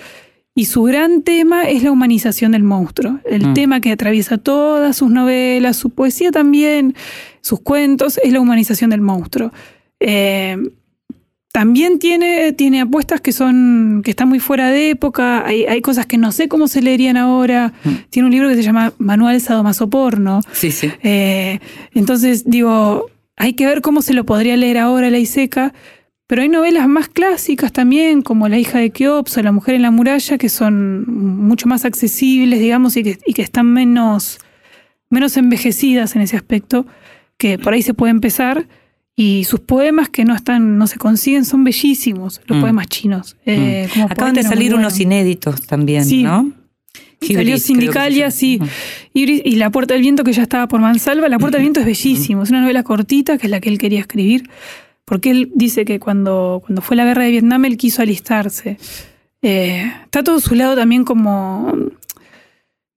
Y 0.54 0.64
su 0.64 0.82
gran 0.84 1.22
tema 1.22 1.64
es 1.68 1.82
la 1.82 1.92
humanización 1.92 2.52
del 2.52 2.62
monstruo. 2.64 3.20
El 3.28 3.48
Mm. 3.48 3.54
tema 3.54 3.80
que 3.80 3.92
atraviesa 3.92 4.38
todas 4.38 4.96
sus 4.96 5.10
novelas, 5.10 5.76
su 5.76 5.90
poesía 5.90 6.30
también, 6.30 6.94
sus 7.40 7.60
cuentos, 7.60 8.18
es 8.22 8.32
la 8.32 8.40
humanización 8.40 8.90
del 8.90 9.00
monstruo. 9.00 9.52
Eh, 10.00 10.56
también 11.58 11.98
tiene, 11.98 12.52
tiene 12.52 12.82
apuestas 12.82 13.20
que 13.20 13.32
son 13.32 14.02
que 14.04 14.12
están 14.12 14.28
muy 14.28 14.38
fuera 14.38 14.70
de 14.70 14.90
época. 14.90 15.44
Hay, 15.44 15.64
hay 15.64 15.80
cosas 15.80 16.06
que 16.06 16.16
no 16.16 16.30
sé 16.30 16.46
cómo 16.46 16.68
se 16.68 16.80
leerían 16.82 17.16
ahora. 17.16 17.72
Mm. 17.82 17.90
Tiene 18.10 18.26
un 18.26 18.32
libro 18.32 18.48
que 18.48 18.54
se 18.54 18.62
llama 18.62 18.92
Manual 18.98 19.40
Sadomasoporno. 19.40 20.40
Sí, 20.52 20.70
sí. 20.70 20.88
Eh, 21.02 21.58
entonces, 21.94 22.48
digo, 22.48 23.10
hay 23.36 23.54
que 23.54 23.66
ver 23.66 23.80
cómo 23.80 24.02
se 24.02 24.14
lo 24.14 24.22
podría 24.22 24.56
leer 24.56 24.78
ahora 24.78 25.10
la 25.10 25.18
Iseca, 25.18 25.74
pero 26.28 26.42
hay 26.42 26.48
novelas 26.48 26.86
más 26.86 27.08
clásicas 27.08 27.72
también, 27.72 28.22
como 28.22 28.48
La 28.48 28.56
hija 28.56 28.78
de 28.78 28.90
Keops 28.90 29.36
o 29.36 29.42
La 29.42 29.50
mujer 29.50 29.74
en 29.74 29.82
la 29.82 29.90
muralla, 29.90 30.38
que 30.38 30.48
son 30.48 31.06
mucho 31.08 31.66
más 31.66 31.84
accesibles, 31.84 32.60
digamos, 32.60 32.96
y 32.96 33.02
que, 33.02 33.18
y 33.26 33.34
que 33.34 33.42
están 33.42 33.66
menos, 33.66 34.38
menos 35.10 35.36
envejecidas 35.36 36.14
en 36.14 36.22
ese 36.22 36.36
aspecto, 36.36 36.86
que 37.36 37.58
por 37.58 37.72
ahí 37.72 37.82
se 37.82 37.94
puede 37.94 38.12
empezar. 38.12 38.68
Y 39.20 39.42
sus 39.42 39.58
poemas 39.58 40.08
que 40.08 40.24
no 40.24 40.32
están, 40.32 40.78
no 40.78 40.86
se 40.86 40.96
consiguen, 40.96 41.44
son 41.44 41.64
bellísimos, 41.64 42.40
los 42.46 42.58
Mm. 42.58 42.60
poemas 42.60 42.86
chinos. 42.86 43.36
Eh, 43.46 43.88
como 43.92 44.04
Acaban 44.06 44.32
de 44.34 44.44
salir 44.44 44.70
bueno. 44.70 44.86
unos 44.86 45.00
inéditos 45.00 45.62
también, 45.66 46.04
Sí. 46.04 46.22
¿no? 46.22 46.52
Salió 47.20 47.40
Hibris, 47.42 47.62
se 47.62 47.66
Sindicalia, 47.66 48.30
sí. 48.30 48.60
Y, 49.12 49.42
y 49.48 49.56
La 49.56 49.70
Puerta 49.70 49.94
del 49.94 50.02
Viento, 50.04 50.22
que 50.22 50.32
ya 50.32 50.42
estaba 50.42 50.68
por 50.68 50.80
Mansalva. 50.80 51.28
La 51.28 51.40
Puerta 51.40 51.56
del 51.58 51.64
Viento 51.64 51.80
es 51.80 51.86
bellísimo. 51.86 52.44
Es 52.44 52.50
una 52.50 52.60
novela 52.60 52.84
cortita, 52.84 53.38
que 53.38 53.48
es 53.48 53.50
la 53.50 53.58
que 53.60 53.70
él 53.70 53.78
quería 53.78 53.98
escribir. 53.98 54.48
Porque 55.04 55.30
él 55.32 55.50
dice 55.56 55.84
que 55.84 55.98
cuando, 55.98 56.62
cuando 56.64 56.80
fue 56.80 56.94
la 56.96 57.04
guerra 57.04 57.24
de 57.24 57.32
Vietnam, 57.32 57.64
él 57.64 57.76
quiso 57.76 58.02
alistarse. 58.02 58.78
Eh, 59.42 59.90
está 60.04 60.22
todo 60.22 60.38
su 60.38 60.54
lado 60.54 60.76
también 60.76 61.02
como 61.04 61.72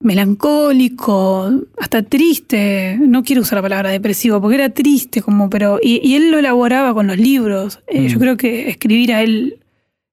melancólico, 0.01 1.51
hasta 1.77 2.03
triste. 2.03 2.97
No 2.99 3.23
quiero 3.23 3.41
usar 3.41 3.57
la 3.57 3.61
palabra 3.63 3.89
depresivo, 3.89 4.41
porque 4.41 4.55
era 4.55 4.69
triste, 4.69 5.21
como, 5.21 5.49
pero. 5.49 5.79
Y, 5.81 6.01
y 6.07 6.15
él 6.15 6.31
lo 6.31 6.39
elaboraba 6.39 6.93
con 6.93 7.07
los 7.07 7.17
libros. 7.17 7.79
Eh, 7.87 8.01
Mm. 8.01 8.07
Yo 8.07 8.19
creo 8.19 8.37
que 8.37 8.69
escribir 8.69 9.13
a 9.13 9.21
él 9.21 9.59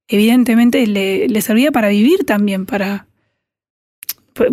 evidentemente 0.09 0.87
le, 0.87 1.29
le 1.29 1.41
servía 1.43 1.71
para 1.71 1.89
vivir 1.89 2.25
también, 2.25 2.67
para... 2.67 3.07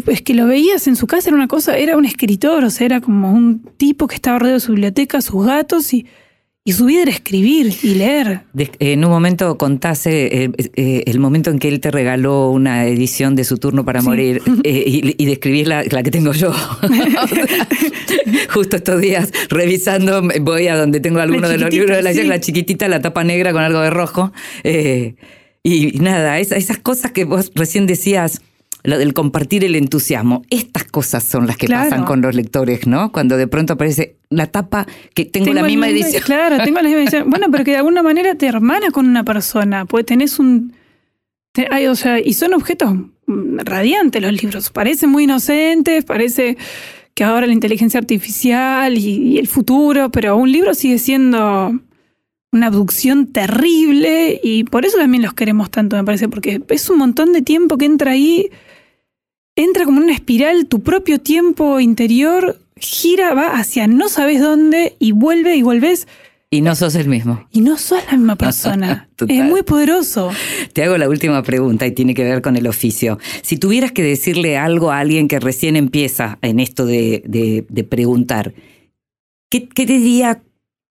Pues 0.04 0.24
que 0.24 0.34
lo 0.34 0.48
veías 0.48 0.88
en 0.88 0.96
su 0.96 1.06
casa, 1.06 1.30
era 1.30 1.38
una 1.38 1.48
cosa, 1.48 1.78
era 1.78 1.96
un 1.96 2.06
escritor, 2.06 2.64
o 2.64 2.72
sea, 2.72 2.86
era 2.86 3.02
como 3.02 3.32
un 3.32 3.62
tipo 3.78 4.08
que 4.08 4.16
estaba 4.16 4.40
rodeado 4.40 4.58
de 4.58 4.66
su 4.66 4.72
biblioteca, 4.72 5.22
sus 5.22 5.46
gatos 5.46 5.94
y 5.94 6.08
y 6.68 6.74
su 6.74 6.86
vida 6.86 7.03
era 7.03 7.11
escribir 7.11 7.76
y 7.84 7.93
leer. 7.93 8.41
en 8.80 9.05
un 9.05 9.11
momento 9.11 9.55
contase 9.55 10.45
eh, 10.45 10.51
eh, 10.74 11.03
el 11.05 11.20
momento 11.20 11.51
en 11.51 11.59
que 11.59 11.68
él 11.68 11.80
te 11.80 11.91
regaló 11.91 12.49
una 12.49 12.88
edición 12.88 13.36
de 13.36 13.43
Su 13.43 13.59
turno 13.59 13.86
para 13.86 14.01
morir 14.01 14.41
eh, 14.63 14.84
y, 14.88 15.24
y, 15.24 15.26
describís 15.28 15.68
la, 15.68 15.84
que 15.84 16.09
tengo 16.09 16.34
yo. 16.34 16.51
Justo 18.51 18.78
estos 18.78 18.99
días 18.99 19.32
revisando, 19.49 20.24
voy 20.41 20.68
a 20.68 20.76
donde 20.76 20.99
tengo 20.99 21.20
alguno 21.20 21.47
de 21.47 21.59
los 21.59 21.72
libros 21.72 21.97
de 21.97 22.01
la, 22.01 22.11
la 22.11 22.39
chiquitita, 22.39 22.88
la 22.88 22.99
tapa 22.99 23.24
negra 23.24 23.53
con 23.53 23.61
algo 23.61 23.82
de 23.82 23.91
rojo. 23.91 24.34
y 25.61 25.91
nada, 25.99 26.39
esas 26.39 26.80
cosas 26.80 27.11
que 27.11 27.26
vos 27.26 27.51
recién 27.53 27.86
decías 27.86 28.41
lo 28.86 28.98
del 28.98 29.14
compartir 29.14 29.64
el 29.64 29.76
entusiasmo. 29.76 30.44
Estas 30.50 30.84
cosas 30.86 31.24
son 31.24 31.48
las 31.48 31.58
que 31.58 31.68
pasan 31.68 32.06
con 32.06 32.22
los 32.22 32.36
lectores, 32.36 32.88
¿no? 32.88 33.12
Cuando 33.12 33.38
de 33.38 33.48
pronto 33.48 33.74
aparece 33.74 34.18
la 34.30 34.48
tapa 34.48 34.88
que 35.14 35.26
tengo, 35.26 35.54
la 35.54 35.64
misma 35.64 35.90
edición. 35.90 36.24
Claro, 36.24 36.64
tengo 36.64 36.78
la 36.78 36.84
misma 36.84 37.02
edición. 37.02 37.30
Bueno, 37.36 37.48
pero 37.52 37.64
que 37.64 37.72
de 37.72 37.78
alguna 37.78 38.04
manera 38.04 38.36
te 38.36 38.48
hermana 38.48 38.92
con 38.92 39.08
una 39.08 39.24
persona, 39.24 39.86
pues 39.86 40.06
tenés 40.06 40.40
un... 40.40 40.74
o 41.90 41.96
sea, 41.96 42.20
y 42.20 42.34
son 42.34 42.54
objetos 42.54 42.94
radiantes 43.28 44.22
los 44.22 44.32
libros. 44.42 44.70
Parecen 44.70 45.10
muy 45.10 45.24
inocentes, 45.24 46.06
parece 46.06 46.58
que 47.14 47.24
ahora 47.24 47.48
la 47.48 47.54
inteligencia 47.54 48.00
artificial 48.00 48.98
y 48.98 49.38
el 49.38 49.48
futuro, 49.48 50.12
pero 50.12 50.36
un 50.36 50.52
libro 50.52 50.74
sigue 50.74 51.00
siendo 51.00 51.74
una 52.56 52.68
abducción 52.68 53.28
terrible 53.28 54.40
y 54.42 54.64
por 54.64 54.86
eso 54.86 54.98
también 54.98 55.24
los 55.24 55.34
queremos 55.34 55.70
tanto, 55.70 55.98
me 55.98 56.04
parece, 56.04 56.30
porque 56.30 56.62
es 56.70 56.90
un 56.90 56.98
montón 56.98 57.34
de 57.34 57.42
tiempo 57.42 57.78
que 57.78 57.86
entra 57.86 58.12
ahí 58.12 58.50
entra 59.56 59.86
como 59.86 59.99
una 59.99 60.14
espiral, 60.14 60.68
tu 60.68 60.82
propio 60.82 61.20
tiempo 61.20 61.80
interior 61.80 62.60
gira, 62.78 63.34
va 63.34 63.58
hacia 63.58 63.88
no 63.88 64.10
sabes 64.10 64.41
dónde 64.41 64.95
y 64.99 65.12
vuelve 65.14 65.56
y 65.56 65.62
vuelves. 65.62 66.08
Y 66.51 66.62
no 66.62 66.76
sos 66.76 66.95
el 66.95 67.08
mismo. 67.08 67.45
Y 67.51 67.62
no 67.62 67.78
sos 67.78 68.03
la 68.06 68.18
misma 68.18 68.36
persona. 68.36 69.10
es 69.28 69.43
muy 69.43 69.64
poderoso. 69.64 70.30
Te 70.74 70.84
hago 70.84 70.97
la 70.97 71.10
última 71.10 71.41
pregunta 71.43 71.86
y 71.88 71.91
tiene 71.91 72.14
que 72.14 72.24
ver 72.24 72.41
con 72.41 72.56
el 72.56 72.68
oficio. 72.68 73.20
Si 73.41 73.58
tuvieras 73.58 73.91
que 73.91 74.03
decirle 74.03 74.58
algo 74.58 74.91
a 74.91 74.99
alguien 74.99 75.28
que 75.28 75.39
recién 75.39 75.76
empieza 75.76 76.38
en 76.41 76.60
esto 76.60 76.86
de, 76.86 77.66
preguntar, 77.89 78.53
¿qué, 79.49 79.68
¿qué 79.68 79.86
te 79.86 79.93
diría 79.93 80.43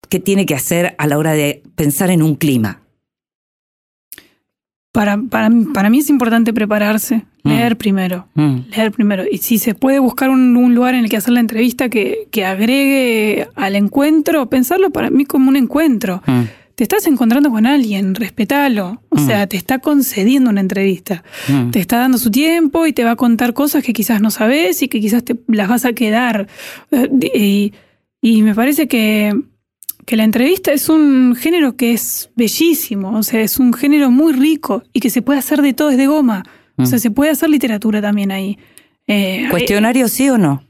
que 0.10 0.20
tiene 0.20 0.46
que 0.46 0.56
hacer 0.56 0.96
a 0.98 1.08
la 1.08 1.18
hora 1.18 1.34
de 1.34 1.64
pensar 1.76 2.12
en 2.12 2.22
un 2.22 2.36
clima? 2.36 2.82
Para, 4.92 5.18
para, 5.18 5.50
para 5.74 5.90
mí 5.90 6.00
es 6.00 6.10
importante 6.10 6.54
prepararse, 6.54 7.24
mm. 7.48 7.50
leer 7.50 7.78
primero, 7.78 8.28
mm. 8.36 8.58
leer 8.76 8.92
primero. 8.92 9.24
Y 9.30 9.40
si 9.40 9.58
se 9.58 9.74
puede 9.74 10.00
buscar 10.00 10.30
un, 10.30 10.76
lugar 10.76 10.94
en 10.96 11.04
el 11.04 11.10
que 11.10 11.18
hacer 11.18 11.34
la 11.34 11.40
entrevista 11.40 11.90
que, 11.90 12.28
que, 12.32 12.46
agregue 12.46 13.48
al 13.56 13.76
encuentro, 13.76 14.50
pensarlo 14.50 14.92
para 14.92 15.10
mí 15.10 15.26
como 15.26 15.50
un 15.50 15.56
encuentro. 15.56 16.22
Mm. 16.26 16.42
Te 16.76 16.84
estás 16.84 17.08
encontrando 17.08 17.50
con 17.50 17.66
alguien, 17.66 18.14
respetalo. 18.14 19.02
O 19.10 19.18
sea, 19.18 19.48
te 19.48 19.58
está 19.58 19.80
concediendo 19.80 20.52
una 20.52 20.62
entrevista. 20.62 21.24
Te 21.72 21.80
está 21.80 21.98
dando 21.98 22.20
su 22.20 22.30
tiempo 22.30 22.86
y 22.86 22.94
te 22.94 23.04
va 23.04 23.12
a 23.12 23.16
contar 23.16 23.56
cosas 23.56 23.84
que 23.84 23.94
quizás 23.94 24.22
no 24.22 24.30
sabes 24.30 24.84
y 24.84 24.88
que 24.88 25.00
quizás 25.00 25.24
te 25.24 25.36
las 25.48 25.70
vas 25.70 25.86
a 25.86 25.94
quedar. 25.94 26.48
Eh, 26.92 27.72
y 28.22 28.42
me 28.44 28.54
parece 28.54 28.88
que 28.88 29.34
que 30.08 30.16
la 30.16 30.24
entrevista 30.24 30.72
es 30.72 30.88
un 30.88 31.36
género 31.36 31.76
que 31.76 31.92
es 31.92 32.30
bellísimo, 32.38 33.18
o 33.18 33.24
sea, 33.24 33.42
es 33.42 33.60
un 33.60 33.74
género 33.74 34.10
muy 34.10 34.32
rico 34.32 34.82
y 34.94 35.02
que 35.02 35.10
se 35.10 35.22
puede 35.22 35.40
hacer 35.40 35.62
de 35.62 35.74
todo, 35.74 35.90
desde 35.90 36.08
goma. 36.08 36.44
O 36.78 36.86
sea, 36.86 36.98
mm. 36.98 37.02
se 37.02 37.12
puede 37.12 37.32
hacer 37.32 37.50
literatura 37.50 38.02
también 38.02 38.32
ahí. 38.32 38.58
Eh, 39.08 39.48
¿Cuestionario 39.50 40.08
sí 40.08 40.30
o 40.30 40.38
no? 40.38 40.64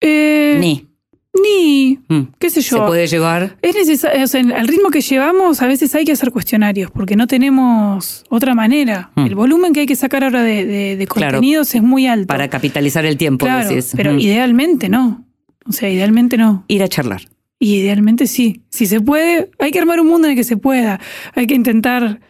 Eh, 0.00 0.56
ni. 0.60 0.86
Ni, 1.32 1.98
mm. 2.08 2.34
qué 2.38 2.50
sé 2.50 2.60
yo. 2.60 2.78
¿Se 2.78 2.86
puede 2.86 3.06
llevar? 3.06 3.56
Es 3.62 3.74
necesario, 3.74 4.24
o 4.24 4.26
sea, 4.26 4.40
al 4.40 4.66
ritmo 4.66 4.90
que 4.90 5.00
llevamos, 5.00 5.62
a 5.62 5.66
veces 5.66 5.94
hay 5.94 6.04
que 6.04 6.12
hacer 6.12 6.32
cuestionarios, 6.32 6.90
porque 6.90 7.14
no 7.14 7.26
tenemos 7.28 8.24
otra 8.28 8.54
manera. 8.54 9.12
Mm. 9.14 9.26
El 9.26 9.34
volumen 9.36 9.72
que 9.72 9.80
hay 9.80 9.86
que 9.86 9.96
sacar 9.96 10.24
ahora 10.24 10.42
de, 10.42 11.06
contenidos 11.08 11.74
es 11.74 11.82
muy 11.82 12.06
alto. 12.06 12.26
Para 12.26 12.48
capitalizar 12.48 13.04
el 13.04 13.16
tiempo, 13.16 13.46
claro, 13.46 13.70
Pero 13.96 14.18
idealmente 14.18 14.88
no. 14.88 15.24
O 15.66 15.72
sea, 15.72 15.88
idealmente 15.88 16.36
no. 16.36 16.64
Ir 16.66 16.82
a 16.82 16.88
charlar. 16.88 17.22
Y 17.60 17.76
idealmente 17.76 18.26
sí. 18.26 18.62
Si 18.70 18.86
se 18.86 19.00
puede, 19.00 19.50
hay 19.58 19.70
que 19.70 19.78
armar 19.78 20.00
un 20.00 20.08
mundo 20.08 20.26
en 20.26 20.32
el 20.32 20.36
que 20.36 20.44
se 20.44 20.56
pueda. 20.56 20.98
Hay 21.34 21.46
que 21.46 21.54
intentar, 21.54 22.20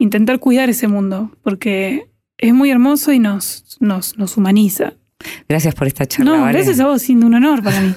intentar 0.00 0.40
cuidar 0.40 0.70
ese 0.70 0.88
mundo, 0.88 1.30
porque 1.42 2.10
es 2.38 2.54
muy 2.54 2.70
hermoso 2.70 3.12
y 3.12 3.18
nos, 3.18 3.76
nos, 3.80 4.16
nos 4.18 4.36
humaniza. 4.36 4.94
Gracias 5.48 5.74
por 5.74 5.86
esta 5.86 6.06
charla. 6.06 6.38
No, 6.38 6.46
gracias 6.46 6.80
a 6.80 6.86
vos, 6.86 7.02
siendo 7.02 7.26
un 7.26 7.34
honor 7.34 7.62
para 7.62 7.80
mí. 7.82 7.94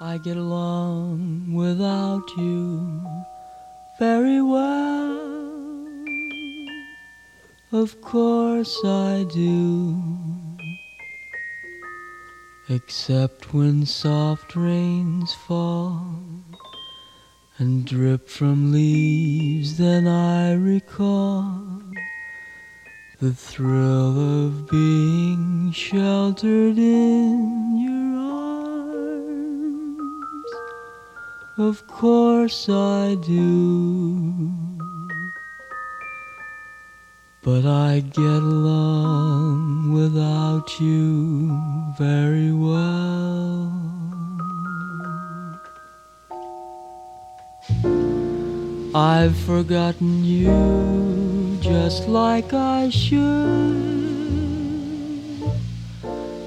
I 0.00 0.18
get 0.18 0.36
along 0.36 1.52
without 1.52 2.30
you 2.36 3.02
very 3.98 4.40
well. 4.40 5.18
Of 7.72 8.00
course 8.00 8.78
I 8.84 9.24
do. 9.34 10.33
Except 12.70 13.52
when 13.52 13.84
soft 13.84 14.56
rains 14.56 15.34
fall 15.34 16.16
and 17.58 17.84
drip 17.84 18.26
from 18.26 18.72
leaves, 18.72 19.76
then 19.76 20.08
I 20.08 20.54
recall 20.54 21.82
the 23.20 23.34
thrill 23.34 24.46
of 24.46 24.66
being 24.70 25.72
sheltered 25.72 26.78
in 26.78 27.76
your 27.84 28.18
arms. 29.12 30.52
Of 31.58 31.86
course 31.86 32.70
I 32.70 33.16
do. 33.16 34.73
But 37.44 37.66
I 37.66 38.00
get 38.00 38.40
along 38.56 39.92
without 39.92 40.80
you 40.80 41.50
very 41.98 42.52
well. 42.52 43.70
I've 48.94 49.36
forgotten 49.36 50.24
you 50.24 51.58
just 51.60 52.08
like 52.08 52.54
I 52.54 52.88
should. 52.88 53.20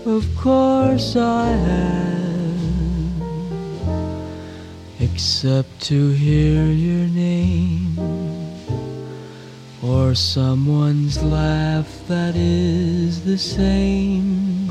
Of 0.08 0.26
course 0.36 1.16
I 1.16 1.46
have, 1.46 2.62
except 5.00 5.80
to 5.90 6.10
hear 6.10 6.66
your 6.66 7.08
name 7.08 8.27
or 9.88 10.14
someone's 10.14 11.22
laugh 11.24 11.88
that 12.08 12.36
is 12.36 13.24
the 13.24 13.38
same. 13.38 14.68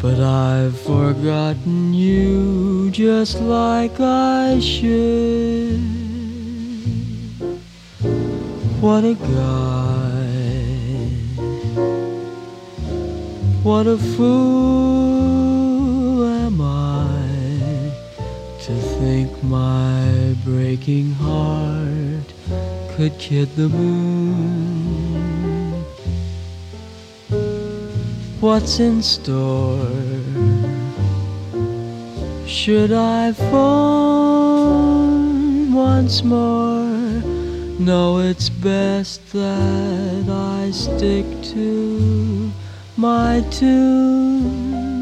But 0.00 0.20
I've 0.20 0.78
forgotten 0.78 1.94
you 1.94 2.90
just 2.90 3.40
like 3.40 3.98
I 4.00 4.60
should. 4.60 5.80
What 8.80 9.04
a 9.04 9.14
guy. 9.14 9.84
What 13.62 13.86
a 13.86 13.96
fool 13.96 15.04
am 16.24 16.60
I 16.60 17.92
to 18.64 18.74
think 18.98 19.42
my 19.42 20.34
breaking 20.44 21.12
heart 21.14 21.73
could 22.96 23.18
kid 23.18 23.48
the 23.56 23.68
moon. 23.68 25.24
What's 28.40 28.78
in 28.78 29.02
store? 29.02 29.90
Should 32.46 32.92
I 32.92 33.32
phone 33.32 34.54
once 35.74 36.22
more? 36.22 36.84
No, 37.80 38.20
it's 38.20 38.48
best 38.48 39.32
that 39.32 40.28
I 40.28 40.70
stick 40.70 41.26
to 41.54 42.52
my 42.96 43.40
tune. 43.50 44.93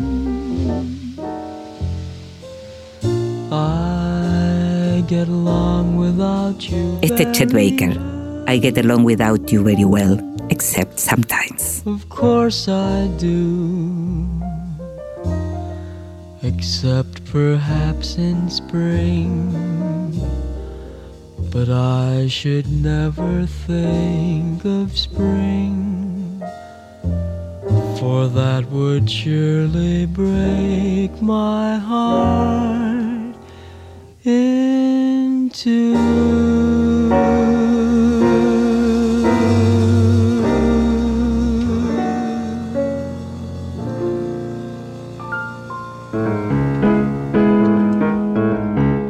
Este 7.03 7.33
Chet 7.33 7.53
Baker, 7.53 7.93
I 8.47 8.59
get 8.59 8.79
along 8.79 9.05
without 9.05 9.53
you 9.53 9.63
very 9.63 9.85
well, 9.85 10.19
except 10.51 10.99
sometimes. 10.99 11.83
Of 11.87 12.09
course 12.09 12.69
I 12.69 13.09
do. 13.19 14.43
except 16.43 17.25
perhaps 17.27 18.17
in 18.19 18.51
spring. 18.51 19.53
But 21.51 21.69
I 21.69 22.27
should 22.29 22.71
never 22.71 23.47
think 23.47 24.65
of 24.65 24.97
spring, 24.97 26.43
for 27.99 28.27
that 28.29 28.67
would 28.71 29.09
surely 29.09 30.07
break 30.07 31.21
my 31.21 31.77
heart. 31.77 33.12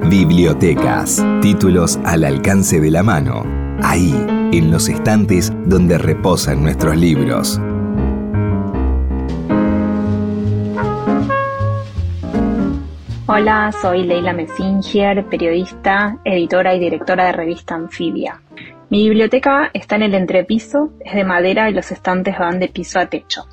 Bibliotecas. 0.09 1.23
Títulos 1.43 1.99
al 2.05 2.25
alcance 2.25 2.81
de 2.81 2.91
la 2.91 3.03
mano. 3.03 3.45
Ahí, 3.83 4.15
en 4.53 4.71
los 4.71 4.89
estantes 4.89 5.53
donde 5.67 5.99
reposan 5.99 6.63
nuestros 6.63 6.97
libros. 6.97 7.61
Hola, 13.29 13.71
soy 13.71 14.03
Leila 14.03 14.33
Messinger, 14.33 15.25
periodista, 15.27 16.19
editora 16.25 16.75
y 16.75 16.81
directora 16.81 17.27
de 17.27 17.33
revista 17.33 17.77
Anfibia. 17.77 18.43
Mi 18.91 19.05
biblioteca 19.05 19.71
está 19.73 19.95
en 19.95 20.03
el 20.03 20.15
entrepiso, 20.15 20.91
es 20.99 21.15
de 21.15 21.23
madera 21.23 21.71
y 21.71 21.73
los 21.73 21.93
estantes 21.93 22.37
van 22.37 22.59
de 22.59 22.67
piso 22.67 22.99
a 22.99 23.07
techo. 23.07 23.45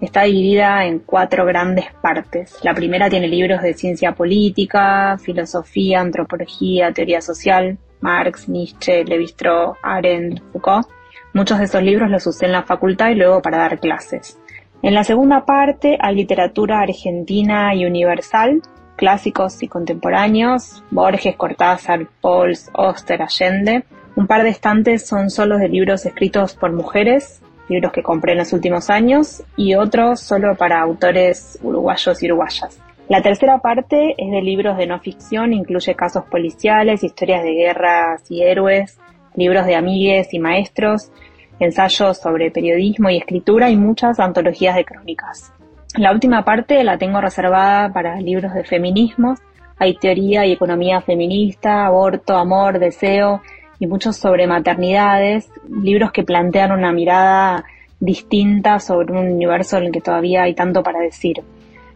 Está 0.00 0.22
dividida 0.22 0.84
en 0.84 1.00
cuatro 1.00 1.44
grandes 1.46 1.86
partes. 2.00 2.60
La 2.62 2.74
primera 2.74 3.10
tiene 3.10 3.26
libros 3.26 3.60
de 3.60 3.74
ciencia 3.74 4.12
política, 4.12 5.18
filosofía, 5.18 6.00
antropología, 6.00 6.92
teoría 6.92 7.20
social, 7.20 7.76
Marx, 8.00 8.48
Nietzsche, 8.48 9.04
Levi-Strauss, 9.04 9.78
Arendt, 9.82 10.40
Foucault. 10.52 10.86
Muchos 11.34 11.58
de 11.58 11.64
esos 11.64 11.82
libros 11.82 12.08
los 12.08 12.24
usé 12.24 12.46
en 12.46 12.52
la 12.52 12.62
facultad 12.62 13.10
y 13.10 13.16
luego 13.16 13.42
para 13.42 13.58
dar 13.58 13.80
clases. 13.80 14.38
En 14.80 14.94
la 14.94 15.02
segunda 15.02 15.44
parte 15.44 15.98
hay 16.00 16.14
literatura 16.14 16.82
argentina 16.82 17.74
y 17.74 17.84
universal, 17.84 18.62
clásicos 18.98 19.62
y 19.62 19.68
contemporáneos, 19.68 20.82
Borges, 20.90 21.36
Cortázar, 21.36 22.06
Pauls, 22.20 22.68
Oster, 22.74 23.22
Allende. 23.22 23.84
Un 24.16 24.26
par 24.26 24.42
de 24.42 24.50
estantes 24.50 25.06
son 25.06 25.30
solo 25.30 25.56
de 25.56 25.68
libros 25.68 26.04
escritos 26.04 26.54
por 26.54 26.72
mujeres, 26.72 27.40
libros 27.68 27.92
que 27.92 28.02
compré 28.02 28.32
en 28.32 28.38
los 28.38 28.52
últimos 28.52 28.90
años, 28.90 29.42
y 29.56 29.76
otros 29.76 30.20
solo 30.20 30.56
para 30.56 30.80
autores 30.80 31.58
uruguayos 31.62 32.22
y 32.22 32.26
uruguayas. 32.26 32.80
La 33.08 33.22
tercera 33.22 33.58
parte 33.58 34.14
es 34.18 34.30
de 34.30 34.42
libros 34.42 34.76
de 34.76 34.86
no 34.86 34.98
ficción, 34.98 35.52
incluye 35.52 35.94
casos 35.94 36.24
policiales, 36.24 37.04
historias 37.04 37.44
de 37.44 37.52
guerras 37.52 38.30
y 38.30 38.42
héroes, 38.42 38.98
libros 39.36 39.64
de 39.64 39.76
amigues 39.76 40.34
y 40.34 40.40
maestros, 40.40 41.12
ensayos 41.60 42.18
sobre 42.18 42.50
periodismo 42.50 43.10
y 43.10 43.16
escritura 43.16 43.70
y 43.70 43.76
muchas 43.76 44.18
antologías 44.18 44.74
de 44.74 44.84
crónicas. 44.84 45.52
La 45.96 46.12
última 46.12 46.44
parte 46.44 46.84
la 46.84 46.98
tengo 46.98 47.20
reservada 47.20 47.92
para 47.92 48.20
libros 48.20 48.52
de 48.54 48.64
feminismos. 48.64 49.40
Hay 49.78 49.94
teoría 49.94 50.44
y 50.44 50.52
economía 50.52 51.00
feminista, 51.00 51.86
aborto, 51.86 52.36
amor, 52.36 52.78
deseo 52.78 53.42
y 53.78 53.86
muchos 53.86 54.16
sobre 54.16 54.46
maternidades, 54.46 55.50
libros 55.68 56.12
que 56.12 56.24
plantean 56.24 56.72
una 56.72 56.92
mirada 56.92 57.64
distinta 58.00 58.80
sobre 58.80 59.12
un 59.12 59.18
universo 59.18 59.78
en 59.78 59.84
el 59.84 59.92
que 59.92 60.00
todavía 60.00 60.42
hay 60.42 60.54
tanto 60.54 60.82
para 60.82 61.00
decir. 61.00 61.42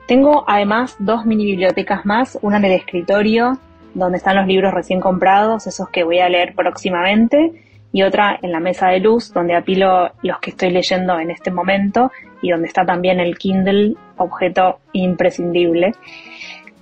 Tengo 0.06 0.44
además 0.46 0.96
dos 0.98 1.26
mini 1.26 1.44
bibliotecas 1.44 2.04
más, 2.04 2.38
una 2.42 2.56
en 2.56 2.64
el 2.64 2.72
escritorio, 2.72 3.58
donde 3.94 4.18
están 4.18 4.36
los 4.36 4.46
libros 4.46 4.72
recién 4.72 5.00
comprados, 5.00 5.66
esos 5.66 5.88
que 5.90 6.02
voy 6.02 6.18
a 6.18 6.28
leer 6.28 6.54
próximamente, 6.54 7.52
y 7.92 8.02
otra 8.02 8.38
en 8.40 8.52
la 8.52 8.60
mesa 8.60 8.88
de 8.88 9.00
luz, 9.00 9.32
donde 9.32 9.54
apilo 9.54 10.10
los 10.22 10.38
que 10.40 10.50
estoy 10.50 10.70
leyendo 10.70 11.18
en 11.20 11.30
este 11.30 11.50
momento 11.50 12.10
y 12.40 12.50
donde 12.50 12.66
está 12.66 12.84
también 12.84 13.20
el 13.20 13.36
Kindle, 13.36 13.94
objeto 14.16 14.80
imprescindible. 14.92 15.92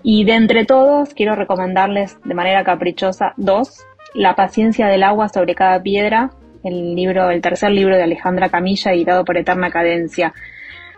Y 0.03 0.25
de 0.25 0.35
entre 0.35 0.65
todos, 0.65 1.13
quiero 1.13 1.35
recomendarles 1.35 2.19
de 2.25 2.35
manera 2.35 2.65
caprichosa 2.65 3.35
dos. 3.37 3.85
La 4.15 4.35
paciencia 4.35 4.87
del 4.87 5.03
agua 5.03 5.29
sobre 5.29 5.55
cada 5.55 5.83
piedra, 5.83 6.31
el 6.65 6.95
libro, 6.95 7.31
el 7.31 7.43
tercer 7.43 7.71
libro 7.73 7.97
de 7.97 8.05
Alejandra 8.05 8.49
Camilla, 8.49 8.93
editado 8.93 9.25
por 9.25 9.37
Eterna 9.37 9.71
Cadencia. 9.71 10.33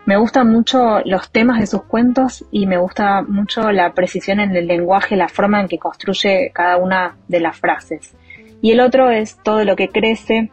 Me 0.05 0.17
gustan 0.17 0.51
mucho 0.51 0.99
los 1.05 1.31
temas 1.31 1.59
de 1.59 1.67
sus 1.67 1.83
cuentos 1.83 2.45
y 2.51 2.65
me 2.65 2.77
gusta 2.77 3.21
mucho 3.21 3.71
la 3.71 3.93
precisión 3.93 4.39
en 4.39 4.55
el 4.55 4.67
lenguaje, 4.67 5.15
la 5.15 5.29
forma 5.29 5.61
en 5.61 5.67
que 5.67 5.79
construye 5.79 6.51
cada 6.53 6.77
una 6.77 7.15
de 7.27 7.39
las 7.39 7.57
frases. 7.57 8.15
Y 8.63 8.71
el 8.71 8.79
otro 8.79 9.09
es 9.09 9.37
Todo 9.43 9.65
lo 9.65 9.75
que 9.75 9.89
crece, 9.89 10.49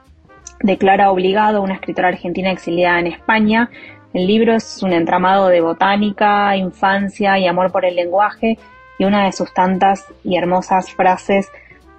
de 0.64 0.78
Clara 0.78 1.12
Obligado, 1.12 1.62
una 1.62 1.74
escritora 1.74 2.08
argentina 2.08 2.50
exiliada 2.50 2.98
en 2.98 3.06
España. 3.06 3.70
El 4.12 4.26
libro 4.26 4.52
es 4.52 4.82
un 4.82 4.92
entramado 4.92 5.46
de 5.46 5.60
botánica, 5.60 6.56
infancia 6.56 7.38
y 7.38 7.46
amor 7.46 7.70
por 7.70 7.84
el 7.84 7.94
lenguaje 7.94 8.58
y 8.98 9.04
una 9.04 9.26
de 9.26 9.32
sus 9.32 9.54
tantas 9.54 10.12
y 10.24 10.36
hermosas 10.36 10.90
frases 10.90 11.52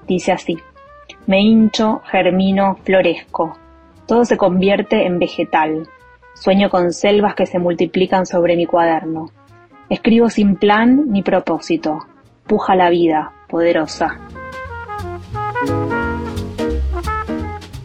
dice 0.05 0.33
así, 0.33 0.57
me 1.27 1.39
hincho, 1.39 2.01
germino, 2.11 2.75
florezco, 2.83 3.57
todo 4.05 4.25
se 4.25 4.35
convierte 4.35 5.05
en 5.05 5.17
vegetal, 5.17 5.87
sueño 6.33 6.69
con 6.69 6.91
selvas 6.91 7.35
que 7.35 7.45
se 7.45 7.57
multiplican 7.57 8.25
sobre 8.25 8.57
mi 8.57 8.65
cuaderno, 8.65 9.31
escribo 9.89 10.29
sin 10.29 10.57
plan 10.57 11.05
ni 11.07 11.23
propósito, 11.23 12.05
puja 12.47 12.75
la 12.75 12.89
vida, 12.89 13.31
poderosa. 13.47 14.19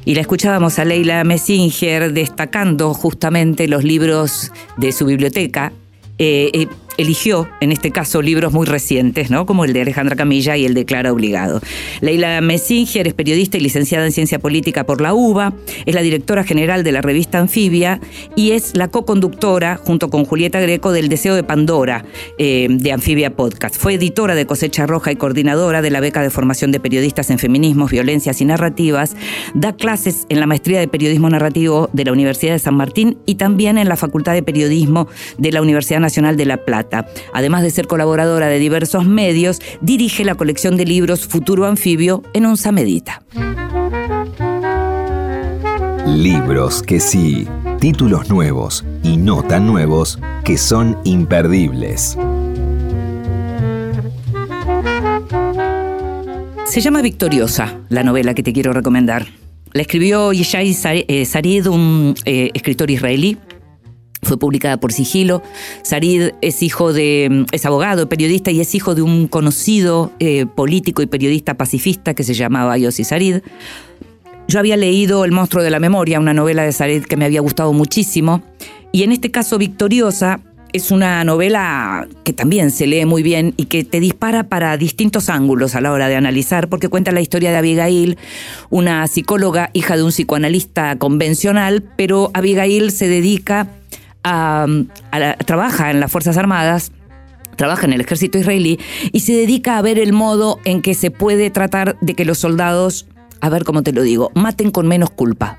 Y 0.07 0.14
la 0.14 0.20
escuchábamos 0.20 0.78
a 0.78 0.84
Leila 0.84 1.24
Messinger 1.24 2.12
destacando 2.12 2.94
justamente 2.94 3.66
los 3.66 3.82
libros 3.82 4.52
de 4.76 4.92
su 4.92 5.04
biblioteca. 5.04 5.72
Eh, 6.18 6.50
eh, 6.54 6.68
eligió, 6.97 7.49
en 7.61 7.72
este 7.72 7.90
caso, 7.90 8.22
libros 8.22 8.53
muy 8.53 8.66
recientes, 8.66 9.30
¿no? 9.30 9.47
como 9.47 9.64
el 9.64 9.72
de 9.72 9.82
Alejandra 9.82 10.16
Camilla 10.16 10.57
y 10.57 10.64
el 10.64 10.74
de 10.74 10.84
Clara 10.84 11.12
Obligado. 11.12 11.61
Leila 12.01 12.40
Messinger 12.40 13.07
es 13.07 13.14
periodista 13.14 13.57
y 13.57 13.61
licenciada 13.61 14.05
en 14.07 14.12
Ciencia 14.12 14.38
Política 14.38 14.84
por 14.84 15.01
la 15.01 15.14
UBA, 15.14 15.55
es 15.84 15.94
la 15.94 16.03
directora 16.03 16.44
general 16.44 16.84
de 16.84 16.92
la 16.92 17.03
revista 17.03 17.38
Anfibia 17.38 18.01
y 18.34 18.53
es 18.53 18.76
la 18.76 18.88
co-conductora, 18.88 19.76
junto 19.76 20.11
con 20.11 20.24
Julieta 20.24 20.61
Greco, 20.61 20.92
del 20.92 21.09
Deseo 21.09 21.34
de 21.34 21.42
Pandora 21.42 22.05
eh, 22.38 22.68
de 22.70 22.92
Anfibia 22.92 23.34
Podcast. 23.34 23.76
Fue 23.76 23.94
editora 23.94 24.34
de 24.34 24.47
Cosecha 24.47 24.86
Roja 24.86 25.12
y 25.12 25.16
coordinadora 25.16 25.82
de 25.82 25.90
la 25.90 26.01
beca 26.01 26.22
de 26.22 26.30
formación 26.30 26.72
de 26.72 26.80
periodistas 26.80 27.30
en 27.30 27.38
feminismos, 27.38 27.90
violencias 27.90 28.40
y 28.40 28.44
narrativas. 28.44 29.16
Da 29.55 29.74
clases 29.74 30.26
en 30.28 30.40
la 30.40 30.47
maestría 30.47 30.80
de 30.80 30.88
periodismo 30.88 31.28
narrativo 31.28 31.90
de 31.92 32.05
la 32.05 32.12
Universidad 32.12 32.53
de 32.53 32.59
San 32.59 32.74
Martín 32.74 33.18
y 33.26 33.36
también 33.36 33.78
en 33.78 33.88
la 33.88 33.97
Facultad 33.97 34.34
de 34.34 34.42
Periodismo 34.42 35.09
de 35.38 35.53
la 35.53 35.62
Universidad 35.62 36.01
Nacional 36.01 36.36
de 36.36 36.47
La 36.47 36.64
Plata. 36.64 36.86
Además 37.32 37.62
de 37.62 37.70
ser 37.70 37.87
colaboradora 37.87 38.49
de 38.49 38.59
diversos 38.59 39.07
medios, 39.07 39.61
dirige 39.80 40.24
la 40.24 40.34
colección 40.34 40.76
de 40.76 40.84
libros 40.84 41.26
Futuro 41.26 41.66
Anfibio 41.66 42.22
en 42.32 42.47
un 42.47 42.57
Samedita. 42.57 43.22
Libros 46.07 46.82
que 46.82 47.01
sí, 47.01 47.47
títulos 47.80 48.30
nuevos 48.30 48.84
y 49.03 49.16
no 49.16 49.43
tan 49.43 49.66
nuevos 49.66 50.18
que 50.45 50.57
son 50.57 50.99
imperdibles. 51.05 52.16
Se 56.64 56.80
llama 56.80 57.01
Victoriosa, 57.01 57.80
la 57.89 58.03
novela 58.03 58.34
que 58.34 58.43
te 58.43 58.53
quiero 58.53 58.72
recomendar. 58.72 59.26
La 59.72 59.82
escribió 59.82 60.32
Yishai 60.32 60.74
Sarid, 60.74 61.66
un 61.68 62.14
eh, 62.24 62.51
escritor 62.55 62.91
israelí, 62.91 63.39
fue 64.27 64.39
publicada 64.39 64.79
por 64.79 64.93
Sigilo. 64.93 65.43
Sarid 65.83 66.31
es 66.43 66.62
hijo 66.62 66.93
de, 66.93 67.47
es 67.53 67.64
abogado, 67.64 68.09
periodista 68.09 68.51
y 68.51 68.61
es 68.61 68.74
hijo 68.74 68.95
de 68.95 69.03
un 69.03 69.29
conocido 69.29 70.12
eh, 70.18 70.47
político 70.47 71.03
y 71.03 71.07
periodista 71.07 71.55
pacifista 71.55 72.14
que 72.14 72.24
se 72.24 72.35
llamaba 72.35 72.77
Yossi 72.77 73.05
Sarid. 73.05 73.39
Yo 74.49 74.61
había 74.61 74.77
leído 74.77 75.24
El 75.24 75.33
monstruo 75.33 75.64
de 75.64 75.70
la 75.70 75.81
memoria, 75.81 76.20
una 76.20 76.35
novela 76.35 76.62
de 76.62 76.72
Sarid 76.72 77.05
que 77.05 77.16
me 77.16 77.24
había 77.24 77.41
gustado 77.41 77.72
muchísimo. 77.72 78.43
Y 78.93 79.03
en 79.03 79.12
este 79.12 79.31
caso, 79.31 79.59
Victoriosa 79.59 80.41
es 80.72 80.91
una 80.91 81.24
novela 81.24 82.07
que 82.24 82.33
también 82.33 82.70
se 82.70 82.87
lee 82.87 83.05
muy 83.07 83.22
bien 83.22 83.55
y 83.57 83.64
que 83.64 83.85
te 83.85 83.99
dispara 83.99 84.45
para 84.45 84.77
distintos 84.77 85.29
ángulos 85.29 85.74
a 85.74 85.81
la 85.81 85.93
hora 85.93 86.09
de 86.09 86.16
analizar, 86.16 86.68
porque 86.68 86.89
cuenta 86.89 87.12
la 87.12 87.20
historia 87.20 87.51
de 87.51 87.57
Abigail, 87.57 88.18
una 88.70 89.07
psicóloga, 89.07 89.70
hija 89.72 89.97
de 89.97 90.03
un 90.03 90.11
psicoanalista 90.11 90.97
convencional, 90.97 91.83
pero 91.97 92.31
Abigail 92.35 92.91
se 92.91 93.09
dedica 93.09 93.68
trabaja 95.45 95.91
en 95.91 96.01
las 96.01 96.11
Fuerzas 96.11 96.37
Armadas, 96.37 96.93
trabaja 97.57 97.87
en 97.87 97.93
el 97.93 98.01
ejército 98.01 98.39
israelí 98.39 98.79
y 99.12 99.20
se 99.20 99.33
dedica 99.33 99.79
a 99.79 99.83
ver 99.83 99.99
el 99.99 100.12
modo 100.12 100.61
en 100.64 100.83
que 100.83 100.95
se 100.95 101.11
puede 101.11 101.51
tratar 101.51 101.99
de 102.01 102.14
que 102.14 102.24
los 102.24 102.39
soldados, 102.39 103.07
a 103.41 103.49
ver 103.49 103.64
cómo 103.64 103.83
te 103.83 103.93
lo 103.93 104.03
digo, 104.03 104.31
maten 104.35 104.70
con 104.70 104.87
menos 104.87 105.11
culpa. 105.11 105.59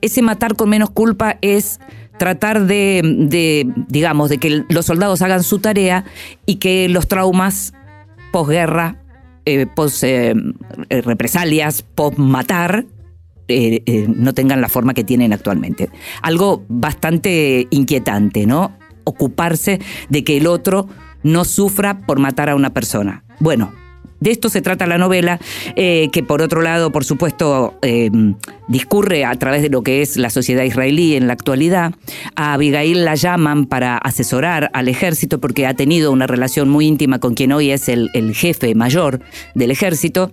Ese 0.00 0.22
matar 0.22 0.56
con 0.56 0.68
menos 0.68 0.90
culpa 0.90 1.38
es 1.40 1.80
tratar 2.18 2.66
de, 2.66 3.72
digamos, 3.88 4.28
de 4.28 4.38
que 4.38 4.64
los 4.68 4.86
soldados 4.86 5.22
hagan 5.22 5.42
su 5.42 5.58
tarea 5.58 6.04
y 6.44 6.56
que 6.56 6.88
los 6.90 7.08
traumas 7.08 7.72
posguerra, 8.30 8.96
eh, 9.46 9.66
pos 9.66 10.02
eh, 10.02 10.34
eh, 10.90 11.00
represalias, 11.00 11.82
post 11.82 12.18
matar, 12.18 12.84
no 14.08 14.34
tengan 14.34 14.60
la 14.60 14.68
forma 14.68 14.94
que 14.94 15.04
tienen 15.04 15.32
actualmente. 15.32 15.88
Algo 16.22 16.64
bastante 16.68 17.66
inquietante, 17.70 18.46
¿no? 18.46 18.76
Ocuparse 19.04 19.80
de 20.08 20.24
que 20.24 20.36
el 20.36 20.46
otro 20.46 20.88
no 21.22 21.44
sufra 21.44 22.06
por 22.06 22.18
matar 22.18 22.48
a 22.48 22.54
una 22.54 22.70
persona. 22.70 23.24
Bueno, 23.40 23.72
de 24.20 24.30
esto 24.30 24.50
se 24.50 24.60
trata 24.60 24.86
la 24.86 24.98
novela, 24.98 25.40
eh, 25.76 26.10
que 26.12 26.22
por 26.22 26.42
otro 26.42 26.60
lado, 26.60 26.92
por 26.92 27.04
supuesto, 27.04 27.78
eh, 27.80 28.10
discurre 28.68 29.24
a 29.24 29.34
través 29.36 29.62
de 29.62 29.70
lo 29.70 29.82
que 29.82 30.02
es 30.02 30.18
la 30.18 30.28
sociedad 30.28 30.62
israelí 30.62 31.16
en 31.16 31.26
la 31.26 31.32
actualidad. 31.32 31.94
A 32.36 32.52
Abigail 32.52 33.04
la 33.06 33.14
llaman 33.14 33.64
para 33.64 33.96
asesorar 33.96 34.70
al 34.74 34.88
ejército 34.88 35.40
porque 35.40 35.66
ha 35.66 35.72
tenido 35.72 36.12
una 36.12 36.26
relación 36.26 36.68
muy 36.68 36.86
íntima 36.86 37.18
con 37.18 37.32
quien 37.32 37.52
hoy 37.52 37.70
es 37.70 37.88
el, 37.88 38.10
jefe 38.34 38.74
mayor 38.74 39.20
del 39.54 39.70
ejército. 39.70 40.32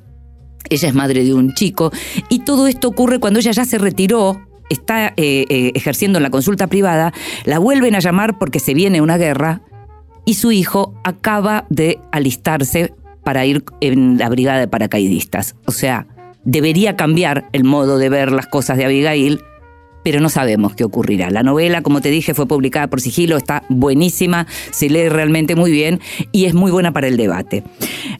Ella 0.69 0.89
es 0.89 0.93
madre 0.93 1.23
de 1.23 1.33
un 1.33 1.53
chico 1.53 1.91
y 2.29 2.39
todo 2.39 2.67
esto 2.67 2.87
ocurre 2.87 3.19
cuando 3.19 3.39
ella 3.39 3.51
ya 3.51 3.65
se 3.65 3.77
retiró 3.77 4.41
está 4.69 5.13
eh, 5.15 5.71
ejerciendo 5.75 6.19
en 6.19 6.23
la 6.23 6.29
consulta 6.29 6.67
privada, 6.67 7.13
la 7.45 7.59
vuelven 7.59 7.95
a 7.95 7.99
llamar 7.99 8.37
porque 8.37 8.59
se 8.59 8.73
viene 8.73 9.01
una 9.01 9.17
guerra 9.17 9.61
y 10.25 10.33
su 10.33 10.51
hijo 10.51 10.93
acaba 11.03 11.65
de 11.69 11.99
alistarse 12.11 12.93
para 13.23 13.45
ir 13.45 13.63
en 13.81 14.17
la 14.17 14.29
brigada 14.29 14.59
de 14.59 14.67
paracaidistas. 14.67 15.55
O 15.65 15.71
sea, 15.71 16.07
debería 16.43 16.95
cambiar 16.95 17.49
el 17.53 17.63
modo 17.63 17.97
de 17.97 18.09
ver 18.09 18.31
las 18.31 18.47
cosas 18.47 18.77
de 18.77 18.85
Abigail 18.85 19.41
pero 20.07 20.21
no 20.21 20.29
sabemos 20.29 20.73
qué 20.73 20.85
ocurrirá. 20.85 21.29
La 21.31 21.43
novela, 21.43 21.81
como 21.81 21.99
te 21.99 22.09
dije, 22.09 22.33
fue 22.33 22.47
publicada 22.47 22.87
por 22.87 23.01
Sigilo, 23.01 23.35
está 23.35 23.63
buenísima, 23.67 24.47
se 24.71 24.89
lee 24.89 25.09
realmente 25.09 25.57
muy 25.57 25.69
bien 25.69 25.99
y 26.31 26.45
es 26.45 26.53
muy 26.53 26.71
buena 26.71 26.93
para 26.93 27.09
el 27.09 27.17
debate. 27.17 27.65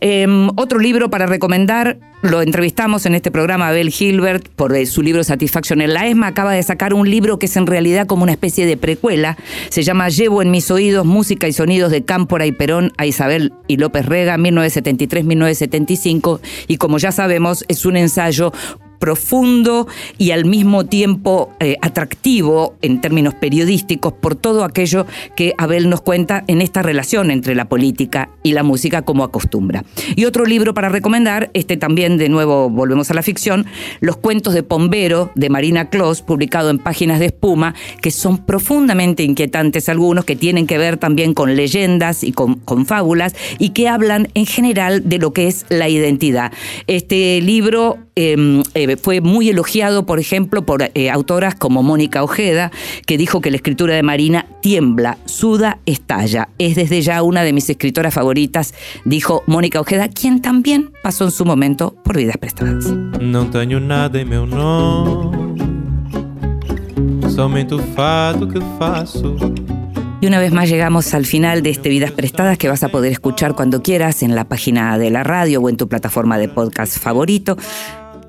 Em, 0.02 0.50
otro 0.58 0.80
libro 0.80 1.10
para 1.10 1.28
recomendar, 1.28 1.98
lo 2.22 2.42
entrevistamos 2.42 3.06
en 3.06 3.16
este 3.16 3.32
programa 3.32 3.68
a 3.68 3.70
Abel 3.70 3.90
Gilbert 3.90 4.50
por 4.50 4.76
eh, 4.76 4.86
su 4.86 5.02
libro 5.02 5.24
Satisfaction 5.24 5.80
en 5.80 5.94
la 5.94 6.08
ESMA, 6.08 6.28
acaba 6.28 6.52
de 6.52 6.62
sacar 6.62 6.94
un 6.94 7.10
libro 7.10 7.40
que 7.40 7.46
es 7.46 7.56
en 7.56 7.68
realidad 7.68 8.06
como 8.06 8.24
una 8.24 8.34
especie 8.34 8.66
de 8.66 8.76
precuela, 8.76 9.38
se 9.70 9.84
llama 9.84 10.10
Llevo 10.10 10.42
en 10.42 10.52
mis 10.52 10.70
oídos 10.70 11.06
música 11.06 11.48
y 11.48 11.54
sonidos 11.54 11.90
de 11.90 12.04
Cámpora 12.04 12.46
y 12.46 12.52
Perón 12.52 12.92
a 12.98 13.06
Isabel 13.06 13.54
y 13.70 13.78
López 13.78 14.06
Rega, 14.06 14.36
1973-1975, 14.36 16.42
y 16.68 16.76
como 16.76 16.98
ya 16.98 17.14
sabemos, 17.14 17.64
es 17.70 17.86
un 17.86 17.96
ensayo 17.96 18.52
profundo 19.00 19.88
y 20.18 20.32
al 20.32 20.46
mismo 20.46 20.86
tiempo 20.86 21.52
eh, 21.60 21.78
atractivo 21.82 22.76
en 22.82 23.02
términos 23.02 23.34
periodísticos 23.34 24.14
por 24.14 24.36
todo 24.36 24.64
aquello 24.64 25.06
que 25.36 25.54
Abel 25.58 25.90
nos 25.90 26.02
cuenta 26.02 26.44
en 26.48 26.62
esta 26.62 26.82
relación 26.82 27.32
entre 27.32 27.56
la 27.56 27.70
política 27.70 28.30
y 28.44 28.54
la 28.54 28.64
música 28.64 29.02
como 29.04 29.24
acostumbra. 29.24 29.84
Y 30.16 30.26
otro 30.26 30.46
libro 30.46 30.74
para 30.74 30.90
recomendar, 30.90 31.50
este 31.54 31.78
también 31.78 32.18
de 32.18 32.30
nuevo 32.30 32.70
volvemos 32.70 33.12
a 33.12 33.14
la 33.14 33.22
ficción, 33.22 33.66
Los 34.00 34.18
cuentos 34.18 34.54
de 34.54 34.64
Pombero 34.64 35.32
de 35.36 35.50
Marina 35.50 35.90
Clos, 35.90 36.22
publicado 36.22 36.70
en 36.70 36.80
Páginas 36.80 37.20
de 37.20 37.28
Espuma, 37.28 37.76
que 38.02 38.12
son 38.12 38.46
profundamente 38.46 39.24
inquietantes 39.24 39.90
algunos, 39.90 40.26
que 40.26 40.36
tienen 40.36 40.68
que 40.68 40.78
ver 40.78 40.98
también 40.98 41.34
con 41.34 41.56
leyendas 41.56 42.24
y 42.24 42.32
con, 42.32 42.56
con 42.56 42.86
fábulas 42.86 43.36
y 43.60 43.70
que 43.70 43.88
hablan 43.88 44.30
en 44.34 44.46
general 44.46 45.08
de 45.08 45.18
lo 45.20 45.34
que 45.34 45.48
es 45.48 45.66
la 45.70 45.90
identidad. 45.90 46.52
Este 46.88 47.42
libro 47.42 47.98
Em, 48.20 48.64
eh, 48.74 48.87
fue 48.96 49.20
muy 49.20 49.50
elogiado, 49.50 50.06
por 50.06 50.20
ejemplo, 50.20 50.66
por 50.66 50.90
eh, 50.94 51.10
autoras 51.10 51.56
como 51.56 51.84
Mónica 51.84 52.24
Ojeda, 52.24 52.72
que 53.06 53.18
dijo 53.18 53.42
que 53.42 53.52
la 53.52 53.58
escritura 53.58 53.96
de 53.96 54.04
Marina 54.04 54.46
tiembla, 54.62 55.18
suda, 55.26 55.80
estalla. 55.86 56.50
Es 56.58 56.76
desde 56.76 57.02
ya 57.02 57.24
una 57.24 57.44
de 57.44 57.52
mis 57.52 57.70
escritoras 57.70 58.14
favoritas, 58.14 58.74
dijo 59.04 59.44
Mónica 59.48 59.82
Ojeda, 59.82 60.08
quien 60.08 60.42
también 60.42 60.92
pasó 61.04 61.26
en 61.26 61.32
su 61.32 61.44
momento 61.44 61.96
por 62.04 62.16
vidas 62.18 62.38
prestadas. 62.38 62.86
No 63.20 63.50
tengo 63.50 63.80
nada 63.80 64.22
en 64.22 64.30
meu 64.30 64.46
nome, 64.46 65.56
somente 67.30 67.76
fado 67.96 68.48
que 68.48 68.62
faço. 68.80 69.36
Y 70.20 70.26
una 70.26 70.40
vez 70.40 70.52
más 70.52 70.68
llegamos 70.68 71.14
al 71.14 71.28
final 71.28 71.62
de 71.62 71.70
este 71.70 71.90
Vidas 71.90 72.12
Prestadas 72.12 72.58
que 72.58 72.68
vas 72.68 72.82
a 72.82 72.90
poder 72.90 73.12
escuchar 73.12 73.54
cuando 73.54 73.84
quieras 73.84 74.24
en 74.24 74.34
la 74.34 74.46
página 74.46 74.98
de 74.98 75.12
la 75.12 75.24
radio 75.24 75.62
o 75.62 75.70
en 75.70 75.78
tu 75.78 75.88
plataforma 75.88 76.40
de 76.40 76.50
podcast 76.50 76.98
favorito. 76.98 77.56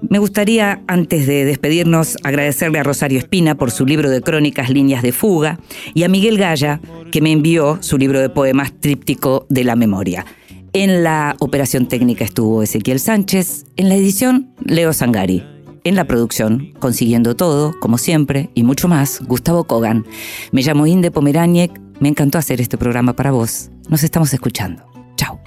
Me 0.01 0.19
gustaría, 0.19 0.83
antes 0.87 1.27
de 1.27 1.45
despedirnos, 1.45 2.17
agradecerle 2.23 2.79
a 2.79 2.85
Rosario 2.85 3.19
Espina 3.19 3.57
por 3.57 3.71
su 3.71 3.85
libro 3.85 4.09
de 4.09 4.23
crónicas 4.23 4.71
Líneas 4.71 5.03
de 5.03 5.13
Fuga 5.13 5.59
y 5.93 6.05
a 6.05 6.09
Miguel 6.09 6.39
Gaya, 6.39 6.81
que 7.11 7.21
me 7.21 7.33
envió 7.33 7.79
su 7.83 7.99
libro 7.99 8.21
de 8.21 8.29
poemas 8.29 8.73
Tríptico 8.81 9.45
de 9.49 9.65
la 9.65 9.75
Memoria. 9.75 10.25
En 10.73 11.03
la 11.03 11.35
operación 11.41 11.89
técnica 11.89 12.25
estuvo 12.25 12.63
Ezequiel 12.63 13.01
Sánchez, 13.01 13.67
en 13.77 13.89
la 13.89 13.97
edición 13.97 14.55
Leo 14.65 14.93
Sangari. 14.93 15.45
En 15.83 15.97
la 15.97 16.05
producción, 16.05 16.73
consiguiendo 16.79 17.35
todo, 17.35 17.75
como 17.81 17.99
siempre, 17.99 18.51
y 18.55 18.63
mucho 18.63 18.89
más, 18.89 19.21
Gustavo 19.27 19.65
Kogan. 19.65 20.05
Me 20.53 20.63
llamo 20.63 20.87
Inde 20.87 21.11
Pomeraniec, 21.11 21.73
me 21.99 22.09
encantó 22.09 22.39
hacer 22.39 22.61
este 22.61 22.79
programa 22.79 23.15
para 23.15 23.33
vos. 23.33 23.71
Nos 23.89 24.05
estamos 24.05 24.33
escuchando. 24.33 24.85
Chao. 25.17 25.41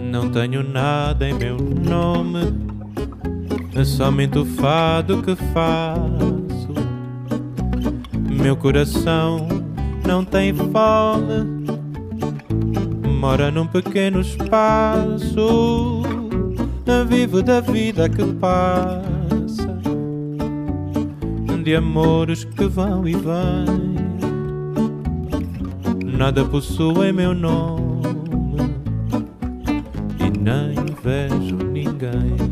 No 0.00 0.30
tengo 0.30 0.62
nada 0.62 1.28
en 1.28 1.38
mi 1.38 1.88
nombre. 1.88 2.48
É 3.74 3.84
somente 3.84 4.38
o 4.38 4.44
fado 4.44 5.22
que 5.22 5.34
faço. 5.36 6.72
Meu 8.30 8.56
coração 8.56 9.46
não 10.06 10.24
tem 10.24 10.52
fome, 10.54 11.66
mora 13.20 13.50
num 13.50 13.66
pequeno 13.66 14.20
espaço. 14.20 16.02
Vivo 17.08 17.42
da 17.42 17.60
vida 17.60 18.08
que 18.08 18.24
passa, 18.34 19.78
de 21.62 21.74
amores 21.74 22.44
que 22.44 22.64
vão 22.66 23.06
e 23.06 23.14
vêm. 23.14 23.92
Nada 26.16 26.44
possui 26.44 27.12
meu 27.12 27.34
nome 27.34 28.02
e 30.18 30.38
nem 30.38 30.74
vejo 31.02 31.56
ninguém. 31.56 32.51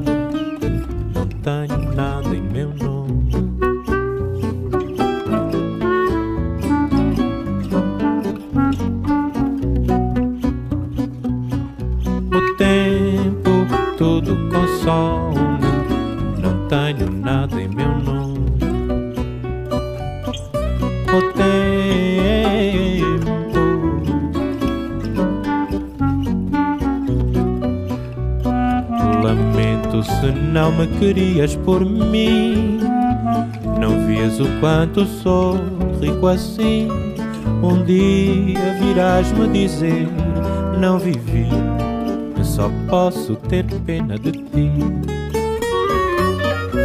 Meu 17.75 17.89
nome. 17.99 18.39
O 21.07 21.21
tempo 21.33 21.51
Lamento 29.23 30.03
se 30.03 30.31
não 30.31 30.71
me 30.71 30.87
querias 30.99 31.55
por 31.55 31.85
mim. 31.85 32.79
Não 33.79 34.05
vias 34.05 34.39
o 34.39 34.47
quanto 34.59 35.05
sou 35.05 35.57
rico 35.99 36.27
assim. 36.27 36.87
Um 37.63 37.83
dia 37.83 38.73
virás 38.79 39.31
me 39.33 39.47
dizer: 39.47 40.07
Não 40.79 40.97
vivi 40.97 41.47
só 42.51 42.69
posso 42.89 43.35
ter 43.35 43.65
pena 43.85 44.19
de 44.19 44.31
ti. 44.31 45.20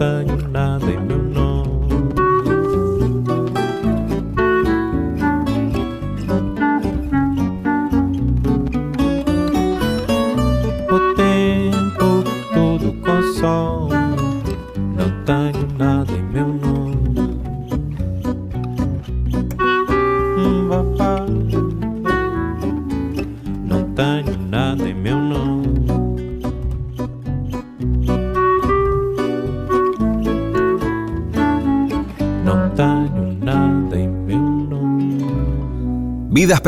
montanha. 0.00 0.29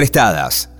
Prestadas. 0.03 0.72